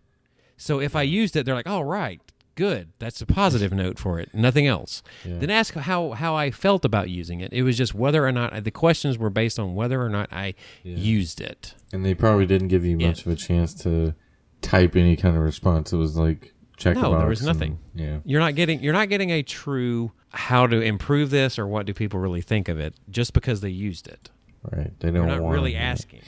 So 0.58 0.80
if 0.80 0.96
I 0.96 1.04
used 1.04 1.36
it, 1.36 1.46
they're 1.46 1.56
like, 1.56 1.68
"All 1.68 1.84
right, 1.84 2.22
good. 2.56 2.89
That's 3.00 3.22
a 3.22 3.26
positive 3.26 3.72
note 3.74 3.98
for 4.00 4.20
it. 4.20 4.34
Nothing 4.34 4.68
else." 4.68 5.04
Yeah. 5.26 5.38
Then 5.39 5.50
ask 5.50 5.74
how 5.74 6.12
how 6.12 6.36
I 6.36 6.52
felt 6.52 6.86
about 6.86 7.10
using 7.10 7.39
it. 7.42 7.52
It 7.54 7.63
was 7.63 7.78
just 7.78 7.94
whether 7.94 8.26
or 8.26 8.32
not 8.32 8.63
the 8.63 8.72
questions 8.72 9.18
were 9.18 9.30
based 9.30 9.60
on 9.60 9.76
whether 9.76 10.02
or 10.02 10.10
not 10.10 10.32
I 10.32 10.54
used 10.84 11.42
it. 11.42 11.74
And 11.92 12.06
they 12.06 12.13
probably 12.13 12.46
didn't 12.46 12.68
give 12.70 12.86
you 12.86 12.98
Yeah. 13.00 13.08
much 13.08 13.26
of 13.26 13.32
a 13.32 13.36
chance 13.36 13.74
to 13.84 14.13
type 14.62 14.96
any 14.96 15.16
kind 15.16 15.36
of 15.38 15.44
response. 15.44 15.92
It 15.94 15.98
was 15.98 16.16
like 16.18 16.54
check 16.78 16.96
No, 16.96 17.04
box. 17.04 17.20
there 17.20 17.28
was 17.30 17.39
and- 17.42 17.48
nothing. 17.48 17.80
yeah. 17.96 18.18
You're 18.26 18.39
not 18.39 18.56
getting 18.56 18.82
you're 18.82 18.94
not 18.94 19.10
getting 19.10 19.30
a 19.32 19.44
true 19.44 20.12
how 20.30 20.66
to 20.66 20.82
improve 20.82 21.30
this 21.30 21.60
or 21.60 21.68
what 21.68 21.86
do 21.86 21.94
people 21.94 22.20
really 22.20 22.42
think 22.42 22.68
of 22.68 22.80
it 22.80 22.96
just 23.10 23.34
because 23.34 23.62
they 23.62 23.70
used 23.70 24.08
it. 24.08 24.32
Right. 24.72 24.92
They 25.00 25.10
You're 25.10 25.18
don't 25.20 25.28
not 25.28 25.42
want 25.42 25.54
really 25.54 25.76
asking. 25.76 26.22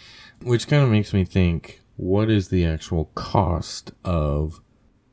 Which 0.43 0.67
kind 0.67 0.83
of 0.83 0.89
makes 0.89 1.13
me 1.13 1.23
think 1.25 1.81
what 1.95 2.29
is 2.29 2.49
the 2.49 2.65
actual 2.65 3.05
cost 3.15 3.93
of 4.03 4.59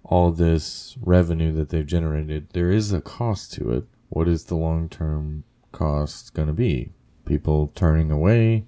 all 0.05 0.31
this 0.31 0.97
revenue 1.01 1.53
that 1.53 1.69
they've 1.71 1.87
generated? 1.87 2.49
There 2.53 2.71
is 2.71 2.93
a 2.93 3.01
cost 3.01 3.53
to 3.55 3.73
it. 3.73 3.85
What 4.09 4.29
is 4.29 4.45
the 4.45 4.57
long 4.57 4.89
term 4.89 5.45
cost 5.73 6.35
going 6.35 6.49
to 6.49 6.55
be? 6.55 6.91
People 7.25 7.73
turning 7.75 8.11
away, 8.11 8.65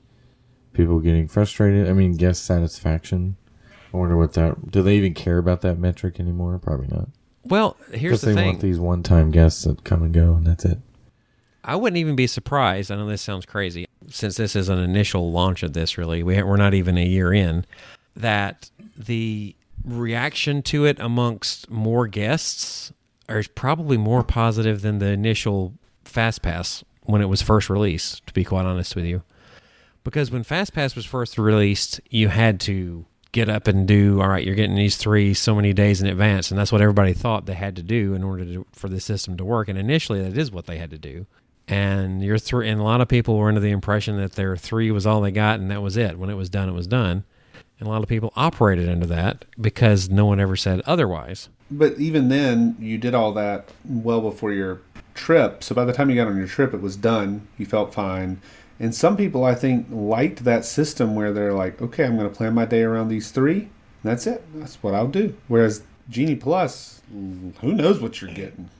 people 0.73 1.01
getting 1.01 1.29
frustrated. 1.29 1.89
I 1.89 1.93
mean, 1.93 2.17
guest 2.17 2.45
satisfaction. 2.45 3.37
I 3.93 3.97
wonder 3.97 4.17
what 4.17 4.33
that. 4.35 4.71
Do 4.71 4.83
they 4.83 4.97
even 4.97 5.15
care 5.15 5.39
about 5.39 5.61
that 5.63 5.79
metric 5.79 6.19
anymore? 6.19 6.59
Probably 6.59 6.89
not. 6.89 7.09
Well, 7.45 7.77
here's 7.93 8.01
Because 8.03 8.21
the 8.23 8.27
they 8.29 8.35
thing. 8.35 8.47
want 8.47 8.61
these 8.61 8.79
one 8.79 9.03
time 9.03 9.31
guests 9.31 9.65
that 9.65 9.85
come 9.85 10.03
and 10.03 10.15
go, 10.15 10.35
and 10.35 10.47
that's 10.47 10.65
it. 10.65 10.79
I 11.63 11.77
wouldn't 11.77 11.99
even 11.99 12.17
be 12.17 12.27
surprised. 12.27 12.91
I 12.91 12.97
know 12.97 13.07
this 13.07 13.23
sounds 13.23 13.47
crazy, 13.47 13.87
since 14.09 14.37
this 14.37 14.55
is 14.57 14.69
an 14.69 14.79
initial 14.79 15.31
launch 15.31 15.63
of 15.63 15.73
this. 15.73 15.97
Really, 15.99 16.23
we 16.23 16.43
we're 16.43 16.57
not 16.57 16.75
even 16.75 16.97
a 16.99 17.05
year 17.05 17.33
in. 17.33 17.67
That 18.17 18.71
the 18.97 19.55
reaction 19.85 20.63
to 20.63 20.85
it 20.85 20.99
amongst 21.01 21.71
more 21.71 22.07
guests 22.07 22.93
is 23.29 23.49
probably 23.49 23.97
more 23.97 24.23
positive 24.23 24.83
than 24.83 24.99
the 24.99 25.09
initial 25.09 25.75
Fast 26.05 26.43
Pass 26.43 26.85
when 27.03 27.23
it 27.23 27.27
was 27.27 27.43
first 27.43 27.71
released. 27.71 28.27
To 28.27 28.35
be 28.35 28.45
quite 28.45 28.67
honest 28.67 28.95
with 28.95 29.05
you, 29.05 29.23
because 30.05 30.31
when 30.31 30.43
Fast 30.43 30.75
Pass 30.75 30.95
was 30.95 31.07
first 31.07 31.39
released, 31.39 32.01
you 32.11 32.29
had 32.29 32.61
to 32.61 33.07
get 33.33 33.49
up 33.49 33.67
and 33.67 33.89
do 33.89 34.21
all 34.21 34.29
right. 34.29 34.45
You're 34.45 34.55
getting 34.55 34.77
these 34.77 34.97
three 34.97 35.35
so 35.35 35.55
many 35.55 35.73
days 35.73 36.01
in 36.01 36.07
advance, 36.07 36.51
and 36.51 36.59
that's 36.59 36.71
what 36.71 36.81
everybody 36.81 37.13
thought 37.13 37.47
they 37.47 37.55
had 37.55 37.77
to 37.77 37.83
do 37.83 38.15
in 38.15 38.23
order 38.23 38.45
to, 38.45 38.67
for 38.73 38.89
the 38.89 39.01
system 39.01 39.37
to 39.37 39.45
work. 39.45 39.69
And 39.69 39.79
initially, 39.79 40.23
that 40.23 40.39
is 40.39 40.53
what 40.53 40.67
they 40.67 40.79
had 40.79 40.91
to 40.91 40.99
do. 40.99 41.27
And 41.67 42.23
you're 42.23 42.39
three, 42.39 42.69
and 42.69 42.81
a 42.81 42.85
lot 42.85 43.01
of 43.01 43.09
people 43.09 43.37
were 43.37 43.49
under 43.49 43.61
the 43.61 43.71
impression 43.71 44.19
that 44.19 44.33
their 44.33 44.57
three 44.57 44.91
was 44.91 45.07
all 45.07 45.21
they 45.21 45.33
got, 45.33 45.59
and 45.59 45.71
that 45.71 45.83
was 45.83 45.97
it. 45.97 46.19
When 46.19 46.31
it 46.31 46.35
was 46.35 46.49
done, 46.51 46.69
it 46.69 46.73
was 46.73 46.87
done. 46.87 47.25
And 47.85 47.91
a 47.91 47.93
lot 47.93 48.03
of 48.03 48.09
people 48.09 48.33
operated 48.35 48.89
under 48.89 49.05
that 49.09 49.45
because 49.61 50.09
no 50.09 50.25
one 50.25 50.41
ever 50.41 50.57
said 50.57 50.81
otherwise. 50.87 51.51
But 51.71 51.99
even 51.99 52.31
then, 52.31 52.77
you 52.81 52.97
did 52.97 53.15
all 53.15 53.31
that 53.35 53.69
well 53.85 54.23
before 54.23 54.53
your 54.53 54.81
trip. 55.13 55.63
So 55.63 55.75
by 55.75 55.85
the 55.85 55.93
time 55.93 56.09
you 56.09 56.17
got 56.17 56.27
on 56.27 56.39
your 56.39 56.47
trip, 56.47 56.73
it 56.73 56.81
was 56.81 56.97
done. 56.97 57.47
You 57.59 57.67
felt 57.67 57.93
fine. 57.93 58.41
And 58.81 58.95
some 58.95 59.19
people, 59.19 59.45
I 59.45 59.55
think, 59.55 59.87
liked 59.91 60.45
that 60.45 60.65
system 60.65 61.15
where 61.15 61.31
they're 61.31 61.53
like, 61.53 61.83
okay, 61.83 62.05
I'm 62.07 62.17
going 62.17 62.27
to 62.27 62.35
plan 62.35 62.55
my 62.55 62.65
day 62.65 62.85
around 62.85 63.09
these 63.09 63.31
three. 63.31 63.59
and 63.59 63.69
That's 64.03 64.27
it. 64.27 64.43
That's 64.55 64.83
what 64.83 64.95
I'll 64.95 65.07
do. 65.07 65.37
Whereas 65.49 65.83
Genie 66.09 66.37
Plus, 66.37 67.03
who 67.61 67.75
knows 67.75 68.01
what 68.01 68.23
you're 68.23 68.33
getting? 68.33 68.71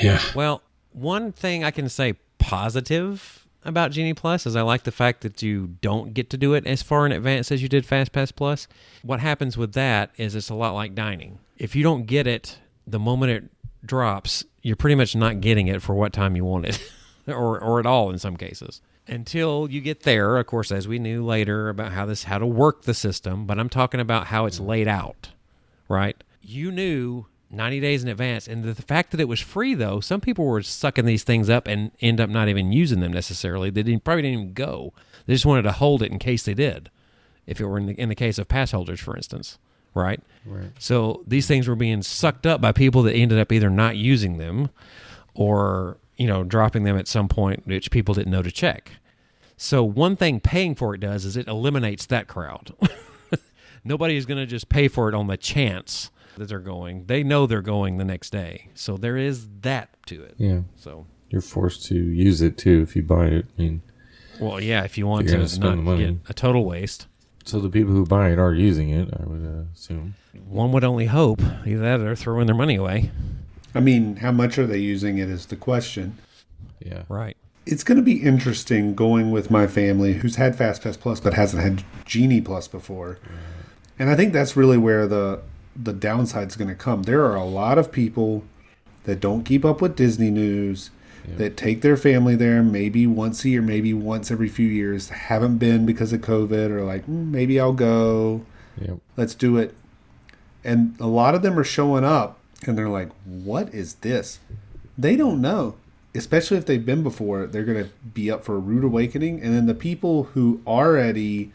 Yeah. 0.00 0.22
Well, 0.36 0.62
one 0.92 1.32
thing 1.32 1.64
I 1.64 1.72
can 1.72 1.88
say 1.88 2.14
positive 2.38 3.44
about 3.66 3.90
Genie 3.90 4.14
Plus 4.14 4.46
is 4.46 4.56
I 4.56 4.62
like 4.62 4.84
the 4.84 4.92
fact 4.92 5.22
that 5.22 5.42
you 5.42 5.76
don't 5.80 6.14
get 6.14 6.30
to 6.30 6.36
do 6.36 6.54
it 6.54 6.66
as 6.66 6.82
far 6.82 7.06
in 7.06 7.12
advance 7.12 7.50
as 7.50 7.62
you 7.62 7.68
did 7.68 7.84
Fast 7.84 8.12
Pass 8.12 8.30
Plus. 8.30 8.68
What 9.02 9.20
happens 9.20 9.56
with 9.56 9.72
that 9.74 10.10
is 10.16 10.34
it's 10.34 10.50
a 10.50 10.54
lot 10.54 10.74
like 10.74 10.94
dining. 10.94 11.38
If 11.58 11.74
you 11.74 11.82
don't 11.82 12.06
get 12.06 12.26
it 12.26 12.58
the 12.86 12.98
moment 12.98 13.32
it 13.32 13.44
drops, 13.84 14.44
you're 14.62 14.76
pretty 14.76 14.94
much 14.94 15.16
not 15.16 15.40
getting 15.40 15.68
it 15.68 15.82
for 15.82 15.94
what 15.94 16.12
time 16.12 16.36
you 16.36 16.44
want 16.44 16.66
it, 16.66 16.92
or 17.26 17.60
or 17.60 17.80
at 17.80 17.86
all 17.86 18.10
in 18.10 18.18
some 18.18 18.36
cases. 18.36 18.80
Until 19.08 19.68
you 19.70 19.80
get 19.80 20.02
there, 20.02 20.36
of 20.36 20.46
course, 20.46 20.72
as 20.72 20.88
we 20.88 20.98
knew 20.98 21.24
later 21.24 21.68
about 21.68 21.92
how 21.92 22.06
this 22.06 22.24
how 22.24 22.38
to 22.38 22.46
work 22.46 22.82
the 22.82 22.94
system, 22.94 23.46
but 23.46 23.58
I'm 23.58 23.68
talking 23.68 24.00
about 24.00 24.26
how 24.26 24.46
it's 24.46 24.58
laid 24.58 24.88
out, 24.88 25.30
right? 25.88 26.16
You 26.42 26.70
knew 26.72 27.26
90 27.50 27.80
days 27.80 28.02
in 28.02 28.08
advance. 28.08 28.48
And 28.48 28.64
the, 28.64 28.74
fact 28.74 29.10
that 29.10 29.20
it 29.20 29.28
was 29.28 29.40
free, 29.40 29.74
though, 29.74 30.00
some 30.00 30.20
people 30.20 30.44
were 30.44 30.62
sucking 30.62 31.04
these 31.04 31.22
things 31.22 31.48
up 31.48 31.66
and 31.66 31.90
end 32.00 32.20
up 32.20 32.28
not 32.28 32.48
even 32.48 32.72
using 32.72 33.00
them 33.00 33.12
necessarily. 33.12 33.70
They 33.70 33.82
didn't, 33.82 34.04
probably 34.04 34.22
didn't 34.22 34.40
even 34.40 34.52
go. 34.52 34.92
They 35.26 35.34
just 35.34 35.46
wanted 35.46 35.62
to 35.62 35.72
hold 35.72 36.02
it 36.02 36.10
in 36.10 36.18
case 36.18 36.44
they 36.44 36.54
did. 36.54 36.90
If 37.46 37.60
it 37.60 37.66
were 37.66 37.78
in 37.78 37.86
the, 37.86 37.94
in 37.94 38.08
the 38.08 38.14
case 38.14 38.38
of 38.38 38.48
pass 38.48 38.72
holders, 38.72 39.00
for 39.00 39.16
instance, 39.16 39.58
right? 39.94 40.20
Right. 40.44 40.70
So 40.78 41.22
these 41.26 41.46
things 41.46 41.68
were 41.68 41.76
being 41.76 42.02
sucked 42.02 42.46
up 42.46 42.60
by 42.60 42.72
people 42.72 43.02
that 43.04 43.14
ended 43.14 43.38
up 43.38 43.52
either 43.52 43.70
not 43.70 43.96
using 43.96 44.38
them 44.38 44.70
or, 45.34 45.98
you 46.16 46.26
know, 46.26 46.42
dropping 46.42 46.82
them 46.82 46.96
at 46.98 47.06
some 47.06 47.28
point, 47.28 47.66
which 47.66 47.90
people 47.90 48.14
didn't 48.14 48.32
know 48.32 48.42
to 48.42 48.50
check. 48.50 48.92
So 49.56 49.84
one 49.84 50.16
thing 50.16 50.40
paying 50.40 50.74
for 50.74 50.94
it 50.94 51.00
does 51.00 51.24
is 51.24 51.36
it 51.36 51.46
eliminates 51.46 52.06
that 52.06 52.26
crowd. 52.26 52.74
Nobody 53.84 54.16
is 54.16 54.26
going 54.26 54.38
to 54.38 54.46
just 54.46 54.68
pay 54.68 54.88
for 54.88 55.08
it 55.08 55.14
on 55.14 55.28
the 55.28 55.36
chance 55.36 56.10
that 56.36 56.48
they're 56.48 56.58
going. 56.60 57.06
They 57.06 57.22
know 57.22 57.46
they're 57.46 57.60
going 57.62 57.98
the 57.98 58.04
next 58.04 58.30
day. 58.30 58.68
So 58.74 58.96
there 58.96 59.16
is 59.16 59.48
that 59.60 59.90
to 60.06 60.22
it. 60.22 60.34
Yeah. 60.38 60.60
So, 60.76 61.06
You're 61.30 61.42
forced 61.42 61.84
to 61.86 61.94
use 61.94 62.40
it 62.40 62.56
too 62.56 62.80
if 62.82 62.94
you 62.96 63.02
buy 63.02 63.26
it. 63.26 63.46
I 63.58 63.62
mean, 63.62 63.82
well, 64.40 64.60
yeah, 64.60 64.84
if 64.84 64.96
you 64.96 65.06
want 65.06 65.24
You're 65.24 65.32
to 65.32 65.36
gonna 65.38 65.48
spend 65.48 65.84
not 65.84 65.90
the 65.92 65.96
get 65.98 66.06
money. 66.06 66.20
a 66.28 66.34
total 66.34 66.64
waste, 66.64 67.06
so 67.44 67.58
the 67.60 67.70
people 67.70 67.92
who 67.94 68.04
buy 68.06 68.30
it 68.30 68.38
are 68.38 68.52
using 68.54 68.90
it, 68.90 69.08
I 69.18 69.24
would 69.24 69.44
uh, 69.44 69.64
assume. 69.74 70.14
one 70.46 70.72
would 70.72 70.84
only 70.84 71.06
hope 71.06 71.40
either 71.66 71.80
that 71.80 72.00
or 72.00 72.04
they're 72.04 72.16
throwing 72.16 72.46
their 72.46 72.54
money 72.56 72.76
away. 72.76 73.10
I 73.74 73.80
mean, 73.80 74.16
how 74.16 74.32
much 74.32 74.58
are 74.58 74.66
they 74.66 74.78
using 74.78 75.18
it 75.18 75.28
is 75.28 75.46
the 75.46 75.56
question. 75.56 76.16
Yeah. 76.80 77.02
Right. 77.08 77.36
It's 77.66 77.82
going 77.82 77.96
to 77.96 78.02
be 78.02 78.22
interesting 78.22 78.94
going 78.94 79.30
with 79.32 79.50
my 79.50 79.66
family 79.66 80.14
who's 80.14 80.36
had 80.36 80.56
FastPass 80.56 80.98
Plus 81.00 81.18
but 81.20 81.34
hasn't 81.34 81.62
had 81.62 81.82
Genie 82.04 82.40
Plus 82.40 82.68
before. 82.68 83.18
And 83.98 84.08
I 84.08 84.14
think 84.16 84.32
that's 84.32 84.56
really 84.56 84.78
where 84.78 85.06
the 85.06 85.40
the 85.80 85.92
downside's 85.92 86.56
going 86.56 86.68
to 86.68 86.74
come. 86.74 87.02
There 87.04 87.24
are 87.24 87.36
a 87.36 87.44
lot 87.44 87.78
of 87.78 87.92
people 87.92 88.44
that 89.04 89.20
don't 89.20 89.44
keep 89.44 89.64
up 89.64 89.80
with 89.80 89.94
Disney 89.96 90.30
news, 90.30 90.90
Yeah. 91.28 91.34
that 91.38 91.56
take 91.56 91.80
their 91.82 91.96
family 91.96 92.34
there 92.36 92.62
maybe 92.62 93.06
once 93.06 93.44
a 93.44 93.48
year, 93.48 93.62
maybe 93.62 93.92
once 93.92 94.30
every 94.30 94.48
few 94.48 94.66
years, 94.68 95.08
haven't 95.10 95.58
been 95.58 95.84
because 95.86 96.12
of 96.12 96.20
COVID 96.20 96.70
or 96.70 96.84
like, 96.84 97.06
"Mm, 97.06 97.30
maybe 97.30 97.58
I'll 97.60 97.72
go. 97.72 98.42
Yep. 98.80 98.98
let's 99.16 99.34
do 99.34 99.56
it. 99.56 99.74
And 100.64 100.94
a 101.00 101.06
lot 101.06 101.34
of 101.34 101.40
them 101.42 101.58
are 101.58 101.64
showing 101.64 102.04
up 102.04 102.38
and 102.66 102.76
they're 102.76 102.88
like, 102.90 103.08
what 103.24 103.72
is 103.74 103.94
this? 103.96 104.38
They 104.98 105.16
don't 105.16 105.40
know. 105.40 105.76
Especially 106.14 106.56
if 106.58 106.66
they've 106.66 106.84
been 106.84 107.02
before, 107.02 107.46
they're 107.46 107.64
going 107.64 107.82
to 107.84 107.90
be 108.14 108.30
up 108.30 108.44
for 108.44 108.54
a 108.56 108.58
rude 108.58 108.84
awakening. 108.84 109.40
And 109.42 109.54
then 109.54 109.66
the 109.66 109.74
people 109.74 110.24
who 110.34 110.60
already 110.66 111.52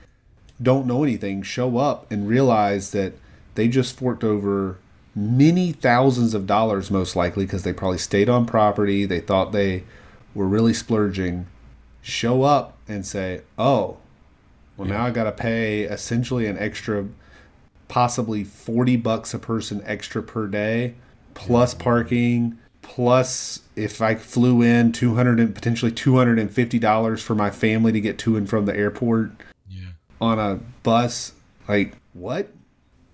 don't 0.62 0.86
know 0.88 1.04
anything 1.04 1.42
show 1.44 1.78
up 1.78 2.12
and 2.12 2.28
realize 2.28 2.92
that 2.92 3.14
they 3.56 3.68
just 3.68 3.98
forked 3.98 4.24
over 4.24 4.78
many 5.16 5.72
thousands 5.72 6.34
of 6.34 6.48
dollars, 6.48 6.90
most 6.90 7.16
likely, 7.16 7.46
because 7.46 7.64
they 7.64 7.74
probably 7.74 7.98
stayed 7.98 8.30
on 8.30 8.46
property. 8.46 9.06
They 9.06 9.20
thought 9.20 9.52
they 9.52 9.84
were 10.34 10.48
really 10.48 10.74
splurging. 10.74 11.48
Show 12.02 12.44
up 12.44 12.78
and 12.88 13.06
say, 13.06 13.42
oh, 13.58 13.98
well, 14.78 14.88
now 14.88 15.06
I 15.06 15.12
got 15.12 15.26
to 15.26 15.32
pay 15.32 15.82
essentially 15.84 16.48
an 16.48 16.58
extra 16.58 17.08
possibly 17.88 18.44
40 18.44 18.96
bucks 18.98 19.34
a 19.34 19.40
person 19.40 19.82
extra 19.86 20.24
per 20.24 20.48
day 20.48 20.94
plus 21.34 21.74
parking 21.74 22.58
plus 22.82 23.60
if 23.76 24.02
i 24.02 24.16
flew 24.16 24.62
in 24.62 24.94
200 24.94 25.42
and 25.42 25.54
potentially 25.54 25.92
250 25.92 26.80
dollars 26.80 27.22
for 27.22 27.36
my 27.36 27.50
family 27.52 27.92
to 27.92 28.00
get 28.00 28.18
to 28.18 28.38
and 28.38 28.50
from 28.50 28.66
the 28.66 28.74
airport 28.76 29.32
Yeah. 29.70 29.90
on 30.22 30.40
a 30.40 30.60
bus 30.84 31.34
like 31.68 31.96
what 32.14 32.48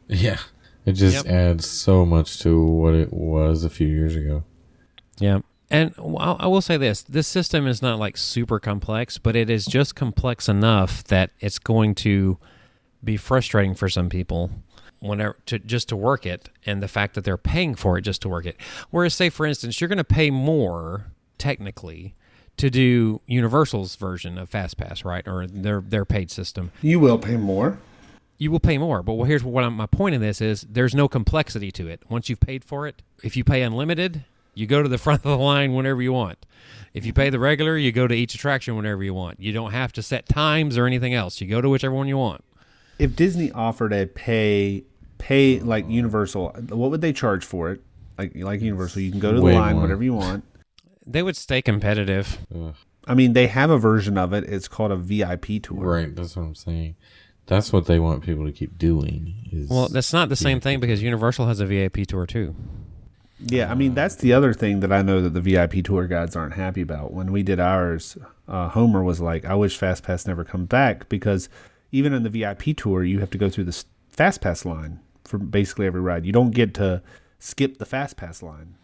Yeah. 0.26 0.40
It 0.86 0.94
just 0.94 1.26
Yep. 1.26 1.34
adds 1.34 1.70
so 1.70 2.06
much 2.06 2.40
to 2.40 2.64
what 2.64 2.94
it 2.94 3.12
was 3.12 3.64
a 3.66 3.70
few 3.70 3.88
years 3.88 4.16
ago. 4.16 4.44
Yeah. 5.20 5.40
And 5.70 5.94
I'll- 5.98 6.62
say 6.62 6.78
this 6.78 7.02
this 7.04 7.28
system 7.28 7.68
is 7.68 7.82
not 7.82 8.00
like 8.00 8.16
super 8.16 8.58
complex, 8.60 9.18
but 9.18 9.36
it 9.36 9.50
is 9.50 9.66
just 9.66 9.96
complex 9.96 10.48
enough 10.48 11.04
that 11.06 11.32
it's 11.42 11.60
going 11.60 11.94
to 11.96 12.38
be 13.04 13.18
frustrating 13.18 13.76
for 13.76 13.90
some 13.90 14.08
people 14.08 14.50
whenever 15.00 15.38
to 15.48 15.60
just 15.60 15.90
to 15.90 15.96
work 15.98 16.26
it 16.26 16.50
and 16.66 16.82
the 16.82 16.88
fact 16.88 17.16
that 17.16 17.24
they're 17.26 17.38
paying 17.38 17.76
for 17.76 17.98
it 17.98 18.02
just 18.04 18.22
to 18.22 18.30
work 18.30 18.46
it. 18.46 18.56
Whereas 18.90 19.14
say 19.14 19.30
for 19.30 19.46
instance, 19.46 19.82
you're 19.82 19.90
going 19.90 19.98
to 19.98 20.04
pay 20.06 20.30
more 20.32 21.08
technically 21.38 22.16
to 22.56 22.70
do 22.70 23.22
Universal's 23.28 23.96
version 23.98 24.38
of 24.38 24.50
FastPass, 24.50 25.04
right? 25.06 25.28
Or 25.28 25.46
their 25.46 25.82
their 25.82 26.06
paid 26.06 26.32
system. 26.32 26.72
you 26.82 27.00
will 27.02 27.20
pay 27.20 27.36
more 27.36 27.78
You 28.40 28.52
will 28.52 28.60
pay 28.60 28.78
more, 28.78 29.02
but 29.02 29.14
well, 29.16 29.26
here's 29.26 29.44
what 29.44 29.64
I'm, 29.64 29.74
my 29.74 29.88
point 29.88 30.14
in 30.16 30.22
this 30.22 30.42
is: 30.42 30.62
there's 30.70 30.94
no 30.94 31.08
complexity 31.08 31.72
to 31.72 31.88
it. 31.88 32.04
Once 32.10 32.30
you've 32.30 32.40
paid 32.40 32.64
for 32.64 32.88
it, 32.88 33.02
if 33.24 33.36
you 33.36 33.44
pay 33.44 33.64
unlimited, 33.64 34.26
you 34.54 34.68
go 34.68 34.84
to 34.84 34.90
the 34.90 34.98
front 35.06 35.26
of 35.26 35.32
the 35.32 35.38
line 35.38 35.74
whenever 35.74 36.02
you 36.02 36.14
want. 36.14 36.46
If 36.94 37.06
you 37.06 37.14
pay 37.14 37.30
the 37.30 37.40
regular, 37.40 37.78
you 37.78 37.92
go 37.92 38.08
to 38.08 38.14
each 38.16 38.36
attraction 38.36 38.76
whenever 38.76 39.04
you 39.04 39.14
want. 39.14 39.40
You 39.40 39.54
don't 39.54 39.72
have 39.72 39.92
to 39.94 40.02
set 40.04 40.28
times 40.30 40.78
or 40.78 40.86
anything 40.86 41.14
else. 41.14 41.42
You 41.42 41.48
go 41.48 41.62
to 41.62 41.70
whichever 41.70 41.94
one 41.96 42.08
you 42.08 42.18
want. 42.18 42.44
if 43.00 43.16
disney 43.16 43.52
offered 43.52 43.94
a 43.94 44.06
pay 44.08 44.84
pay 45.20 45.60
like 45.60 45.88
universal 45.90 46.50
what 46.70 46.90
would 46.92 47.02
they 47.02 47.14
charge 47.14 47.44
for 47.46 47.72
it 47.72 47.82
like 48.18 48.32
like 48.36 48.62
universal 48.62 49.02
you 49.02 49.10
can 49.12 49.20
go 49.20 49.32
to 49.32 49.38
the 49.38 49.44
Way 49.44 49.54
line 49.56 49.74
more. 49.74 49.82
whatever 49.84 50.04
you 50.04 50.14
want 50.16 50.44
They 51.06 51.22
would 51.24 51.36
stay 51.36 51.62
competitive. 51.62 52.40
Ugh. 52.54 52.74
i 53.08 53.14
mean 53.14 53.34
they 53.34 53.48
have 53.48 53.70
a 53.72 53.78
version 53.80 54.18
of 54.18 54.32
it 54.34 54.44
it's 54.46 54.68
called 54.68 54.92
a 54.92 54.96
vip 54.96 55.46
tour 55.64 55.78
Right. 55.78 56.16
That's 56.16 56.36
what 56.36 56.44
I'm 56.44 56.56
saying. 56.56 56.96
That's 57.48 57.74
what 57.74 57.86
they 57.86 57.98
want 57.98 58.24
people 58.24 58.46
to 58.46 58.52
keep 58.52 58.78
doing. 58.78 59.34
Is 59.52 59.70
Well, 59.70 59.88
that's 59.88 60.14
not 60.14 60.30
the 60.30 60.36
same 60.36 60.60
thing 60.60 60.80
because 60.80 61.02
Universal 61.02 61.48
has 61.48 61.60
a 61.60 61.66
VIP 61.66 62.06
tour 62.06 62.26
too. 62.26 62.56
Yeah, 63.40 63.72
I 63.72 63.76
mean 63.76 63.94
that's 63.94 64.16
the 64.16 64.34
other 64.34 64.54
thing 64.54 64.80
that 64.82 64.92
I 64.92 65.02
know 65.02 65.22
that 65.22 65.34
the 65.34 65.42
VIP 65.42 65.84
tour 65.84 66.08
guides 66.08 66.36
aren't 66.36 66.56
happy 66.56 66.82
about. 66.82 67.14
When 67.14 67.32
we 67.32 67.44
did 67.44 67.60
ours, 67.60 68.18
uh, 68.48 68.70
Homer 68.70 69.04
was 69.04 69.22
like, 69.22 69.46
"I 69.46 69.56
wish 69.56 69.80
FastPass 69.80 70.28
never 70.28 70.44
come 70.44 70.66
back 70.66 71.08
because 71.08 71.48
even 71.92 72.14
in 72.14 72.24
the 72.24 72.30
VIP 72.30 72.76
tour, 72.76 73.04
you 73.04 73.20
have 73.20 73.30
to 73.30 73.38
go 73.38 73.50
through 73.50 73.66
the 73.66 73.70
s- 73.70 73.86
FastPass 74.16 74.66
line 74.66 75.00
for 75.24 75.38
basically 75.38 75.86
every 75.86 76.02
ride. 76.02 76.26
You 76.26 76.32
don't 76.32 76.52
get 76.52 76.74
to 76.76 77.02
skip 77.40 77.78
the 77.78 77.86
FastPass 77.86 78.42
line." 78.42 78.76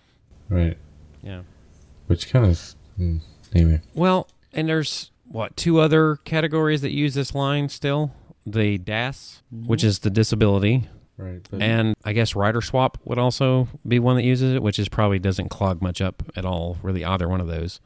right. 0.49 0.77
Yeah. 1.23 1.41
Which 2.07 2.29
kind 2.29 2.45
of 2.45 2.75
mm, 2.99 3.21
anyway. 3.55 3.81
Well, 3.95 4.27
and 4.53 4.69
there's 4.69 5.09
what 5.27 5.57
two 5.57 5.79
other 5.79 6.17
categories 6.25 6.81
that 6.81 6.91
use 6.91 7.15
this 7.15 7.33
line 7.33 7.69
still? 7.69 8.11
The 8.45 8.77
DAS, 8.77 9.41
which 9.51 9.83
is 9.83 9.99
the 9.99 10.09
disability, 10.09 10.89
Right. 11.17 11.47
But 11.49 11.61
and 11.61 11.95
I 12.03 12.13
guess 12.13 12.35
rider 12.35 12.61
swap 12.61 12.97
would 13.05 13.17
also 13.17 13.67
be 13.87 13.99
one 13.99 14.15
that 14.15 14.23
uses 14.23 14.55
it, 14.55 14.63
which 14.63 14.79
is 14.79 14.89
probably 14.89 15.19
doesn't 15.19 15.49
clog 15.49 15.81
much 15.81 16.01
up 16.01 16.23
at 16.35 16.45
all. 16.45 16.77
Really, 16.81 17.05
either 17.05 17.29
one 17.29 17.41
of 17.41 17.47
those. 17.47 17.79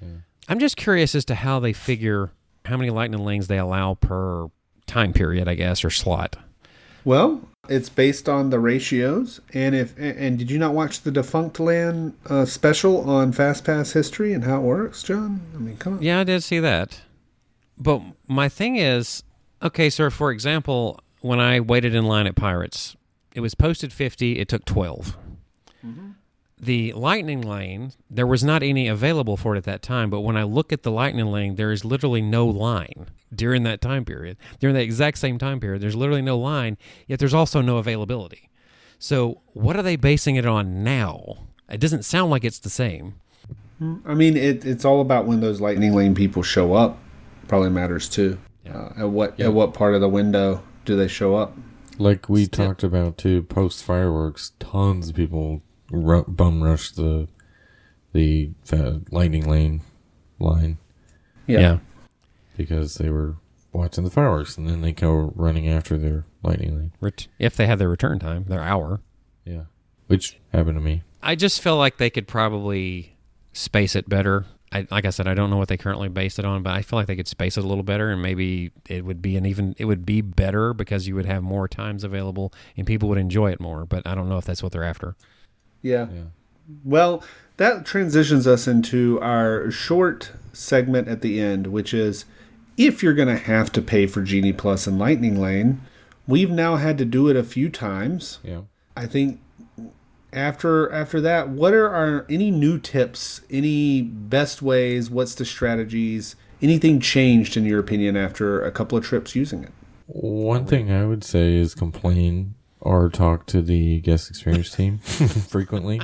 Yeah. 0.00 0.08
I'm 0.48 0.58
just 0.58 0.76
curious 0.76 1.14
as 1.14 1.24
to 1.26 1.34
how 1.34 1.58
they 1.58 1.72
figure 1.72 2.30
how 2.64 2.76
many 2.76 2.90
lightning 2.90 3.24
lanes 3.24 3.48
they 3.48 3.58
allow 3.58 3.94
per 3.94 4.48
time 4.86 5.12
period, 5.12 5.48
I 5.48 5.54
guess, 5.54 5.84
or 5.84 5.90
slot. 5.90 6.36
Well, 7.04 7.48
it's 7.68 7.88
based 7.88 8.28
on 8.28 8.50
the 8.50 8.60
ratios, 8.60 9.40
and 9.54 9.74
if 9.74 9.96
and, 9.98 10.16
and 10.16 10.38
did 10.38 10.50
you 10.50 10.58
not 10.58 10.72
watch 10.72 11.02
the 11.02 11.10
Defunctland 11.10 12.12
uh, 12.26 12.44
special 12.44 13.08
on 13.08 13.32
Fast 13.32 13.64
Pass 13.64 13.92
history 13.92 14.32
and 14.32 14.44
how 14.44 14.58
it 14.58 14.62
works, 14.62 15.02
Jon? 15.02 15.40
I 15.54 15.58
mean, 15.58 15.76
come 15.78 15.94
on. 15.94 16.02
Yeah, 16.02 16.20
I 16.20 16.24
did 16.24 16.42
see 16.42 16.60
that. 16.60 17.00
But 17.76 18.02
my 18.26 18.48
thing 18.48 18.76
is, 18.76 19.22
okay, 19.62 19.90
sir, 19.90 20.10
for 20.10 20.30
example, 20.30 21.00
when 21.20 21.40
I 21.40 21.60
waited 21.60 21.94
in 21.94 22.04
line 22.04 22.26
at 22.26 22.36
Pirates, 22.36 22.96
it 23.34 23.40
was 23.40 23.54
posted 23.54 23.92
50, 23.92 24.38
it 24.38 24.48
took 24.48 24.64
12. 24.64 25.16
Mm-hmm. 25.84 26.08
The 26.60 26.92
Lightning 26.94 27.40
Lane, 27.40 27.92
there 28.10 28.26
was 28.26 28.42
not 28.42 28.64
any 28.64 28.88
available 28.88 29.36
for 29.36 29.54
it 29.54 29.58
at 29.58 29.64
that 29.64 29.82
time, 29.82 30.10
but 30.10 30.20
when 30.20 30.36
I 30.36 30.42
look 30.42 30.72
at 30.72 30.82
the 30.82 30.90
Lightning 30.90 31.26
Lane, 31.26 31.54
there 31.54 31.70
is 31.70 31.84
literally 31.84 32.20
no 32.20 32.46
line 32.46 33.06
during 33.32 33.62
that 33.62 33.80
time 33.80 34.04
period. 34.04 34.36
During 34.58 34.74
that 34.74 34.82
exact 34.82 35.18
same 35.18 35.38
time 35.38 35.60
period, 35.60 35.80
there's 35.80 35.94
literally 35.94 36.22
no 36.22 36.36
line, 36.36 36.76
yet 37.06 37.20
there's 37.20 37.34
also 37.34 37.60
no 37.60 37.76
availability. 37.76 38.50
So, 38.98 39.42
what 39.52 39.76
are 39.76 39.82
they 39.82 39.94
basing 39.94 40.34
it 40.34 40.46
on 40.46 40.82
now? 40.82 41.46
It 41.70 41.78
doesn't 41.78 42.04
sound 42.04 42.32
like 42.32 42.44
it's 42.44 42.58
the 42.58 42.70
same. 42.70 43.14
Hmm, 43.78 43.98
I 44.04 44.14
mean, 44.14 44.36
it, 44.36 44.64
it's 44.64 44.84
all 44.84 45.00
about 45.00 45.26
when 45.26 45.40
those 45.40 45.60
lightning 45.60 45.94
lane 45.94 46.16
people 46.16 46.42
show 46.42 46.74
up. 46.74 46.98
Probably 47.46 47.70
matters 47.70 48.08
too. 48.08 48.38
Yeah. 48.68 48.76
Uh, 48.78 48.92
at 48.98 49.10
what 49.10 49.34
Yeah. 49.38 49.46
at 49.46 49.52
what 49.54 49.74
part 49.74 49.94
of 49.94 50.00
the 50.00 50.08
window 50.08 50.62
do 50.84 50.96
they 50.96 51.08
show 51.08 51.34
up? 51.36 51.56
Like 51.98 52.28
we 52.28 52.44
Still- 52.44 52.66
talked 52.66 52.82
about 52.84 53.18
too, 53.18 53.42
post 53.42 53.82
fireworks, 53.84 54.52
tons 54.60 55.08
of 55.10 55.16
people 55.16 55.62
ru- 55.90 56.24
bum 56.28 56.62
rush 56.62 56.90
the 56.92 57.28
the 58.12 58.50
uh, 58.72 58.98
lightning 59.10 59.48
lane 59.48 59.82
line 60.38 60.78
Yeah. 61.46 61.78
because 62.56 62.94
they 62.94 63.10
were 63.10 63.36
watching 63.72 64.04
the 64.04 64.10
fireworks, 64.10 64.56
and 64.56 64.68
then 64.68 64.80
they 64.80 64.92
go 64.92 65.32
running 65.36 65.68
after 65.68 65.98
their 65.98 66.24
lightning 66.42 66.76
lane. 66.76 66.92
Ret- 67.00 67.26
if 67.38 67.54
they 67.56 67.66
had 67.66 67.78
their 67.78 67.88
return 67.88 68.18
time, 68.18 68.44
their 68.48 68.62
hour. 68.62 69.00
Yeah, 69.44 69.64
which 70.06 70.38
happened 70.52 70.76
to 70.76 70.80
me. 70.82 71.02
I 71.22 71.34
just 71.34 71.60
feel 71.60 71.76
like 71.76 71.98
they 71.98 72.10
could 72.10 72.26
probably 72.28 73.16
space 73.52 73.94
it 73.96 74.08
better. 74.08 74.46
I, 74.72 74.86
like 74.90 75.04
I 75.04 75.10
said, 75.10 75.26
I 75.26 75.34
don't 75.34 75.50
know 75.50 75.56
what 75.56 75.68
they 75.68 75.76
currently 75.76 76.08
base 76.08 76.38
it 76.38 76.44
on, 76.44 76.62
but 76.62 76.74
I 76.74 76.82
feel 76.82 76.98
like 76.98 77.06
they 77.06 77.16
could 77.16 77.28
space 77.28 77.56
it 77.56 77.64
a 77.64 77.66
little 77.66 77.84
better, 77.84 78.10
and 78.10 78.20
maybe 78.20 78.70
it 78.88 79.04
would 79.04 79.22
be 79.22 79.36
an 79.36 79.46
even 79.46 79.74
it 79.78 79.86
would 79.86 80.04
be 80.04 80.20
better 80.20 80.74
because 80.74 81.08
you 81.08 81.14
would 81.14 81.26
have 81.26 81.42
more 81.42 81.68
times 81.68 82.04
available 82.04 82.52
and 82.76 82.86
people 82.86 83.08
would 83.08 83.18
enjoy 83.18 83.50
it 83.50 83.60
more. 83.60 83.86
But 83.86 84.06
I 84.06 84.14
don't 84.14 84.28
know 84.28 84.38
if 84.38 84.44
that's 84.44 84.62
what 84.62 84.72
they're 84.72 84.84
after. 84.84 85.16
Yeah. 85.82 86.08
Yeah. 86.12 86.24
Well, 86.84 87.24
that 87.56 87.86
transitions 87.86 88.46
us 88.46 88.68
into 88.68 89.18
our 89.20 89.70
short 89.70 90.32
segment 90.52 91.08
at 91.08 91.22
the 91.22 91.40
end, 91.40 91.68
which 91.68 91.94
is 91.94 92.24
if 92.76 93.02
you're 93.02 93.14
going 93.14 93.28
to 93.28 93.36
have 93.36 93.72
to 93.72 93.82
pay 93.82 94.06
for 94.06 94.22
Genie 94.22 94.52
Plus 94.52 94.86
and 94.86 94.98
Lightning 94.98 95.40
Lane, 95.40 95.80
we've 96.26 96.50
now 96.50 96.76
had 96.76 96.98
to 96.98 97.04
do 97.04 97.28
it 97.28 97.36
a 97.36 97.42
few 97.42 97.68
times. 97.68 98.38
Yeah. 98.44 98.62
I 98.96 99.06
think 99.06 99.40
after 100.32 100.90
after 100.92 101.20
that, 101.20 101.48
what 101.48 101.72
are 101.72 101.88
our 101.88 102.26
any 102.28 102.50
new 102.50 102.78
tips, 102.78 103.40
any 103.50 104.02
best 104.02 104.62
ways, 104.62 105.10
what's 105.10 105.34
the 105.34 105.44
strategies, 105.44 106.36
anything 106.60 107.00
changed 107.00 107.56
in 107.56 107.64
your 107.64 107.80
opinion 107.80 108.16
after 108.16 108.62
a 108.64 108.70
couple 108.70 108.98
of 108.98 109.04
trips 109.04 109.34
using 109.34 109.64
it? 109.64 109.72
One 110.06 110.66
thing 110.66 110.90
I 110.90 111.04
would 111.04 111.24
say 111.24 111.54
is 111.54 111.74
complain 111.74 112.54
or 112.80 113.08
talk 113.10 113.46
to 113.46 113.62
the 113.62 114.00
guest 114.00 114.30
experience 114.30 114.70
team 114.74 114.98
frequently. 114.98 116.00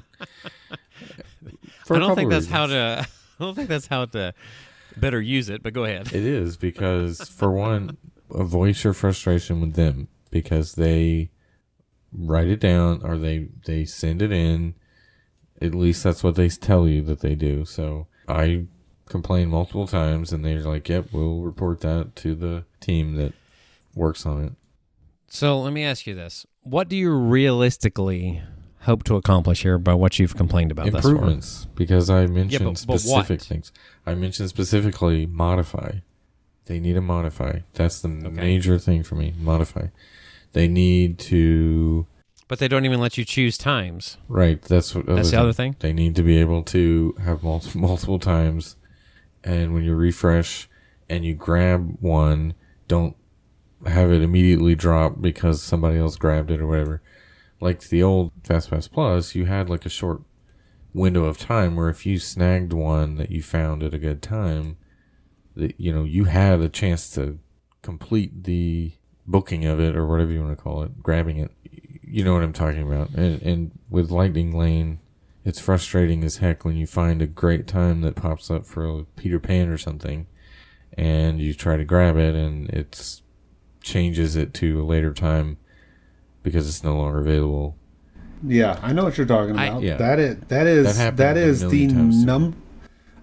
For 1.84 1.94
I 1.94 1.96
a 1.96 2.00
don't 2.00 2.16
think 2.16 2.30
that's 2.30 2.46
how 2.48 2.66
to. 2.66 3.06
I 3.40 3.44
don't 3.44 3.54
think 3.54 3.68
that's 3.68 3.88
how 3.88 4.04
to 4.06 4.32
better 4.96 5.20
use 5.20 5.48
it. 5.48 5.62
But 5.62 5.72
go 5.72 5.84
ahead. 5.84 6.08
It 6.08 6.24
is 6.24 6.56
because, 6.56 7.28
for 7.28 7.50
one, 7.50 7.96
voice 8.30 8.84
your 8.84 8.92
frustration 8.92 9.60
with 9.60 9.74
them 9.74 10.08
because 10.30 10.74
they 10.74 11.30
write 12.16 12.48
it 12.48 12.60
down 12.60 13.00
or 13.04 13.18
they 13.18 13.48
they 13.66 13.84
send 13.84 14.22
it 14.22 14.32
in. 14.32 14.74
At 15.60 15.74
least 15.74 16.02
that's 16.04 16.22
what 16.24 16.34
they 16.34 16.48
tell 16.48 16.86
you 16.88 17.02
that 17.02 17.20
they 17.20 17.34
do. 17.34 17.64
So 17.64 18.06
I 18.28 18.66
complained 19.06 19.50
multiple 19.50 19.86
times, 19.86 20.32
and 20.32 20.44
they're 20.44 20.60
like, 20.60 20.88
"Yep, 20.88 21.08
we'll 21.12 21.40
report 21.42 21.80
that 21.80 22.16
to 22.16 22.34
the 22.34 22.64
team 22.80 23.14
that 23.16 23.32
works 23.94 24.26
on 24.26 24.44
it." 24.44 24.52
So 25.28 25.60
let 25.60 25.72
me 25.72 25.84
ask 25.84 26.06
you 26.06 26.14
this: 26.14 26.46
What 26.62 26.88
do 26.88 26.96
you 26.96 27.12
realistically 27.14 28.42
hope 28.80 29.02
to 29.04 29.16
accomplish 29.16 29.62
here 29.62 29.78
by 29.78 29.94
what 29.94 30.18
you've 30.18 30.36
complained 30.36 30.70
about 30.70 30.86
improvements 30.86 31.66
because 31.74 32.10
I 32.10 32.26
mentioned 32.26 32.64
but- 32.64 32.84
but 32.86 33.00
specific 33.00 33.40
what? 33.40 33.48
things. 33.48 33.72
I 34.06 34.14
mentioned 34.14 34.50
specifically 34.50 35.26
modify. 35.26 36.00
They 36.66 36.80
need 36.80 36.94
to 36.94 37.00
modify. 37.00 37.60
That's 37.74 38.00
the 38.00 38.08
major 38.08 38.78
thing 38.78 39.02
for 39.02 39.16
me. 39.16 39.34
Modify. 39.38 39.88
They 40.54 40.68
need 40.68 41.18
to 41.18 42.06
But 42.48 42.60
they 42.60 42.68
don't 42.68 42.84
even 42.84 43.00
let 43.00 43.18
you 43.18 43.24
choose 43.24 43.58
times. 43.58 44.16
right. 44.28 44.62
That's 44.62 44.94
what. 44.94 45.06
That's 45.06 45.30
the 45.32 45.40
other 45.40 45.52
thing? 45.52 45.76
They 45.80 45.92
need 45.92 46.16
to 46.16 46.22
be 46.22 46.38
able 46.38 46.62
to 46.64 47.14
have 47.22 47.42
multiple 47.42 47.80
multiple 47.88 48.18
times, 48.18 48.76
and 49.42 49.74
when 49.74 49.84
you 49.84 49.94
refresh 49.94 50.68
and 51.10 51.24
you 51.24 51.34
grab 51.34 51.98
one, 52.00 52.54
don't 52.88 53.16
have 53.84 54.10
it 54.10 54.22
immediately 54.22 54.74
drop 54.74 55.20
because 55.20 55.62
somebody 55.62 55.98
else 55.98 56.16
grabbed 56.16 56.50
it 56.50 56.60
or 56.60 56.66
whatever. 56.66 57.02
Like 57.60 57.80
the 57.88 58.02
old 58.02 58.32
FastPass 58.42 58.90
Plus, 58.90 59.34
you 59.34 59.46
had 59.46 59.68
like 59.68 59.84
a 59.84 59.90
short 59.90 60.22
window 60.92 61.24
of 61.24 61.36
time 61.36 61.74
where 61.76 61.88
if 61.88 62.06
you 62.06 62.18
snagged 62.18 62.72
one 62.72 63.16
that 63.16 63.30
you 63.30 63.42
found 63.42 63.82
at 63.82 63.92
a 63.92 63.98
good 63.98 64.22
time, 64.22 64.76
that 65.56 65.78
you 65.80 65.92
know 65.92 66.04
you 66.04 66.24
had 66.24 66.60
a 66.60 66.68
chance 66.68 67.10
to 67.10 67.40
complete 67.82 68.44
the 68.44 68.92
booking 69.26 69.64
of 69.64 69.80
it 69.80 69.96
or 69.96 70.06
whatever 70.06 70.30
you 70.32 70.42
want 70.42 70.56
to 70.56 70.62
call 70.62 70.82
it, 70.82 71.02
grabbing 71.02 71.38
it. 71.38 71.50
You 72.02 72.24
know 72.24 72.34
what 72.34 72.42
I'm 72.42 72.52
talking 72.52 72.82
about. 72.82 73.10
And 73.10 73.42
and 73.42 73.70
with 73.90 74.10
Lightning 74.10 74.52
Lane, 74.56 75.00
it's 75.44 75.60
frustrating 75.60 76.22
as 76.24 76.36
heck 76.38 76.64
when 76.64 76.76
you 76.76 76.86
find 76.86 77.20
a 77.22 77.26
great 77.26 77.66
time 77.66 78.02
that 78.02 78.14
pops 78.16 78.50
up 78.50 78.66
for 78.66 78.86
a 78.86 79.04
Peter 79.16 79.40
Pan 79.40 79.68
or 79.68 79.78
something, 79.78 80.26
and 80.96 81.40
you 81.40 81.54
try 81.54 81.76
to 81.76 81.84
grab 81.84 82.16
it 82.16 82.34
and 82.34 82.68
it 82.70 83.20
changes 83.82 84.36
it 84.36 84.54
to 84.54 84.82
a 84.82 84.84
later 84.84 85.12
time 85.12 85.58
because 86.42 86.68
it's 86.68 86.84
no 86.84 86.96
longer 86.96 87.20
available. 87.20 87.76
Yeah, 88.46 88.78
I 88.82 88.92
know 88.92 89.04
what 89.04 89.16
you're 89.16 89.26
talking 89.26 89.56
I- 89.56 89.66
about. 89.68 89.82
Yeah. 89.82 89.96
that 89.96 90.18
is 90.18 90.36
that 90.48 90.66
is 90.66 90.96
That 90.98 91.16
that, 91.16 91.36
is 91.36 91.68
the 91.68 91.86
num. 91.88 92.54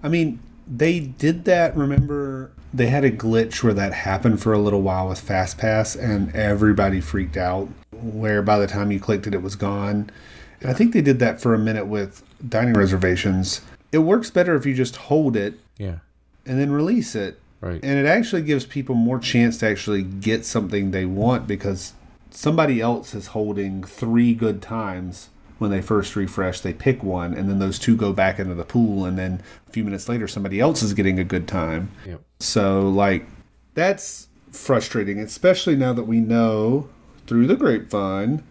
I 0.03 0.09
mean, 0.09 0.39
they 0.67 0.99
did 0.99 1.45
that. 1.45 1.77
Remember, 1.77 2.51
they 2.73 2.87
had 2.87 3.03
a 3.03 3.11
glitch 3.11 3.63
where 3.63 3.73
that 3.73 3.93
happened 3.93 4.41
for 4.41 4.53
a 4.53 4.59
little 4.59 4.81
while 4.81 5.09
with 5.09 5.25
FastPass, 5.25 5.99
and 6.01 6.33
everybody 6.35 7.01
freaked 7.01 7.37
out. 7.37 7.67
Where 7.91 8.41
by 8.41 8.57
the 8.59 8.67
time 8.67 8.91
you 8.91 8.99
clicked 8.99 9.27
it, 9.27 9.33
it 9.33 9.41
was 9.41 9.55
gone. 9.55 10.09
And 10.61 10.69
I 10.69 10.73
think 10.73 10.93
they 10.93 11.01
did 11.01 11.19
that 11.19 11.41
for 11.41 11.53
a 11.53 11.59
minute 11.59 11.85
with 11.87 12.23
dining 12.47 12.73
reservations. 12.73 13.61
It 13.91 13.99
works 13.99 14.31
better 14.31 14.55
if 14.55 14.65
you 14.65 14.73
just 14.73 14.95
hold 14.95 15.35
it 15.35 15.59
Yeah, 15.77 15.97
and 16.45 16.59
then 16.59 16.71
release 16.71 17.13
it. 17.15 17.39
right. 17.59 17.79
And 17.83 17.99
it 17.99 18.05
actually 18.05 18.41
gives 18.43 18.65
people 18.65 18.95
more 18.95 19.19
chance 19.19 19.57
to 19.59 19.67
actually 19.67 20.03
get 20.03 20.45
something 20.45 20.91
they 20.91 21.05
want 21.05 21.45
because 21.47 21.93
somebody 22.29 22.79
else 22.79 23.13
is 23.13 23.27
holding 23.27 23.83
three 23.83 24.33
good 24.33 24.61
times 24.61 25.27
when 25.61 25.69
they 25.69 25.79
first 25.79 26.15
refresh. 26.15 26.59
They 26.61 26.73
pick 26.73 27.03
one, 27.03 27.35
and 27.35 27.47
then 27.47 27.59
those 27.59 27.77
two 27.77 27.95
go 27.95 28.13
back 28.13 28.39
into 28.39 28.55
the 28.55 28.63
pool, 28.65 29.05
and 29.05 29.15
then 29.15 29.43
a 29.67 29.71
few 29.71 29.83
minutes 29.83 30.09
later, 30.09 30.27
somebody 30.27 30.59
else 30.59 30.81
is 30.81 30.95
getting 30.95 31.19
a 31.19 31.23
good 31.23 31.47
time. 31.47 31.91
Yep. 32.07 32.21
So, 32.39 32.89
like, 32.89 33.27
that's 33.75 34.27
frustrating, 34.51 35.19
especially 35.19 35.75
now 35.75 35.93
that 35.93 36.05
we 36.05 36.19
know 36.19 36.89
through 37.27 37.45
the 37.45 37.55
grapevine 37.55 38.41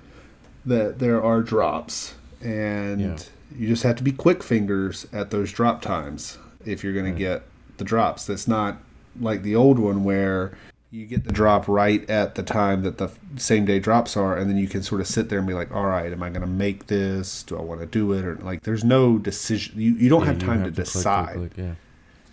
that 0.64 1.00
there 1.00 1.20
are 1.20 1.42
drops, 1.42 2.14
and 2.40 3.00
Yeah. 3.00 3.16
you 3.58 3.66
just 3.66 3.82
have 3.82 3.96
to 3.96 4.04
be 4.04 4.12
quick 4.12 4.44
fingers 4.44 5.08
at 5.12 5.30
those 5.30 5.50
drop 5.50 5.82
times 5.82 6.38
if 6.64 6.84
you're 6.84 6.92
going 6.94 7.12
to 7.12 7.18
get 7.18 7.42
the 7.78 7.84
drops. 7.84 8.24
That's 8.24 8.46
not 8.46 8.78
like 9.20 9.42
the 9.42 9.56
old 9.56 9.80
one 9.80 10.04
where 10.04 10.52
you 10.90 11.06
get 11.06 11.24
the 11.24 11.32
drop 11.32 11.68
right 11.68 12.08
at 12.10 12.34
the 12.34 12.42
time 12.42 12.82
that 12.82 12.98
the 12.98 13.10
same 13.36 13.64
day 13.64 13.78
drops 13.78 14.16
are, 14.16 14.36
and 14.36 14.50
then 14.50 14.56
you 14.56 14.66
can 14.68 14.82
sort 14.82 15.00
of 15.00 15.06
sit 15.06 15.28
there 15.28 15.38
and 15.38 15.46
be 15.46 15.54
like, 15.54 15.72
"All 15.74 15.86
right, 15.86 16.12
am 16.12 16.22
I 16.22 16.30
going 16.30 16.40
to 16.40 16.46
make 16.46 16.86
this? 16.88 17.42
Do 17.44 17.56
I 17.56 17.62
want 17.62 17.80
to 17.80 17.86
do 17.86 18.12
it?" 18.12 18.24
Or 18.24 18.34
like, 18.36 18.62
there's 18.64 18.82
no 18.84 19.16
decision. 19.18 19.80
You 19.80 19.92
you 19.94 20.08
don't 20.08 20.20
Yeah, 20.22 20.26
have 20.26 20.42
you 20.42 20.46
time 20.48 20.58
to 20.64 20.70
click, 20.70 20.74
click, 20.74 20.86
decide. 20.86 21.36
click, 21.36 21.52
yeah. 21.56 21.74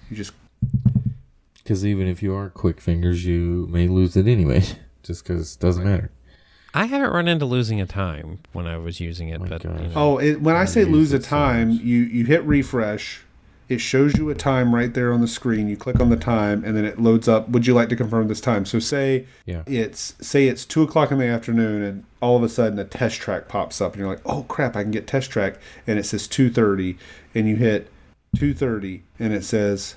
You 0.10 0.18
just 0.18 0.34
Because 1.64 1.86
even 1.86 2.08
if 2.08 2.24
you 2.24 2.34
are 2.34 2.50
quick 2.50 2.82
fingers, 2.82 3.26
you 3.26 3.68
may 3.70 3.88
lose 3.88 4.16
it 4.18 4.28
anyway, 4.28 4.64
just 5.04 5.24
because 5.24 5.56
it 5.56 5.60
doesn't 5.60 5.84
matter. 5.84 6.10
I 6.74 6.86
haven't 6.86 7.12
run 7.12 7.28
into 7.28 7.46
losing 7.46 7.82
a 7.82 7.86
time 7.86 8.40
when 8.54 8.68
I 8.68 8.78
was 8.78 9.00
using 9.00 9.30
it, 9.30 9.40
My 9.40 9.48
but 9.48 9.64
you 9.64 9.70
know, 9.70 9.92
Oh, 9.96 10.18
it, 10.20 10.42
when 10.42 10.56
I 10.56 10.66
say 10.66 10.84
lose 10.86 11.12
a 11.14 11.18
it 11.18 11.24
so 11.24 11.30
time, 11.30 11.72
you 11.72 12.00
you 12.00 12.26
hit 12.26 12.44
refresh. 12.44 13.22
It 13.70 13.82
shows 13.82 14.18
you 14.18 14.30
a 14.30 14.36
time 14.36 14.74
right 14.74 14.94
there 14.94 15.12
on 15.12 15.20
the 15.22 15.28
screen. 15.28 15.68
You 15.68 15.76
click 15.76 16.00
on 16.00 16.10
the 16.10 16.16
time, 16.16 16.64
and 16.64 16.76
then 16.78 16.86
it 16.86 17.02
loads 17.02 17.28
up. 17.28 17.50
Would 17.50 17.68
you 17.68 17.74
like 17.74 17.90
to 17.90 17.96
confirm 17.98 18.28
this 18.30 18.40
time? 18.40 18.66
So 18.66 18.80
say 18.80 19.26
Yeah. 19.46 19.64
it's 19.66 20.14
say 20.22 20.48
it's 20.48 20.64
two 20.66 20.84
o'clock 20.84 21.12
in 21.12 21.18
the 21.18 21.26
afternoon, 21.26 21.82
and 21.82 22.04
all 22.22 22.38
of 22.38 22.44
a 22.44 22.50
sudden 22.50 22.80
a 22.80 22.86
test 22.86 23.18
track 23.20 23.48
pops 23.50 23.82
up, 23.82 23.94
and 23.94 24.00
you're 24.00 24.08
like, 24.10 24.22
"Oh 24.26 24.44
crap! 24.44 24.76
I 24.78 24.84
can 24.84 24.92
get 24.92 25.06
test 25.08 25.30
track," 25.32 25.58
and 25.86 26.00
it 26.00 26.06
says 26.06 26.28
two 26.28 26.50
thirty, 26.50 26.98
and 27.36 27.48
you 27.48 27.56
hit 27.58 27.90
two 28.38 28.54
thirty, 28.54 29.04
and 29.20 29.34
it 29.34 29.44
says, 29.44 29.96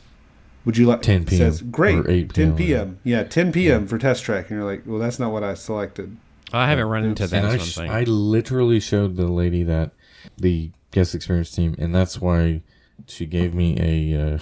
"Would 0.64 0.76
you 0.76 0.86
like 0.86 1.02
10 1.02 1.22
it 1.22 1.30
says, 1.30 1.60
p.m. 1.60 1.70
Great, 1.70 1.96
or 1.98 2.10
8 2.10 2.34
10 2.34 2.56
p.m. 2.56 2.56
p.m. 2.56 2.98
Yeah, 3.04 3.22
ten 3.22 3.52
p.m. 3.52 3.86
for 3.86 3.98
test 3.98 4.24
track, 4.24 4.50
and 4.50 4.58
you're 4.58 4.66
like, 4.68 4.82
"Well, 4.84 4.98
that's 4.98 5.18
not 5.20 5.32
what 5.32 5.44
I 5.44 5.54
selected." 5.54 6.16
I 6.52 6.66
haven't 6.68 6.86
run 6.86 7.04
into 7.04 7.28
that. 7.28 7.44
I, 7.44 7.54
is 7.54 7.76
what 7.76 7.84
I'm 7.84 7.88
sh- 7.88 7.92
I 7.92 8.02
literally 8.10 8.80
showed 8.80 9.14
the 9.14 9.28
lady 9.28 9.62
that 9.62 9.92
the 10.36 10.70
guest 10.90 11.14
experience 11.14 11.52
team, 11.52 11.76
and 11.78 11.94
that's 11.94 12.20
why 12.20 12.62
she 13.06 13.26
gave 13.26 13.54
me 13.54 13.76
a 13.78 14.34
uh, 14.34 14.38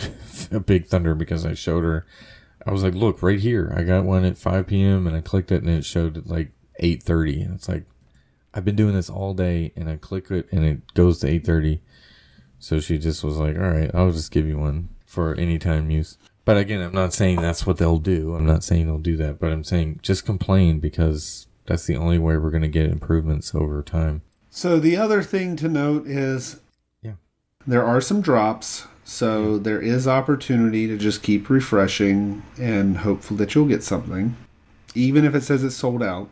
a 0.57 0.61
big 0.61 0.87
thunder 0.87 1.15
because 1.15 1.45
I 1.45 1.55
showed 1.55 1.85
her. 1.85 2.07
I 2.67 2.73
was 2.73 2.83
like, 2.83 2.95
"Look, 2.95 3.23
right 3.23 3.41
here, 3.41 3.73
I 3.77 3.83
got 3.83 4.05
one 4.05 4.25
at 4.25 4.39
5 4.39 4.67
p.m." 4.67 5.07
and 5.07 5.17
I 5.17 5.21
clicked 5.21 5.53
it, 5.53 5.63
and 5.63 5.71
it 5.71 5.85
showed 5.85 6.27
like 6.27 6.53
8:30, 6.83 7.45
and 7.45 7.55
it's 7.55 7.69
like, 7.69 7.85
I've 8.55 8.65
been 8.65 8.77
doing 8.77 8.95
this 8.95 9.11
all 9.11 9.35
day, 9.35 9.73
and 9.77 9.89
I 9.89 9.97
click 9.97 10.31
it, 10.31 10.51
and 10.53 10.65
it 10.65 10.95
goes 10.95 11.21
to 11.21 11.29
8:30. 11.29 11.81
So 12.59 12.81
she 12.81 12.99
just 12.99 13.23
was 13.23 13.37
like, 13.37 13.57
"All 13.57 13.71
right, 13.71 13.91
I'll 13.95 14.13
just 14.13 14.31
give 14.31 14.47
you 14.47 14.59
one 14.59 14.89
for 15.07 15.35
anytime 15.35 15.91
use." 15.91 16.19
But 16.45 16.57
again, 16.57 16.81
I'm 16.81 16.95
not 16.95 17.13
saying 17.13 17.43
that's 17.43 17.67
what 17.67 17.77
they'll 17.77 17.99
do. 17.99 18.35
I'm 18.35 18.47
not 18.47 18.65
saying 18.65 18.87
they'll 18.87 18.99
do 18.99 19.19
that, 19.19 19.39
but 19.39 19.53
I'm 19.53 19.65
saying 19.65 20.01
just 20.03 20.25
complain 20.25 20.81
because 20.81 21.47
that's 21.67 21.85
the 21.85 21.97
only 21.97 22.19
way 22.19 22.39
we're 22.39 22.51
going 22.51 22.63
to 22.63 22.69
get 22.69 22.87
improvements 22.91 23.55
over 23.55 23.83
time. 23.83 24.23
So 24.49 24.81
the 24.81 24.97
other 24.97 25.23
thing 25.23 25.57
to 25.57 25.69
note 25.69 26.07
is. 26.07 26.61
There 27.69 27.85
are 27.85 28.01
some 28.01 28.21
drops. 28.21 28.87
So 29.05 29.59
there 29.59 29.81
is 29.81 30.07
opportunity 30.07 30.87
to 30.87 30.97
just 30.97 31.23
keep 31.23 31.49
refreshing 31.49 32.43
and 32.61 32.99
hopeful 32.99 33.37
that 33.39 33.55
you'll 33.55 33.67
get 33.67 33.83
something. 33.83 34.37
Even 34.95 35.25
if 35.25 35.35
it 35.35 35.43
says 35.43 35.65
it's 35.65 35.77
sold 35.77 36.03
out. 36.03 36.29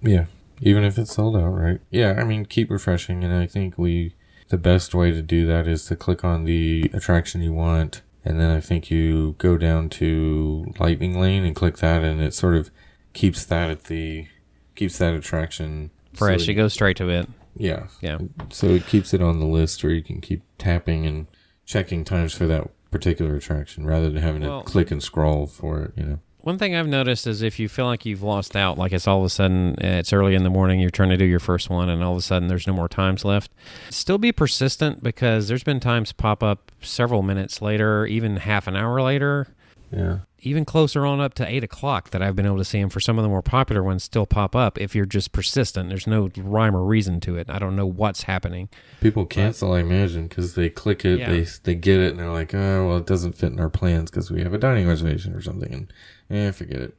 Yeah. 0.00 0.26
Even 0.60 0.84
if 0.84 0.98
it's 0.98 1.14
sold 1.14 1.36
out, 1.36 1.50
right? 1.50 1.80
Yeah, 1.90 2.14
I 2.18 2.24
mean, 2.24 2.46
keep 2.46 2.70
refreshing, 2.70 3.22
and 3.22 3.32
I 3.32 3.46
think 3.46 3.76
we 3.76 4.14
the 4.48 4.56
best 4.56 4.94
way 4.94 5.10
to 5.10 5.22
do 5.22 5.46
that 5.46 5.66
is 5.66 5.84
to 5.86 5.96
click 5.96 6.24
on 6.24 6.44
the 6.44 6.90
attraction 6.94 7.42
you 7.42 7.52
want, 7.52 8.02
and 8.24 8.40
then 8.40 8.50
I 8.50 8.60
think 8.60 8.90
you 8.90 9.34
go 9.38 9.58
down 9.58 9.88
to 9.90 10.72
Lightning 10.78 11.20
Lane 11.20 11.44
and 11.44 11.54
click 11.54 11.76
that, 11.78 12.02
and 12.02 12.20
it 12.20 12.32
sort 12.32 12.56
of 12.56 12.70
keeps 13.12 13.44
that 13.44 13.70
at 13.70 13.84
the 13.84 14.28
keeps 14.74 14.98
that 14.98 15.14
attraction 15.14 15.90
Fresh. 16.14 16.46
so 16.46 16.52
it 16.52 16.54
goes 16.54 16.72
straight 16.72 16.96
to 16.96 17.08
it. 17.08 17.28
Yeah, 17.56 17.86
Yeah. 18.00 18.18
so 18.50 18.68
it 18.68 18.86
keeps 18.86 19.12
it 19.14 19.22
on 19.22 19.40
the 19.40 19.46
list, 19.46 19.82
where 19.82 19.92
you 19.92 20.02
can 20.02 20.20
keep 20.20 20.42
tapping 20.58 21.06
and 21.06 21.26
checking 21.64 22.04
times 22.04 22.32
for 22.32 22.46
that 22.46 22.68
particular 22.90 23.34
attraction, 23.36 23.86
rather 23.86 24.08
than 24.10 24.22
having 24.22 24.42
Well- 24.42 24.62
to 24.62 24.70
click 24.70 24.90
and 24.90 25.02
scroll 25.02 25.46
for 25.46 25.82
it. 25.82 25.92
You 25.96 26.04
know. 26.04 26.18
One 26.40 26.58
thing 26.58 26.76
I've 26.76 26.86
noticed 26.86 27.26
is 27.26 27.42
if 27.42 27.58
you 27.58 27.68
feel 27.68 27.86
like 27.86 28.06
you've 28.06 28.22
lost 28.22 28.54
out, 28.54 28.78
like 28.78 28.92
it's 28.92 29.08
all 29.08 29.18
of 29.18 29.24
a 29.24 29.28
sudden 29.28 29.70
uh, 29.82 29.98
it's 29.98 30.12
early 30.12 30.36
in 30.36 30.44
the 30.44 30.50
morning, 30.50 30.78
you're 30.78 30.90
trying 30.90 31.08
to 31.08 31.16
do 31.16 31.24
your 31.24 31.40
first 31.40 31.68
one, 31.70 31.88
and 31.88 32.04
all 32.04 32.12
of 32.12 32.18
a 32.18 32.22
sudden 32.22 32.46
there's 32.46 32.68
no 32.68 32.72
more 32.72 32.88
times 32.88 33.24
left. 33.24 33.50
Still 33.90 34.16
be 34.18 34.30
persistent 34.30 35.02
because 35.02 35.48
there's 35.48 35.64
been 35.64 35.80
times 35.80 36.12
pop 36.12 36.44
up 36.44 36.70
several 36.80 37.22
minutes 37.22 37.60
later, 37.60 38.06
even 38.06 38.36
half 38.36 38.68
an 38.68 38.76
hour 38.76 39.02
later, 39.02 39.48
Yeah. 39.90 40.18
Even 40.46 40.64
closer 40.64 41.04
on 41.04 41.20
up 41.20 41.34
to 41.34 41.46
eight 41.46 41.64
o'clock 41.64 42.10
that 42.10 42.22
I've 42.22 42.36
been 42.36 42.46
able 42.46 42.58
to 42.58 42.64
see 42.64 42.80
them 42.80 42.88
for 42.88 43.00
some 43.00 43.18
of 43.18 43.22
the 43.22 43.28
more 43.28 43.42
popular 43.42 43.82
ones 43.82 44.04
still 44.04 44.26
pop 44.26 44.54
up. 44.54 44.78
If 44.78 44.94
you're 44.94 45.04
just 45.06 45.32
persistent, 45.32 45.88
there's 45.88 46.06
no 46.06 46.30
rhyme 46.36 46.76
or 46.76 46.84
reason 46.84 47.20
to 47.20 47.36
it. 47.36 47.50
I 47.50 47.58
don't 47.58 47.74
know 47.76 47.86
what's 47.86 48.22
happening. 48.22 48.68
People 49.00 49.26
cancel, 49.26 49.72
I 49.72 49.80
imagine, 49.80 50.28
because 50.28 50.54
they 50.54 50.68
click 50.70 51.04
it, 51.04 51.18
Yeah. 51.18 51.30
they 51.30 51.46
they 51.64 51.74
get 51.74 52.00
it, 52.00 52.10
and 52.10 52.18
they're 52.20 52.30
like, 52.32 52.54
oh, 52.54 52.86
well, 52.88 52.96
it 52.98 53.06
doesn't 53.06 53.32
fit 53.32 53.52
in 53.52 53.60
our 53.60 53.68
plans 53.70 54.10
because 54.10 54.30
we 54.30 54.42
have 54.42 54.54
a 54.54 54.58
dining 54.58 54.86
reservation 54.86 55.34
or 55.34 55.42
something, 55.42 55.72
and 55.72 55.92
eh, 56.30 56.50
forget 56.52 56.80
it. 56.80 56.94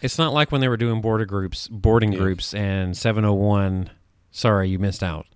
It's 0.00 0.16
not 0.18 0.32
like 0.32 0.50
when 0.52 0.60
they 0.60 0.68
were 0.68 0.76
doing 0.76 1.00
border 1.00 1.24
groups, 1.26 1.68
boarding 1.68 2.12
Yeah. 2.12 2.18
groups, 2.20 2.54
and 2.54 2.96
701. 2.96 3.90
Sorry, 4.30 4.68
you 4.68 4.78
missed 4.78 5.02
out. 5.02 5.26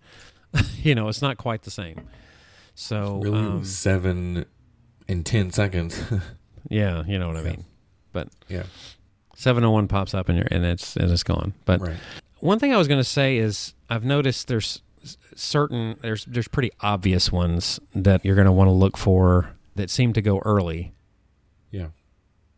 you 0.82 0.94
know, 0.94 1.08
it's 1.08 1.20
not 1.22 1.36
quite 1.36 1.62
the 1.62 1.70
same. 1.70 2.00
So 2.74 3.20
Really, 3.22 3.38
um, 3.38 3.64
seven 3.64 4.44
in 5.08 5.24
ten 5.24 5.50
seconds. 5.50 6.00
yeah, 6.68 7.04
you 7.06 7.18
know 7.18 7.28
what 7.28 7.36
I 7.36 7.42
Yeah. 7.42 7.50
mean. 7.50 7.64
But 8.12 8.28
yeah, 8.48 8.64
701 9.36 9.88
pops 9.88 10.14
up 10.14 10.28
and 10.28 10.38
you're, 10.38 10.48
and 10.50 10.64
it's 10.64 10.96
and 10.96 11.10
it's 11.10 11.22
gone. 11.22 11.54
But 11.64 11.80
right. 11.80 11.96
one 12.40 12.58
thing 12.58 12.74
I 12.74 12.76
was 12.76 12.88
going 12.88 13.00
to 13.00 13.04
say 13.04 13.38
is 13.38 13.74
I've 13.88 14.04
noticed 14.04 14.48
there's 14.48 14.82
certain 15.34 15.96
there's 16.02 16.24
there's 16.26 16.48
pretty 16.48 16.70
obvious 16.80 17.32
ones 17.32 17.80
that 17.94 18.24
you're 18.24 18.34
going 18.36 18.46
to 18.46 18.52
want 18.52 18.68
to 18.68 18.72
look 18.72 18.96
for 18.96 19.50
that 19.76 19.90
seem 19.90 20.12
to 20.12 20.22
go 20.22 20.38
early. 20.44 20.92
Yeah, 21.70 21.88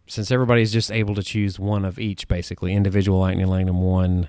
since 0.09 0.31
everybody's 0.33 0.73
just 0.73 0.91
able 0.91 1.15
to 1.15 1.23
choose 1.23 1.59
one 1.59 1.85
of 1.85 1.99
each, 2.01 2.27
basically 2.27 2.75
individual 2.75 3.21
lightning 3.21 3.47
lane 3.47 3.69
and 3.69 3.81
one 3.81 4.29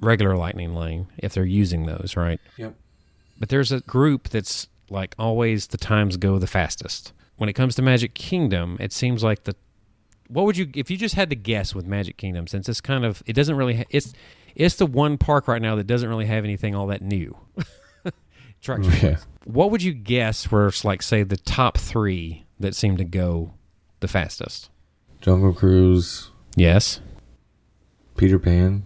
regular 0.00 0.36
lightning 0.36 0.74
lane 0.74 1.06
if 1.18 1.32
they're 1.32 1.44
using 1.46 1.86
those, 1.86 2.14
right? 2.16 2.40
Yep. 2.56 2.74
But 3.38 3.48
there's 3.50 3.70
a 3.72 3.80
group 3.80 4.28
that's 4.30 4.66
like 4.90 5.14
always 5.18 5.68
the 5.68 5.78
times 5.78 6.16
go 6.16 6.38
the 6.38 6.46
fastest. 6.46 7.12
When 7.36 7.48
it 7.48 7.52
comes 7.52 7.74
to 7.74 7.82
Magic 7.82 8.14
Kingdom, 8.14 8.76
it 8.80 8.92
seems 8.92 9.22
like 9.22 9.44
the 9.44 9.54
what 10.28 10.44
would 10.46 10.56
you 10.56 10.68
if 10.74 10.90
you 10.90 10.96
just 10.96 11.14
had 11.14 11.30
to 11.30 11.36
guess 11.36 11.74
with 11.74 11.86
Magic 11.86 12.16
Kingdom 12.16 12.46
since 12.46 12.68
it's 12.68 12.80
kind 12.80 13.04
of 13.04 13.22
it 13.26 13.34
doesn't 13.34 13.56
really 13.56 13.76
ha- 13.76 13.84
it's 13.90 14.12
it's 14.54 14.76
the 14.76 14.86
one 14.86 15.18
park 15.18 15.46
right 15.48 15.60
now 15.62 15.76
that 15.76 15.86
doesn't 15.86 16.08
really 16.08 16.26
have 16.26 16.44
anything 16.44 16.74
all 16.74 16.86
that 16.88 17.02
new. 17.02 17.36
Yeah. 18.68 19.18
What 19.44 19.70
would 19.70 19.82
you 19.82 19.92
guess 19.92 20.50
were 20.50 20.72
like 20.82 21.00
say 21.02 21.22
the 21.22 21.36
top 21.36 21.78
3 21.78 22.44
that 22.58 22.74
seem 22.74 22.96
to 22.96 23.04
go 23.04 23.54
the 24.00 24.08
fastest? 24.08 24.70
Jungle 25.20 25.52
Cruise, 25.52 26.30
Yes. 26.56 27.00
Peter 28.16 28.38
Pan. 28.40 28.84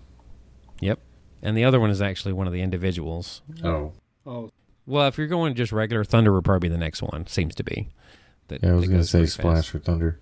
Yep. 0.81 0.99
And 1.43 1.57
the 1.57 1.65
other 1.65 1.81
one 1.81 1.89
is 1.89 2.03
actually 2.03 2.33
one 2.35 2.47
of 2.47 2.53
the 2.53 2.61
individuals. 2.61 3.41
Oh, 3.65 3.93
Oh, 4.27 4.51
Well, 4.87 5.07
if 5.09 5.17
you're 5.17 5.29
going 5.29 5.55
just 5.55 5.73
regular 5.73 6.05
Thunder 6.05 6.33
would 6.33 6.45
probably 6.45 6.69
be 6.69 6.73
the 6.73 6.79
next 6.79 7.01
one. 7.01 7.27
Seems 7.27 7.55
to 7.55 7.65
be. 7.65 7.89
That, 8.51 8.63
yeah, 8.63 8.71
I 8.71 8.75
was 8.75 8.85
that 8.87 8.91
gonna 8.93 9.05
say 9.05 9.25
Splash 9.27 9.57
fast. 9.71 9.75
or 9.75 9.79
Thunder, 9.81 10.21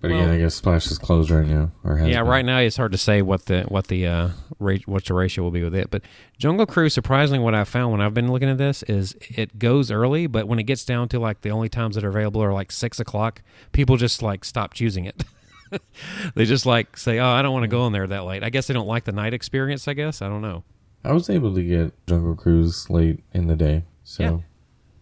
but 0.00 0.10
again, 0.10 0.28
I 0.28 0.38
guess 0.38 0.54
Splash 0.54 0.86
is 0.90 0.98
closed 0.98 1.30
right 1.30 1.46
now, 1.46 1.70
or 1.84 1.98
Yeah, 2.00 2.20
been. 2.22 2.28
right 2.30 2.44
now 2.44 2.58
it's 2.58 2.76
hard 2.76 2.92
to 2.92 2.98
say 2.98 3.22
what 3.22 3.46
the 3.46 3.62
what 3.68 3.86
the 3.86 4.06
uh 4.06 4.28
rate 4.58 4.86
what 4.88 5.04
the 5.04 5.14
ratio 5.14 5.44
will 5.44 5.50
be 5.50 5.62
with 5.62 5.74
it. 5.74 5.90
But 5.90 6.02
Jungle 6.38 6.66
Cruise, 6.66 6.92
surprisingly, 6.94 7.38
what 7.42 7.54
I 7.54 7.64
found 7.64 7.92
when 7.92 8.00
I've 8.00 8.14
been 8.14 8.30
looking 8.30 8.48
at 8.50 8.58
this 8.58 8.82
is 8.84 9.14
it 9.20 9.58
goes 9.58 9.90
early, 9.90 10.26
but 10.26 10.46
when 10.48 10.58
it 10.58 10.64
gets 10.64 10.84
down 10.84 11.08
to 11.10 11.18
like 11.18 11.40
the 11.42 11.50
only 11.50 11.68
times 11.68 11.94
that 11.94 12.04
are 12.04 12.08
available 12.10 12.42
are 12.42 12.52
like 12.52 12.70
six 12.72 12.98
o'clock, 13.00 13.42
people 13.72 13.96
just 13.96 14.22
like 14.22 14.44
stop 14.44 14.74
choosing 14.74 15.04
it. 15.06 15.24
they 16.34 16.44
just 16.44 16.64
like 16.66 16.96
say, 16.96 17.18
"Oh, 17.18 17.26
I 17.28 17.42
don't 17.42 17.52
want 17.52 17.64
to 17.64 17.68
go 17.68 17.86
in 17.86 17.92
there 17.92 18.06
that 18.06 18.24
late." 18.24 18.42
I 18.44 18.50
guess 18.50 18.66
they 18.68 18.74
don't 18.74 18.86
like 18.86 19.04
the 19.04 19.12
night 19.12 19.34
experience. 19.34 19.88
I 19.88 19.94
guess 19.94 20.22
I 20.22 20.28
don't 20.28 20.42
know. 20.42 20.62
I 21.04 21.12
was 21.12 21.30
able 21.30 21.54
to 21.54 21.62
get 21.62 21.92
Jungle 22.06 22.34
Cruise 22.34 22.90
late 22.90 23.20
in 23.32 23.46
the 23.46 23.56
day, 23.56 23.84
so 24.04 24.22
Yeah. 24.22 24.38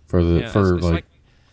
for 0.07 0.23
the 0.23 0.41
Yeah, 0.41 0.51
for 0.51 0.61
it's- 0.61 0.75
it's 0.77 0.85
like, 0.85 0.93
like- 0.95 1.05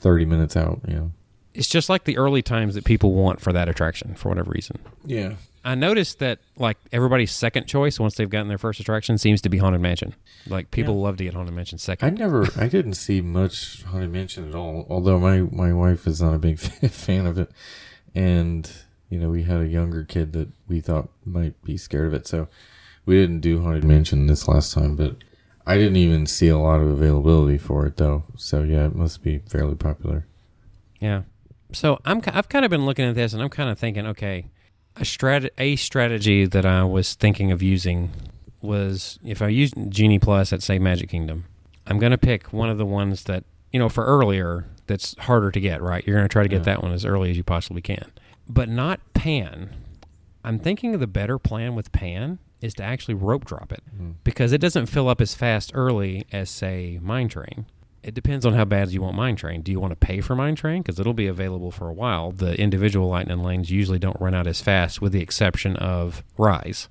thirty 0.02 0.26
minutes 0.26 0.58
out. 0.58 0.82
Yeah, 0.88 1.06
It's 1.54 1.68
just 1.70 1.88
like 1.89 2.04
the 2.04 2.18
early 2.18 2.41
times 2.41 2.76
that 2.76 2.84
people 2.84 3.14
want 3.14 3.39
for 3.39 3.54
that 3.54 3.70
attraction 3.70 4.16
for 4.16 4.30
whatever 4.30 4.52
reason. 4.52 4.78
yeah. 5.06 5.36
I 5.64 5.76
noticed 5.76 6.18
that 6.18 6.39
like 6.58 6.78
everybody's 6.91 7.32
second 7.32 7.68
choice 7.68 7.99
once 7.99 8.16
they've 8.16 8.28
gotten 8.28 8.47
their 8.47 8.58
first 8.58 8.80
attraction 8.80 9.20
seems 9.20 9.41
to 9.41 9.49
be 9.49 9.60
Haunted 9.60 9.80
Mansion. 9.80 10.16
Like 10.47 10.72
people 10.72 10.99
love 10.99 11.18
to 11.18 11.24
get 11.24 11.36
Haunted 11.36 11.54
Mansion 11.54 11.78
second. 11.78 12.08
I 12.08 12.10
never, 12.20 12.47
I 12.58 12.68
didn't 12.68 12.95
see 12.95 13.22
much 13.22 13.84
Haunted 13.84 14.12
Mansion 14.12 14.49
at 14.49 14.56
all. 14.56 14.88
Although 14.89 15.20
my 15.20 15.41
my 15.41 15.72
wife 15.72 16.08
is 16.08 16.20
not 16.20 16.34
a 16.34 16.39
big 16.39 16.58
fan 16.60 17.28
of 17.28 17.38
it, 17.38 17.52
and 18.16 18.72
you 19.10 19.20
know 19.20 19.30
we 19.30 19.43
had 19.43 19.62
a 19.62 19.68
younger 19.68 20.04
kid 20.04 20.34
that 20.34 20.49
we 20.68 20.82
thought 20.82 21.10
might 21.26 21.62
be 21.64 21.78
scared 21.78 22.08
of 22.08 22.16
it, 22.16 22.26
so 22.26 22.47
we 23.06 23.14
didn't 23.16 23.41
do 23.41 23.62
Haunted 23.62 23.84
Mansion 23.84 24.26
this 24.26 24.47
last 24.47 24.74
time. 24.74 24.95
But 24.95 25.18
I 25.66 25.78
didn't 25.78 25.97
even 25.97 26.26
see 26.26 26.47
a 26.47 26.57
lot 26.57 26.82
of 26.82 26.88
availability 26.88 27.57
for 27.57 27.86
it 27.86 27.97
though. 27.97 28.24
So 28.36 28.64
yeah, 28.64 28.86
it 28.86 28.95
must 28.95 29.22
be 29.24 29.39
fairly 29.39 29.76
popular. 29.76 30.26
yeah. 30.99 31.24
So 31.74 31.99
I'm 32.03 32.22
I've 32.28 32.49
kind 32.49 32.66
of 32.66 32.72
been 32.72 32.86
looking 32.86 33.05
at 33.05 33.16
this 33.16 33.32
and 33.34 33.41
I'm 33.41 33.49
kind 33.49 33.70
of 33.70 33.80
thinking, 33.80 34.05
okay, 34.07 34.47
a 34.97 35.01
strat 35.01 35.49
a 35.57 35.78
strategy 35.78 36.45
that 36.45 36.66
I 36.66 36.84
was 36.84 37.14
thinking 37.14 37.51
of 37.51 37.62
using 37.62 38.09
was 38.62 39.18
if 39.24 39.41
I 39.41 39.47
use 39.47 39.72
Genie 39.89 40.20
Plus 40.20 40.51
at 40.51 40.62
say 40.62 40.80
Magic 40.80 41.09
Kingdom, 41.09 41.45
I'm 41.88 41.97
going 41.97 42.12
to 42.12 42.18
pick 42.18 42.51
one 42.51 42.70
of 42.70 42.78
the 42.78 42.86
ones 42.86 43.24
that 43.24 43.45
you 43.72 43.80
know 43.80 43.88
for 43.88 44.03
earlier 44.05 44.66
that's 44.88 45.16
harder 45.20 45.49
to 45.51 45.59
get. 45.62 45.82
Right, 45.82 46.05
you're 46.05 46.18
going 46.18 46.28
to 46.28 46.32
try 46.32 46.43
to 46.43 46.49
get 46.49 46.57
Yeah. 46.59 46.74
that 46.76 46.84
one 46.84 46.91
as 46.91 47.05
early 47.05 47.32
as 47.32 47.38
you 47.38 47.43
possibly 47.43 47.82
can, 47.82 48.12
but 48.49 48.68
not 48.68 48.99
Pan. 49.14 49.70
I'm 50.43 50.59
thinking 50.59 50.93
of 50.93 50.99
the 50.99 51.07
better 51.07 51.39
plan 51.39 51.74
with 51.76 51.91
Pan 51.93 52.39
is 52.62 52.74
to 52.76 52.84
actually 52.84 53.16
rope 53.16 53.45
drop 53.45 53.72
it 53.72 53.82
hmm. 53.95 54.12
because 54.24 54.51
it 54.51 54.62
doesn't 54.62 54.86
fill 54.86 55.09
up 55.09 55.20
as 55.20 55.34
fast 55.34 55.72
early 55.74 56.26
as 56.32 56.49
say 56.49 56.99
Mine 57.01 57.28
Train. 57.28 57.66
It 58.03 58.16
depends 58.16 58.45
on 58.47 58.53
how 58.53 58.66
bad 58.66 58.89
you 58.89 59.01
want 59.01 59.16
Mine 59.16 59.36
Train. 59.36 59.62
Do 59.62 59.72
you 59.72 59.80
want 59.80 59.91
to 59.91 59.95
pay 59.95 60.22
for 60.22 60.36
Mine 60.36 60.55
Train 60.55 60.82
because 60.82 60.99
it'll 60.99 61.14
be 61.14 61.28
available 61.28 61.70
for 61.70 61.88
a 61.88 61.93
while? 61.93 62.32
The 62.32 62.59
individual 62.59 63.09
lightning 63.09 63.43
lanes 63.43 63.70
usually 63.70 63.99
don't 63.99 64.20
run 64.20 64.34
out 64.34 64.47
as 64.47 64.59
fast, 64.59 65.01
with 65.01 65.12
the 65.12 65.22
exception 65.22 65.76
of 65.76 66.24
Rise. 66.38 66.89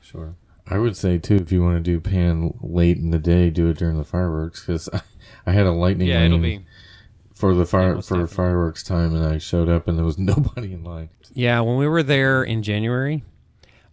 Sure. 0.00 0.36
I 0.68 0.78
would 0.78 0.96
say 0.96 1.18
too, 1.18 1.36
if 1.36 1.50
you 1.50 1.62
want 1.62 1.76
to 1.76 1.80
do 1.82 2.00
Pan 2.00 2.54
late 2.60 2.98
in 2.98 3.10
the 3.10 3.18
day, 3.18 3.50
do 3.50 3.68
it 3.68 3.78
during 3.78 3.98
the 3.98 4.04
fireworks 4.04 4.60
because 4.60 4.88
I, 4.92 5.02
I 5.46 5.52
had 5.52 5.66
a 5.66 5.72
lightning 5.72 6.08
Yeah, 6.08 6.18
lane 6.20 6.26
it'll 6.26 6.38
be. 6.38 6.64
for 7.34 7.52
the 7.54 7.66
fire 7.66 7.94
for 7.96 8.00
definitely. 8.18 8.34
fireworks 8.34 8.82
time, 8.84 9.14
and 9.14 9.24
I 9.26 9.38
showed 9.38 9.68
up 9.68 9.88
and 9.88 9.98
there 9.98 10.04
was 10.04 10.18
nobody 10.20 10.72
in 10.72 10.84
line. 10.84 11.10
Yeah, 11.32 11.60
when 11.60 11.78
we 11.78 11.88
were 11.88 12.02
there 12.04 12.44
in 12.44 12.62
January, 12.62 13.24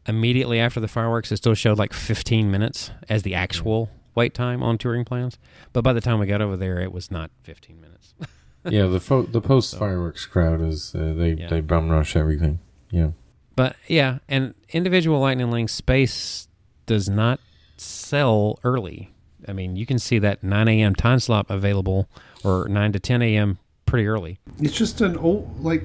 immediately 0.07 0.59
after 0.59 0.79
the 0.79 0.87
fireworks, 0.87 1.31
it 1.31 1.37
still 1.37 1.53
showed 1.53 1.77
like 1.77 1.93
15 1.93 2.49
minutes 2.51 2.91
as 3.09 3.23
the 3.23 3.35
actual 3.35 3.89
wait 4.15 4.33
time 4.33 4.61
on 4.63 4.77
touring 4.77 5.05
plans. 5.05 5.37
But 5.73 5.83
by 5.83 5.93
the 5.93 6.01
time 6.01 6.19
we 6.19 6.25
got 6.25 6.41
over 6.41 6.57
there, 6.57 6.79
it 6.79 6.91
was 6.91 7.11
not 7.11 7.31
15 7.43 7.79
minutes. 7.79 8.13
yeah, 8.69 8.87
the 8.87 8.99
fo- 8.99 9.23
the 9.23 9.41
post 9.41 9.77
fireworks 9.77 10.25
crowd 10.25 10.61
is 10.61 10.93
uh, 10.95 11.13
they 11.15 11.33
Yeah. 11.33 11.47
they 11.47 11.61
bum 11.61 11.89
rush 11.89 12.15
everything. 12.15 12.59
Yeah, 12.89 13.11
But 13.55 13.75
yeah, 13.87 14.19
and 14.27 14.53
individual 14.69 15.19
Lightning 15.21 15.49
Lane 15.49 15.69
space 15.69 16.47
does 16.85 17.07
not 17.07 17.39
sell 17.77 18.59
early. 18.63 19.13
I 19.47 19.53
mean, 19.53 19.75
you 19.77 19.85
can 19.85 19.97
see 19.97 20.19
that 20.19 20.43
9 20.43 20.67
a.m. 20.67 20.93
time 20.93 21.19
slot 21.19 21.45
available 21.49 22.09
or 22.43 22.67
9 22.67 22.91
to 22.91 22.99
10 22.99 23.21
a.m. 23.21 23.57
pretty 23.85 24.07
early. 24.07 24.39
it's 24.59 24.75
just 24.75 24.99
an 25.01 25.15
old 25.17 25.63
like. 25.63 25.83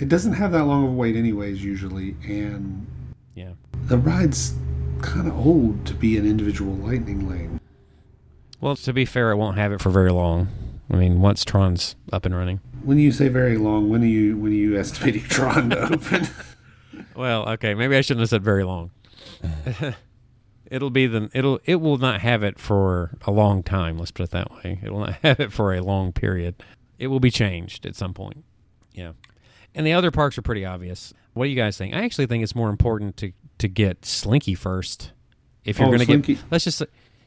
It 0.00 0.08
doesn't 0.08 0.32
have 0.32 0.52
that 0.52 0.64
long 0.64 0.84
of 0.84 0.90
a 0.90 0.94
wait, 0.94 1.14
anyways. 1.16 1.62
Usually, 1.62 2.16
and 2.26 2.86
Yeah. 2.88 2.91
The 3.86 3.98
ride's 3.98 4.54
kind 5.00 5.26
of 5.26 5.36
old 5.46 5.84
to 5.86 5.94
be 5.94 6.16
an 6.16 6.26
individual 6.26 6.74
lightning 6.74 7.28
lane. 7.28 7.60
Well, 8.60 8.76
to 8.76 8.92
be 8.92 9.04
fair, 9.04 9.32
it 9.32 9.36
won't 9.36 9.58
have 9.58 9.72
it 9.72 9.80
for 9.80 9.90
very 9.90 10.12
long. 10.12 10.48
I 10.90 10.96
mean, 10.96 11.20
once 11.20 11.44
Tron's 11.44 11.96
up 12.12 12.24
and 12.24 12.34
running. 12.34 12.60
When 12.84 12.96
do 12.96 13.02
you 13.02 13.12
say 13.12 13.28
very 13.28 13.56
long, 13.56 13.88
when 13.88 14.02
are 14.02 14.06
you 14.06 14.36
when 14.36 14.52
are 14.52 14.54
you 14.54 14.78
estimating 14.78 15.22
Tron 15.22 15.70
to 15.70 15.92
open? 15.92 16.28
Well, 17.14 17.46
okay, 17.50 17.74
maybe 17.74 17.94
I 17.94 18.00
shouldn't 18.00 18.22
have 18.22 18.30
said 18.30 18.42
very 18.42 18.64
long. 18.64 18.90
it'll 20.70 20.90
be 20.90 21.06
the 21.06 21.28
it'll 21.34 21.60
it 21.64 21.76
will 21.76 21.98
not 21.98 22.22
have 22.22 22.42
it 22.42 22.58
for 22.58 23.18
a 23.26 23.30
long 23.30 23.62
time. 23.62 23.98
Let's 23.98 24.10
put 24.10 24.24
it 24.24 24.30
that 24.30 24.50
way. 24.50 24.80
It 24.82 24.90
will 24.90 25.00
not 25.00 25.14
have 25.22 25.38
it 25.40 25.52
for 25.52 25.74
a 25.74 25.82
long 25.82 26.12
period. 26.12 26.62
It 26.98 27.08
will 27.08 27.20
be 27.20 27.30
changed 27.30 27.84
at 27.84 27.96
some 27.96 28.14
point. 28.14 28.44
Yeah, 28.92 29.12
and 29.74 29.86
the 29.86 29.92
other 29.92 30.10
parks 30.10 30.38
are 30.38 30.42
pretty 30.42 30.64
obvious. 30.64 31.12
What 31.34 31.44
do 31.44 31.50
you 31.50 31.56
guys 31.56 31.76
think? 31.76 31.94
I 31.94 32.02
actually 32.04 32.26
think 32.26 32.42
it's 32.42 32.54
more 32.54 32.70
important 32.70 33.16
to 33.18 33.32
to 33.62 33.68
get 33.68 34.04
Slinky 34.04 34.54
first 34.54 35.10
if 35.64 35.78
you're 35.78 35.88
Oh, 35.88 35.90
going 35.90 36.00
to 36.00 36.04
Slinky- 36.06 36.34
get, 36.34 36.44
let's 36.50 36.64
just 36.64 36.82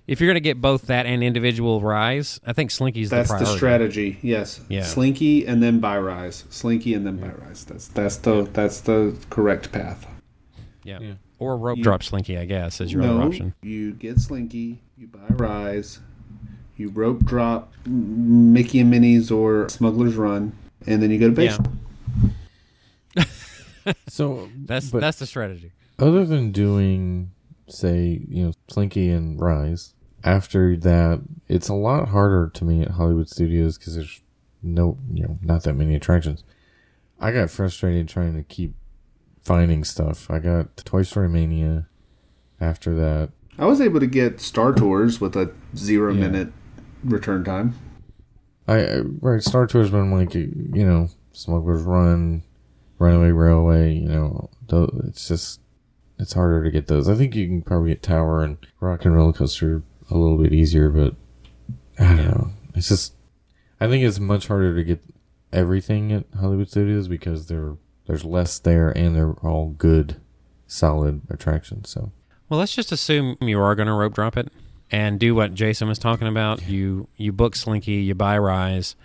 if 0.08 0.22
you're 0.22 0.28
going 0.28 0.36
to 0.36 0.40
get 0.40 0.62
both 0.62 0.84
that 0.88 1.08
and 1.08 1.24
individual 1.24 1.82
rise, 1.82 2.40
I 2.46 2.54
think 2.54 2.70
Slinky's 2.70 3.10
That's 3.10 3.32
the 3.32 3.40
the, 3.40 3.46
strategy. 3.58 4.20
Yes. 4.22 4.62
Yeah. 4.70 4.84
Slinky 4.84 5.48
and 5.48 5.64
then 5.64 5.80
buy 5.80 5.98
rise. 5.98 6.44
Slinky 6.52 6.94
and 6.94 7.06
then 7.08 7.18
buy 7.18 7.30
rise. 7.32 7.66
That's 7.66 7.88
that's 7.88 8.18
the 8.18 8.44
that's 8.54 8.82
the 8.82 9.16
correct 9.32 9.72
path. 9.72 10.06
Yeah. 10.84 11.00
Yeah. 11.02 11.14
Or 11.40 11.58
rope 11.58 11.78
You- 11.80 11.84
drop 11.84 12.04
Slinky, 12.04 12.38
I 12.38 12.46
guess, 12.46 12.80
is 12.82 12.94
your 12.94 13.02
no, 13.02 13.16
other 13.16 13.24
option. 13.24 13.54
you 13.64 13.94
get 13.94 14.20
Slinky, 14.20 14.80
you 14.98 15.08
buy 15.08 15.26
rise, 15.30 16.00
you 16.78 16.90
rope 16.90 17.26
drop 17.26 17.74
Mickey 17.86 18.80
and 18.82 18.92
Minnie's 18.92 19.32
or 19.32 19.68
Smuggler's 19.70 20.16
Run, 20.16 20.54
and 20.86 21.02
then 21.02 21.10
you 21.10 21.18
go 21.20 21.28
to 21.30 21.34
base. 21.36 21.58
Yeah. 23.16 23.24
So 24.08 24.50
That's 24.66 24.90
but 24.90 25.02
that's 25.02 25.20
the 25.20 25.28
strategy. 25.28 25.72
Other 26.00 26.26
than 26.26 26.52
doing, 26.52 27.32
say, 27.68 28.22
you 28.28 28.46
know, 28.46 28.54
Slinky 28.70 29.10
and 29.10 29.40
Rise, 29.40 29.94
after 30.24 30.76
that, 30.78 31.22
it's 31.48 31.70
a 31.70 31.74
lot 31.74 32.10
harder 32.10 32.50
to 32.56 32.66
me 32.66 32.82
at 32.82 32.92
Hollywood 32.92 33.30
Studios 33.30 33.78
because 33.78 33.96
there's 33.96 34.22
no, 34.64 34.98
you 35.14 35.24
know, 35.24 35.40
not 35.42 35.64
that 35.64 35.74
many 35.74 35.96
attractions. 35.96 36.44
I 37.20 37.32
got 37.32 37.50
frustrated 37.50 38.10
trying 38.10 38.36
to 38.36 38.44
keep 38.44 38.74
finding 39.42 39.84
stuff. 39.84 40.30
I 40.30 40.40
got 40.40 40.76
Toy 40.78 41.04
Story 41.04 41.30
Mania. 41.30 41.88
After 42.60 42.96
that, 42.96 43.32
I 43.60 43.66
was 43.66 43.82
able 43.82 44.00
to 44.00 44.08
get 44.08 44.40
Star 44.40 44.72
Tours 44.74 45.20
with 45.22 45.36
a 45.36 45.52
zero 45.76 46.14
Yeah. 46.14 46.22
minute 46.22 46.54
return 47.04 47.44
time. 47.44 47.76
I 48.68 49.00
right 49.22 49.44
Star 49.44 49.68
Tours, 49.68 49.94
I'm 49.94 50.12
like, 50.12 50.34
you 50.34 50.50
know, 50.74 51.10
Smuggler's 51.34 51.84
Run, 51.84 52.44
Runaway 52.98 53.32
Railway. 53.32 53.94
You 53.94 54.08
know, 54.08 54.50
it's 55.08 55.28
just 55.28 55.60
it's 56.18 56.34
harder 56.34 56.64
to 56.64 56.72
get 56.72 56.88
those. 56.88 57.10
I 57.10 57.16
think 57.16 57.36
you 57.36 57.48
can 57.48 57.62
probably 57.62 57.90
get 57.90 58.02
Tower 58.04 58.44
and 58.44 58.58
Rock 58.80 59.06
and 59.06 59.16
Roller 59.16 59.34
Coaster 59.34 59.84
a 60.10 60.18
little 60.18 60.38
bit 60.38 60.54
easier, 60.54 60.90
but 60.90 61.16
I 62.00 62.16
don't 62.16 62.28
know. 62.28 62.50
It's 62.74 62.90
just 62.90 63.14
I 63.80 63.88
think 63.88 64.04
it's 64.04 64.20
much 64.20 64.48
harder 64.48 64.76
to 64.76 64.84
get 64.84 65.02
everything 65.52 66.12
at 66.12 66.26
Hollywood 66.40 66.70
Studios 66.70 67.08
because 67.08 67.48
there 67.48 67.76
there's 68.08 68.24
less 68.26 68.60
there 68.60 68.90
and 68.90 69.16
they're 69.16 69.34
all 69.34 69.70
good, 69.70 70.18
solid 70.68 71.22
attractions. 71.30 71.90
So 71.90 72.12
Well, 72.50 72.60
let's 72.60 72.76
just 72.76 72.92
assume 72.92 73.38
you 73.42 73.60
are 73.60 73.76
going 73.76 73.88
to 73.88 73.94
rope 73.94 74.14
drop 74.14 74.38
it 74.38 74.52
and 74.92 75.20
do 75.20 75.34
what 75.34 75.54
Jason 75.54 75.88
was 75.88 76.00
talking 76.00 76.28
about. 76.28 76.68
You 76.68 77.08
you 77.18 77.32
book 77.32 77.56
Slinky, 77.56 77.94
you 77.94 78.16
buy 78.16 78.38
Rise, 78.38 78.96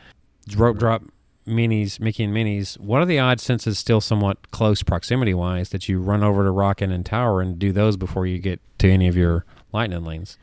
rope 0.57 0.79
drop 0.79 1.03
Minnie's, 1.47 1.99
Mickey 1.99 2.25
and 2.25 2.35
Minnie's. 2.35 2.75
What 2.75 3.01
are 3.01 3.07
the 3.07 3.19
odds, 3.19 3.43
since 3.43 3.67
it's 3.67 3.79
still 3.79 4.01
somewhat 4.01 4.51
close 4.51 4.83
proximity 4.83 5.35
wise, 5.35 5.71
that 5.71 5.89
you 5.89 6.01
run 6.01 6.23
over 6.23 6.45
to 6.45 6.51
Rockin' 6.51 6.93
and 6.93 7.05
Tower 7.05 7.41
and 7.41 7.59
do 7.59 7.73
those 7.73 7.97
before 7.97 8.27
you 8.27 8.39
get 8.39 8.61
to 8.79 8.91
any 8.91 9.09
of 9.09 9.17
your 9.17 9.45
lightning 9.73 10.05
lanes? 10.05 10.39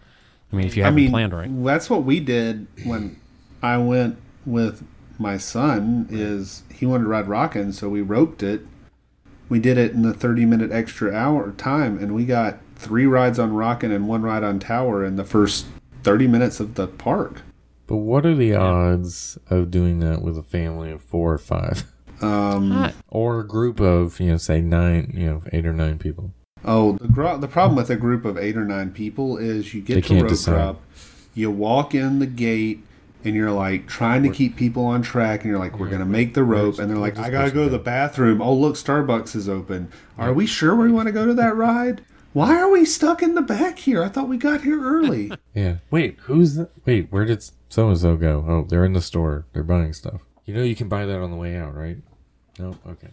I 0.52 0.56
mean, 0.56 0.66
if 0.66 0.78
you 0.78 0.84
haven't 0.84 0.96
mean, 0.96 1.12
planned 1.12 1.34
right. 1.34 1.64
that's 1.66 1.90
what 1.90 2.04
we 2.04 2.20
did 2.20 2.68
when 2.86 3.20
I 3.62 3.78
went 3.78 4.18
with 4.46 4.84
my 5.20 5.38
son. 5.38 6.08
Is 6.10 6.64
he 6.74 6.86
wanted 6.86 7.04
to 7.04 7.10
ride 7.10 7.28
Rockin', 7.28 7.74
so 7.74 7.90
we 7.90 8.02
roped 8.02 8.44
it. 8.44 8.62
We 9.50 9.60
did 9.60 9.78
it 9.78 9.92
in 9.92 10.04
the 10.04 10.14
thirty 10.14 10.46
minute 10.46 10.72
extra 10.72 11.14
hour 11.14 11.52
time, 11.52 11.98
and 11.98 12.16
we 12.16 12.26
got 12.26 12.60
three 12.76 13.06
rides 13.06 13.40
on 13.40 13.54
Rockin' 13.54 13.92
and 13.92 14.08
one 14.08 14.22
ride 14.22 14.44
on 14.44 14.60
Tower 14.60 15.04
in 15.04 15.16
the 15.16 15.26
first 15.26 15.66
thirty 16.04 16.28
minutes 16.28 16.60
of 16.60 16.76
the 16.76 16.88
park. 16.88 17.42
But 17.88 17.98
what 17.98 18.26
are 18.26 18.36
the 18.36 18.54
odds 18.54 19.38
of 19.50 19.72
doing 19.72 20.00
that 20.00 20.22
with 20.22 20.38
a 20.38 20.44
family 20.44 20.92
of 20.92 21.02
four 21.02 21.34
or 21.34 21.38
five? 21.38 21.84
Um, 22.20 22.72
Ah, 22.72 22.94
Or 23.10 23.40
a 23.42 23.48
group 23.48 23.80
of, 23.80 24.20
you 24.20 24.32
know, 24.32 24.38
say 24.38 24.60
nine, 24.60 25.14
you 25.16 25.28
know, 25.28 25.42
eight 25.54 25.68
or 25.68 25.72
nine 25.74 26.00
people. 26.00 26.34
Oh, 26.66 26.94
the, 26.94 27.08
gro- 27.08 27.38
the 27.38 27.48
problem 27.48 27.76
with 27.76 27.92
a 27.92 27.96
group 27.96 28.26
of 28.26 28.40
eight 28.40 28.58
or 28.58 28.66
nine 28.66 28.90
people 28.90 29.38
is 29.38 29.72
you 29.76 29.82
They 29.82 29.94
get 29.94 29.96
to 30.06 30.08
can't 30.10 30.22
rope 30.24 30.30
decide. 30.30 30.54
drop, 30.54 30.82
you 31.36 31.52
walk 31.52 31.94
in 31.94 32.18
the 32.18 32.26
gate, 32.26 32.84
and 33.24 33.36
you're 33.36 33.52
like 33.52 33.86
trying 33.88 34.24
to 34.24 34.30
keep 34.32 34.56
people 34.56 34.84
on 34.88 35.04
track, 35.04 35.42
and 35.44 35.52
you're 35.52 35.60
like, 35.60 35.78
"We're 35.80 35.86
Yeah, 35.86 35.92
gonna 36.00 36.06
make 36.06 36.34
the 36.34 36.44
rope," 36.44 36.80
and 36.80 36.90
they're 36.90 36.98
like, 36.98 37.20
"I 37.20 37.30
gotta 37.30 37.52
go 37.52 37.66
to 37.66 37.70
the 37.70 37.78
bathroom." 37.78 38.42
Oh, 38.42 38.52
look, 38.56 38.74
Starbucks 38.78 39.36
is 39.36 39.48
open. 39.48 39.90
Are 40.18 40.34
we 40.34 40.48
sure 40.48 40.76
we 40.76 40.92
want 40.92 41.06
to 41.06 41.12
go 41.12 41.28
to 41.28 41.36
that 41.36 41.56
ride? 41.56 42.02
Why 42.34 42.58
are 42.58 42.70
we 42.72 42.84
stuck 42.84 43.22
in 43.22 43.36
the 43.36 43.44
back 43.44 43.78
here? 43.78 44.02
I 44.04 44.10
thought 44.10 44.28
we 44.28 44.38
got 44.38 44.62
here 44.62 44.82
early. 44.84 45.32
Yeah. 45.54 45.76
Wait, 45.92 46.18
who's 46.22 46.56
that? 46.56 46.70
Wait, 46.86 47.12
where 47.12 47.26
did 47.26 47.44
so 47.70 47.88
and 47.90 47.98
so 47.98 48.16
go? 48.16 48.46
Oh, 48.48 48.66
they're 48.68 48.86
in 48.86 48.94
the 48.94 49.02
store. 49.02 49.46
They're 49.54 49.64
buying 49.64 49.94
stuff. 49.94 50.22
You 50.46 50.54
know, 50.54 50.64
you 50.64 50.76
can 50.76 50.88
buy 50.88 51.06
that 51.06 51.20
on 51.20 51.32
the 51.32 51.38
way 51.38 51.56
out, 51.58 51.76
right? 51.76 51.98
No. 52.60 52.78
Okay. 52.88 53.10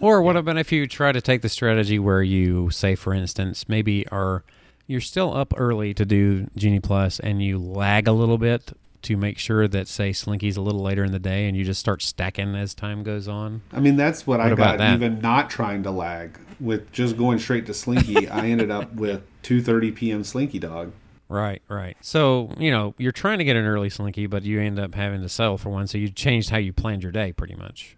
Or 0.00 0.22
what 0.22 0.36
about 0.36 0.56
if 0.58 0.70
you 0.72 0.86
try 0.86 1.12
to 1.12 1.20
take 1.20 1.42
the 1.42 1.48
strategy 1.48 1.98
where 1.98 2.22
you 2.22 2.70
say, 2.70 2.94
for 2.94 3.12
instance, 3.12 3.68
maybe 3.68 4.06
are 4.08 4.44
you're 4.86 5.00
still 5.00 5.36
up 5.36 5.52
early 5.56 5.92
to 5.94 6.04
do 6.06 6.46
Genie 6.56 6.80
Plus 6.80 7.20
and 7.20 7.42
you 7.42 7.58
lag 7.58 8.08
a 8.08 8.12
little 8.12 8.38
bit 8.38 8.72
to 9.02 9.16
make 9.16 9.38
sure 9.38 9.68
that 9.68 9.86
say 9.86 10.10
Slinky's 10.12 10.56
a 10.56 10.60
little 10.62 10.82
later 10.82 11.04
in 11.04 11.12
the 11.12 11.18
day 11.18 11.46
and 11.46 11.56
you 11.56 11.64
just 11.64 11.78
start 11.80 12.00
stacking 12.00 12.54
as 12.54 12.74
time 12.74 13.02
goes 13.02 13.28
on. 13.28 13.60
I 13.72 13.80
mean, 13.80 13.96
that's 13.96 14.26
what, 14.26 14.40
I 14.40 14.44
What 14.44 14.52
about 14.54 14.64
got. 14.72 14.78
that? 14.78 14.94
Even 14.94 15.20
not 15.20 15.50
trying 15.50 15.82
to 15.82 15.90
lag 15.90 16.38
with 16.58 16.90
just 16.90 17.16
going 17.16 17.38
straight 17.38 17.66
to 17.66 17.74
Slinky, 17.74 18.28
I 18.28 18.46
ended 18.46 18.70
up 18.70 18.94
with 18.94 19.22
2:30 19.42 19.94
p.m. 19.94 20.24
Slinky 20.24 20.58
Dog. 20.58 20.92
Right, 21.28 21.62
right. 21.68 21.96
So, 22.00 22.52
you 22.58 22.70
know, 22.70 22.94
you're 22.98 23.12
trying 23.12 23.38
to 23.38 23.44
get 23.44 23.56
an 23.56 23.66
early 23.66 23.90
Slinky, 23.90 24.26
but 24.26 24.44
you 24.44 24.60
end 24.60 24.78
up 24.78 24.94
having 24.94 25.20
to 25.20 25.28
settle 25.28 25.58
for 25.58 25.68
one. 25.68 25.86
So 25.86 25.98
you 25.98 26.08
changed 26.08 26.50
how 26.50 26.56
you 26.56 26.72
planned 26.72 27.02
your 27.02 27.12
day 27.12 27.32
pretty 27.32 27.54
much. 27.54 27.96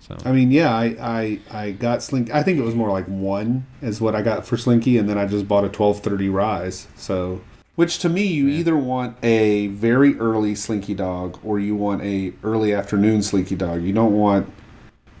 So, 0.00 0.16
I 0.24 0.32
mean, 0.32 0.50
yeah, 0.50 0.74
I, 0.74 0.84
I, 1.00 1.40
I 1.50 1.70
got 1.72 2.02
Slinky. 2.02 2.32
I 2.32 2.42
think 2.42 2.58
it 2.58 2.62
was 2.62 2.74
more 2.74 2.90
like 2.90 3.06
one 3.06 3.66
is 3.82 4.00
what 4.00 4.14
I 4.14 4.22
got 4.22 4.46
for 4.46 4.56
Slinky, 4.56 4.98
and 4.98 5.08
then 5.08 5.16
I 5.16 5.26
just 5.26 5.48
bought 5.48 5.64
a 5.64 5.68
twelve 5.68 6.00
thirty 6.00 6.28
rise. 6.28 6.86
So, 6.96 7.40
which 7.76 7.98
to 8.00 8.08
me, 8.08 8.26
you 8.26 8.48
either 8.48 8.76
want 8.76 9.16
a 9.22 9.68
very 9.68 10.18
early 10.18 10.54
Slinky 10.54 10.94
dog 10.94 11.38
or 11.42 11.58
you 11.58 11.74
want 11.74 12.02
a 12.02 12.32
early 12.42 12.74
afternoon 12.74 13.22
Slinky 13.22 13.56
dog. 13.56 13.82
You 13.82 13.92
don't 13.92 14.12
want 14.12 14.52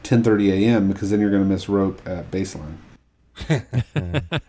ten 0.02 0.22
thirty 0.22 0.66
a.m. 0.66 0.88
because 0.88 1.10
then 1.10 1.20
you're 1.20 1.30
going 1.30 1.42
to 1.42 1.48
miss 1.48 1.68
rope 1.68 2.00
at 2.06 2.30
baseline. 2.30 2.76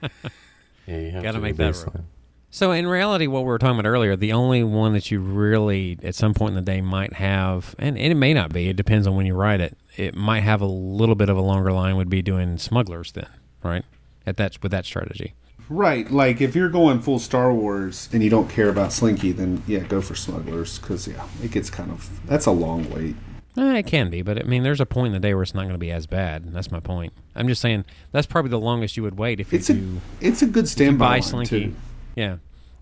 Yeah, 0.88 1.00
you 1.00 1.12
have 1.12 1.24
Gotta 1.24 1.38
to 1.38 1.42
make 1.42 1.58
do 1.58 1.64
that 1.64 1.74
baseline. 1.74 2.04
So 2.50 2.72
in 2.72 2.88
reality, 2.88 3.28
what 3.28 3.42
we 3.42 3.48
were 3.48 3.58
talking 3.60 3.80
about 3.80 3.88
earlier, 3.90 4.16
the 4.16 4.32
only 4.34 4.64
one 4.64 4.94
that 4.94 5.12
you 5.12 5.20
really 5.20 6.00
at 6.02 6.16
some 6.16 6.34
point 6.34 6.52
in 6.52 6.56
the 6.56 6.62
day 6.62 6.82
might 6.82 7.14
have, 7.14 7.76
and, 7.78 7.98
and 7.98 8.12
it 8.12 8.16
may 8.16 8.34
not 8.34 8.54
be, 8.54 8.70
it 8.70 8.76
depends 8.78 9.06
on 9.06 9.16
when 9.16 9.26
you 9.26 9.36
ride 9.36 9.60
it. 9.62 9.78
It 9.98 10.16
might 10.16 10.42
have 10.42 10.62
a 10.62 10.66
little 10.66 11.16
bit 11.16 11.30
of 11.30 11.38
a 11.38 11.42
longer 11.42 11.72
line. 11.74 11.98
Would 11.98 12.10
be 12.10 12.22
doing 12.22 12.58
smugglers 12.58 13.12
then, 13.12 13.28
right? 13.64 13.84
At 14.26 14.38
that 14.38 14.58
with 14.64 14.72
that 14.72 14.86
strategy. 14.86 15.34
Right, 15.70 16.10
like 16.10 16.40
if 16.40 16.56
you're 16.56 16.70
going 16.70 17.02
full 17.02 17.20
Star 17.20 17.54
Wars 17.54 18.08
and 18.14 18.24
you 18.24 18.30
don't 18.30 18.50
care 18.50 18.70
about 18.70 18.94
Slinky, 18.94 19.34
then 19.34 19.62
yeah, 19.68 19.80
go 19.80 20.00
for 20.02 20.16
Smugglers 20.16 20.80
because 20.80 21.08
yeah, 21.10 21.28
it 21.44 21.52
gets 21.52 21.70
kind 21.70 21.92
of 21.92 22.10
that's 22.26 22.46
a 22.46 22.52
long 22.52 22.90
wait. 22.90 23.16
Eh, 23.58 23.80
it 23.80 23.86
can 23.88 24.10
be, 24.10 24.22
but 24.22 24.40
I 24.40 24.44
mean, 24.44 24.64
there's 24.64 24.80
a 24.80 24.86
point 24.86 25.08
in 25.08 25.14
the 25.14 25.20
day 25.20 25.34
where 25.34 25.44
it's 25.44 25.54
not 25.54 25.64
going 25.64 25.74
to 25.74 25.78
be 25.80 25.92
as 25.92 26.08
bad. 26.08 26.54
That's 26.54 26.72
my 26.72 26.80
point. 26.80 27.12
I'm 27.36 27.50
just 27.50 27.60
saying 27.62 27.84
that's 28.14 28.28
probably 28.28 28.52
the 28.52 28.60
longest 28.60 28.96
you 28.96 29.04
would 29.04 29.18
wait 29.18 29.42
if 29.42 29.52
you 29.52 29.60
It's 29.60 29.70
a 29.70 29.74
do. 29.74 30.00
it's 30.22 30.42
a 30.42 30.46
good 30.46 30.70
standby 30.70 31.16
buy 31.18 31.20
Slinky, 31.20 31.66
too. 31.66 31.76
Yeah. 32.18 32.38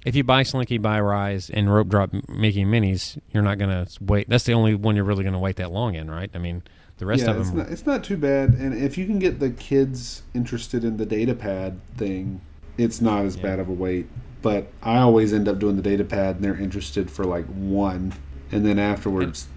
If 0.05 0.15
you 0.15 0.23
buy 0.23 0.43
Slinky, 0.43 0.77
buy 0.77 0.99
Rise, 1.01 1.49
and 1.49 1.71
rope 1.73 1.87
drop 1.89 2.11
Mickey 2.29 2.63
Minnie's, 2.63 3.17
you're 3.31 3.43
not 3.43 3.57
going 3.57 3.69
to 3.71 3.87
wait. 4.03 4.29
That's 4.29 4.43
the 4.43 4.53
only 4.53 4.75
one 4.75 4.95
you're 4.95 5.03
really 5.05 5.23
going 5.23 5.33
to 5.33 5.39
wait 5.39 5.55
that 5.57 5.71
long 5.71 5.95
in, 5.95 6.09
right? 6.09 6.29
I 6.33 6.37
mean, 6.37 6.61
the 6.99 7.05
rest 7.07 7.23
yeah, 7.23 7.31
of 7.31 7.39
it's 7.41 7.49
not, 7.51 7.69
it's 7.69 7.85
not 7.85 8.03
too 8.03 8.15
bad. 8.17 8.51
And 8.51 8.73
if 8.75 8.97
you 8.97 9.05
can 9.07 9.17
get 9.19 9.39
the 9.39 9.49
kids 9.49 10.21
interested 10.35 10.83
in 10.83 10.97
the 10.97 11.05
data 11.07 11.33
pad 11.33 11.81
thing, 11.97 12.41
it's 12.77 13.01
not 13.01 13.25
as 13.25 13.35
Yeah. 13.35 13.41
bad 13.41 13.59
of 13.59 13.67
a 13.67 13.73
wait. 13.73 14.07
But 14.43 14.71
I 14.83 14.99
always 14.99 15.33
end 15.33 15.47
up 15.47 15.57
doing 15.57 15.75
the 15.75 15.81
data 15.81 16.03
pad, 16.03 16.35
and 16.35 16.45
they're 16.45 16.55
interested 16.55 17.09
for 17.09 17.25
like 17.25 17.45
one, 17.47 18.13
and 18.51 18.63
then 18.63 18.77
afterwards 18.77 19.47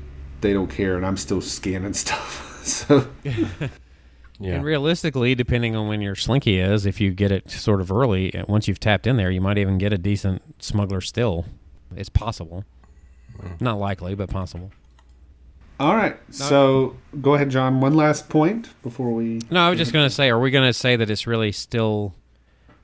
they 0.40 0.54
don't 0.54 0.70
care, 0.70 0.96
and 0.96 1.04
I'm 1.04 1.18
still 1.18 1.42
scanning 1.42 1.92
stuff. 2.04 2.64
so 2.64 3.06
Yeah. 4.40 4.54
And 4.54 4.64
realistically, 4.64 5.34
depending 5.34 5.74
on 5.74 5.88
when 5.88 6.00
your 6.00 6.14
slinky 6.14 6.60
is, 6.60 6.86
if 6.86 7.00
you 7.00 7.10
get 7.10 7.32
it 7.32 7.50
sort 7.50 7.80
of 7.80 7.90
early, 7.90 8.34
uh, 8.34 8.44
once 8.46 8.68
you've 8.68 8.78
tapped 8.78 9.06
in 9.06 9.16
there, 9.16 9.30
you 9.30 9.40
might 9.40 9.58
even 9.58 9.78
get 9.78 9.92
a 9.92 9.98
decent 9.98 10.42
smuggler 10.62 11.00
still. 11.00 11.44
It's 11.96 12.08
possible. 12.08 12.64
Not 13.60 13.78
likely, 13.78 14.14
but 14.14 14.30
possible. 14.30 14.70
all 15.80 15.94
right, 15.94 16.16
so 16.30 16.96
go 17.20 17.34
ahead, 17.34 17.50
Jon. 17.50 17.80
One 17.80 17.94
last 17.94 18.28
point 18.28 18.68
before 18.82 19.12
we. 19.12 19.40
No, 19.50 19.60
I 19.60 19.70
was 19.70 19.78
just 19.78 19.92
going 19.92 20.06
to 20.06 20.14
say, 20.14 20.28
are 20.28 20.38
we 20.40 20.50
going 20.50 20.68
to 20.68 20.72
say 20.72 20.96
that 20.96 21.08
it's 21.08 21.26
really 21.26 21.52
still 21.52 22.14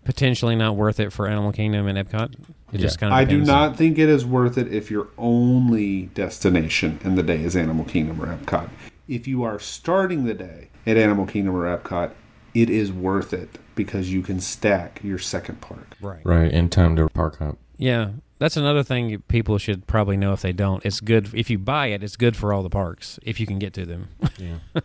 potentially 0.05 0.55
not 0.55 0.77
worth 0.77 1.01
it 1.01 1.13
for 1.13 1.27
Animal 1.27 1.51
Kingdom 1.53 1.87
and 1.89 1.99
Epcot? 1.99 2.35
It 2.73 2.79
just 2.79 2.99
kind 2.99 3.13
of 3.13 3.19
I 3.19 3.25
do 3.25 3.41
not 3.41 3.77
think 3.77 3.99
it 3.99 4.09
is 4.09 4.25
worth 4.25 4.59
it 4.59 4.73
if 4.73 4.91
your 4.91 5.09
only 5.19 6.07
destination 6.15 6.99
in 7.05 7.15
the 7.15 7.23
day 7.23 7.43
is 7.43 7.57
Animal 7.57 7.85
Kingdom 7.85 8.21
or 8.21 8.27
Epcot. 8.27 8.69
If 9.09 9.27
you 9.29 9.43
are 9.45 9.59
starting 9.59 10.25
the 10.25 10.35
day 10.35 10.69
at 10.87 10.97
Animal 10.97 11.26
Kingdom 11.26 11.55
or 11.55 11.64
Epcot, 11.64 12.12
it 12.55 12.70
is 12.70 12.93
worth 12.93 13.32
it 13.32 13.59
because 13.74 14.12
you 14.12 14.22
can 14.22 14.41
stack 14.41 15.01
your 15.03 15.18
second 15.18 15.61
park. 15.61 15.97
Right. 16.01 16.20
Right. 16.24 16.53
In 16.53 16.70
time 16.70 16.97
to 16.97 17.09
park 17.09 17.41
up. 17.41 17.59
Yeah. 17.76 18.11
That's 18.39 18.57
another 18.57 18.82
thing 18.82 19.22
people 19.28 19.59
should 19.59 19.87
probably 19.87 20.16
know 20.16 20.32
if 20.32 20.43
they 20.43 20.53
don't. 20.53 20.85
It's 20.85 21.01
good 21.01 21.32
if 21.35 21.49
you 21.51 21.59
buy 21.59 21.89
it. 21.89 22.03
It's 22.03 22.16
good 22.16 22.37
for 22.37 22.53
all 22.53 22.62
the 22.62 22.70
parks 22.70 23.18
if 23.22 23.41
you 23.41 23.47
can 23.47 23.59
get 23.59 23.72
to 23.74 23.87
them. 23.87 24.09
Yeah. 24.39 24.59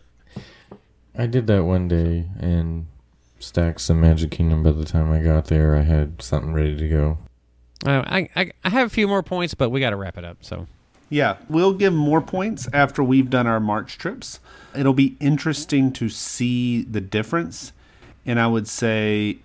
I 1.18 1.26
did 1.26 1.46
that 1.48 1.64
one 1.64 1.88
day, 1.88 2.28
and 2.38 2.86
stacked 3.40 3.80
some 3.80 4.00
Magic 4.00 4.30
Kingdom 4.30 4.62
by 4.62 4.70
the 4.70 4.84
time 4.84 5.10
I 5.10 5.20
got 5.20 5.46
there. 5.46 5.74
I 5.74 5.82
had 5.82 6.22
something 6.22 6.52
ready 6.52 6.76
to 6.76 6.88
go. 6.88 7.18
Uh, 7.84 8.02
I, 8.06 8.28
I 8.36 8.50
I 8.62 8.70
have 8.70 8.86
a 8.86 8.90
few 8.90 9.08
more 9.08 9.22
points, 9.22 9.54
but 9.54 9.70
we 9.70 9.80
got 9.80 9.90
to 9.90 9.96
wrap 9.96 10.16
it 10.16 10.24
up. 10.24 10.38
So 10.40 10.66
Yeah, 11.10 11.38
we'll 11.48 11.72
give 11.72 11.92
more 11.92 12.20
points 12.20 12.68
after 12.72 13.02
we've 13.02 13.28
done 13.28 13.48
our 13.48 13.58
March 13.60 13.98
trips. 13.98 14.38
It'll 14.76 14.94
be 14.94 15.16
interesting 15.18 15.92
to 15.94 16.08
see 16.08 16.82
the 16.82 17.00
difference. 17.00 17.72
And 18.24 18.38
I 18.38 18.46
would 18.46 18.68
say 18.68 19.38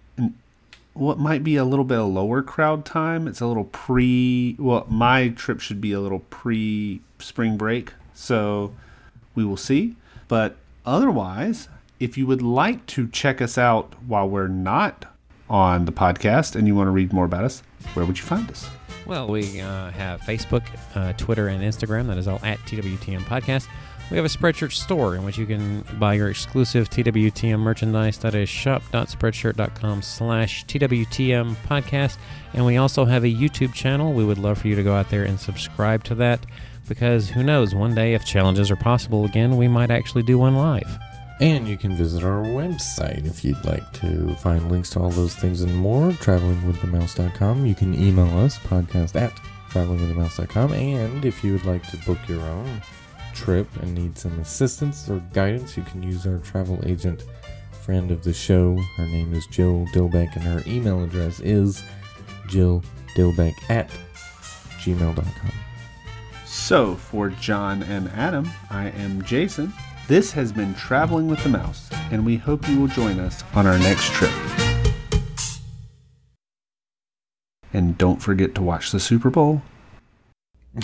what 0.94 1.18
might 1.20 1.44
be 1.44 1.58
a 1.58 1.66
little 1.66 1.84
bit 1.84 1.98
of 1.98 2.08
lower 2.08 2.42
crowd 2.44 2.86
time. 2.86 3.28
It's 3.28 3.42
a 3.42 3.48
little 3.48 3.66
pre, 3.66 4.56
well, 4.60 4.86
my 4.88 5.30
trip 5.30 5.60
should 5.60 5.82
be 5.82 5.92
a 5.92 6.00
little 6.00 6.20
pre 6.20 7.02
spring 7.20 7.58
break. 7.58 7.94
So 8.14 8.74
we 9.34 9.44
will 9.44 9.58
see. 9.58 9.96
But 10.28 10.56
otherwise, 10.86 11.68
if 12.00 12.18
you 12.18 12.28
would 12.28 12.42
like 12.42 12.86
to 12.88 13.08
check 13.08 13.42
us 13.42 13.58
out 13.58 13.94
while 14.08 14.30
we're 14.30 14.48
not 14.48 15.06
on 15.50 15.86
the 15.86 15.92
podcast 15.92 16.56
and 16.56 16.68
you 16.68 16.76
want 16.76 16.88
to 16.88 16.92
read 16.92 17.12
more 17.12 17.26
about 17.26 17.44
us, 17.44 17.64
where 17.94 18.06
would 18.06 18.18
you 18.18 18.24
find 18.24 18.50
us? 18.50 18.70
Well, 19.06 19.28
we 19.28 19.62
uh, 19.62 19.92
have 19.92 20.22
Facebook, 20.22 20.64
uh, 20.96 21.14
Twitter, 21.14 21.48
and 21.48 21.64
Instagram. 21.64 22.08
That 22.08 22.18
is 22.18 22.28
all 22.28 22.40
at 22.44 22.58
TWTM 22.60 23.22
Podcast. 23.22 23.68
We 24.12 24.18
have 24.18 24.26
a 24.26 24.30
Spreadshirt 24.30 24.72
store 24.72 25.16
in 25.16 25.24
which 25.24 25.38
you 25.38 25.48
can 25.48 25.82
buy 26.00 26.14
your 26.14 26.30
exclusive 26.30 26.90
TWTM 26.90 27.60
merchandise. 27.60 28.20
That 28.20 28.36
is 28.36 28.48
shop.spreadshirt.com 28.50 30.02
slash 30.04 30.66
TWTM 30.66 31.56
Podcast. 31.68 32.18
And 32.54 32.66
we 32.66 32.78
also 32.78 33.06
have 33.06 33.24
a 33.24 33.34
YouTube 33.34 33.74
channel. 33.74 34.14
We 34.14 34.24
would 34.24 34.38
love 34.38 34.60
for 34.60 34.68
you 34.68 34.76
to 34.76 34.84
go 34.84 34.94
out 34.94 35.10
there 35.10 35.24
and 35.24 35.40
subscribe 35.40 36.04
to 36.06 36.16
that 36.16 36.46
because 36.88 37.30
who 37.30 37.42
knows, 37.42 37.74
one 37.74 37.96
day 37.96 38.14
if 38.14 38.24
challenges 38.26 38.70
are 38.70 38.76
possible 38.76 39.26
again, 39.26 39.58
we 39.58 39.68
might 39.68 39.90
actually 39.90 40.24
do 40.24 40.38
one 40.38 40.56
live. 40.56 41.00
And 41.42 41.68
you 41.68 41.76
can 41.76 41.96
visit 41.96 42.24
our 42.24 42.44
website 42.44 43.26
if 43.26 43.44
you'd 43.44 43.64
like 43.66 43.92
to 43.94 44.34
find 44.36 44.72
links 44.72 44.90
to 44.92 45.00
all 45.00 45.10
those 45.10 45.36
things 45.36 45.62
and 45.62 45.76
more. 45.76 46.12
Travelingwiththemouse.com. 46.12 47.66
You 47.66 47.76
can 47.76 47.94
email 47.94 48.38
us, 48.40 48.58
podcast 48.60 49.20
at 49.20 49.34
travelingwiththemouse.com. 49.70 50.72
And 50.74 51.26
if 51.26 51.44
you 51.44 51.52
would 51.54 51.66
like 51.66 51.86
to 51.90 51.98
book 52.06 52.20
your 52.30 52.42
own 52.42 52.82
trip 53.34 53.68
and 53.82 53.94
need 53.94 54.18
some 54.18 54.40
assistance 54.40 55.10
or 55.10 55.20
guidance, 55.34 55.76
you 55.76 55.84
can 55.84 56.02
use 56.02 56.26
our 56.26 56.38
travel 56.40 56.80
agent 56.86 57.26
friend 57.86 58.10
of 58.12 58.24
the 58.24 58.34
show. 58.34 58.78
Her 58.96 59.06
name 59.06 59.34
is 59.34 59.46
Jill 59.48 59.86
Dilbeck, 59.94 60.36
and 60.36 60.44
her 60.44 60.64
email 60.66 61.04
address 61.04 61.40
is 61.42 61.84
jilldilbeck 62.48 63.54
at 63.70 63.92
gmail.com. 64.80 65.52
So, 66.46 66.96
for 66.96 67.30
Jon 67.30 67.84
and 67.84 68.10
Adam, 68.10 68.50
I 68.70 68.90
am 68.92 69.22
Jason. 69.24 69.74
This 70.08 70.34
has 70.34 70.52
been 70.52 70.76
Traveling 70.76 71.28
with 71.28 71.42
the 71.42 71.50
Mouse, 71.50 71.90
and 72.12 72.24
we 72.24 72.38
hope 72.38 72.70
you 72.70 72.80
will 72.80 72.88
join 72.88 73.20
us 73.20 73.44
on 73.56 73.66
our 73.66 73.80
next 73.80 74.12
trip. 74.12 74.32
And 77.74 77.98
don't 77.98 78.22
forget 78.22 78.54
to 78.54 78.62
watch 78.62 78.92
the 78.92 79.00
Super 79.00 79.32
Bowl. 79.32 79.64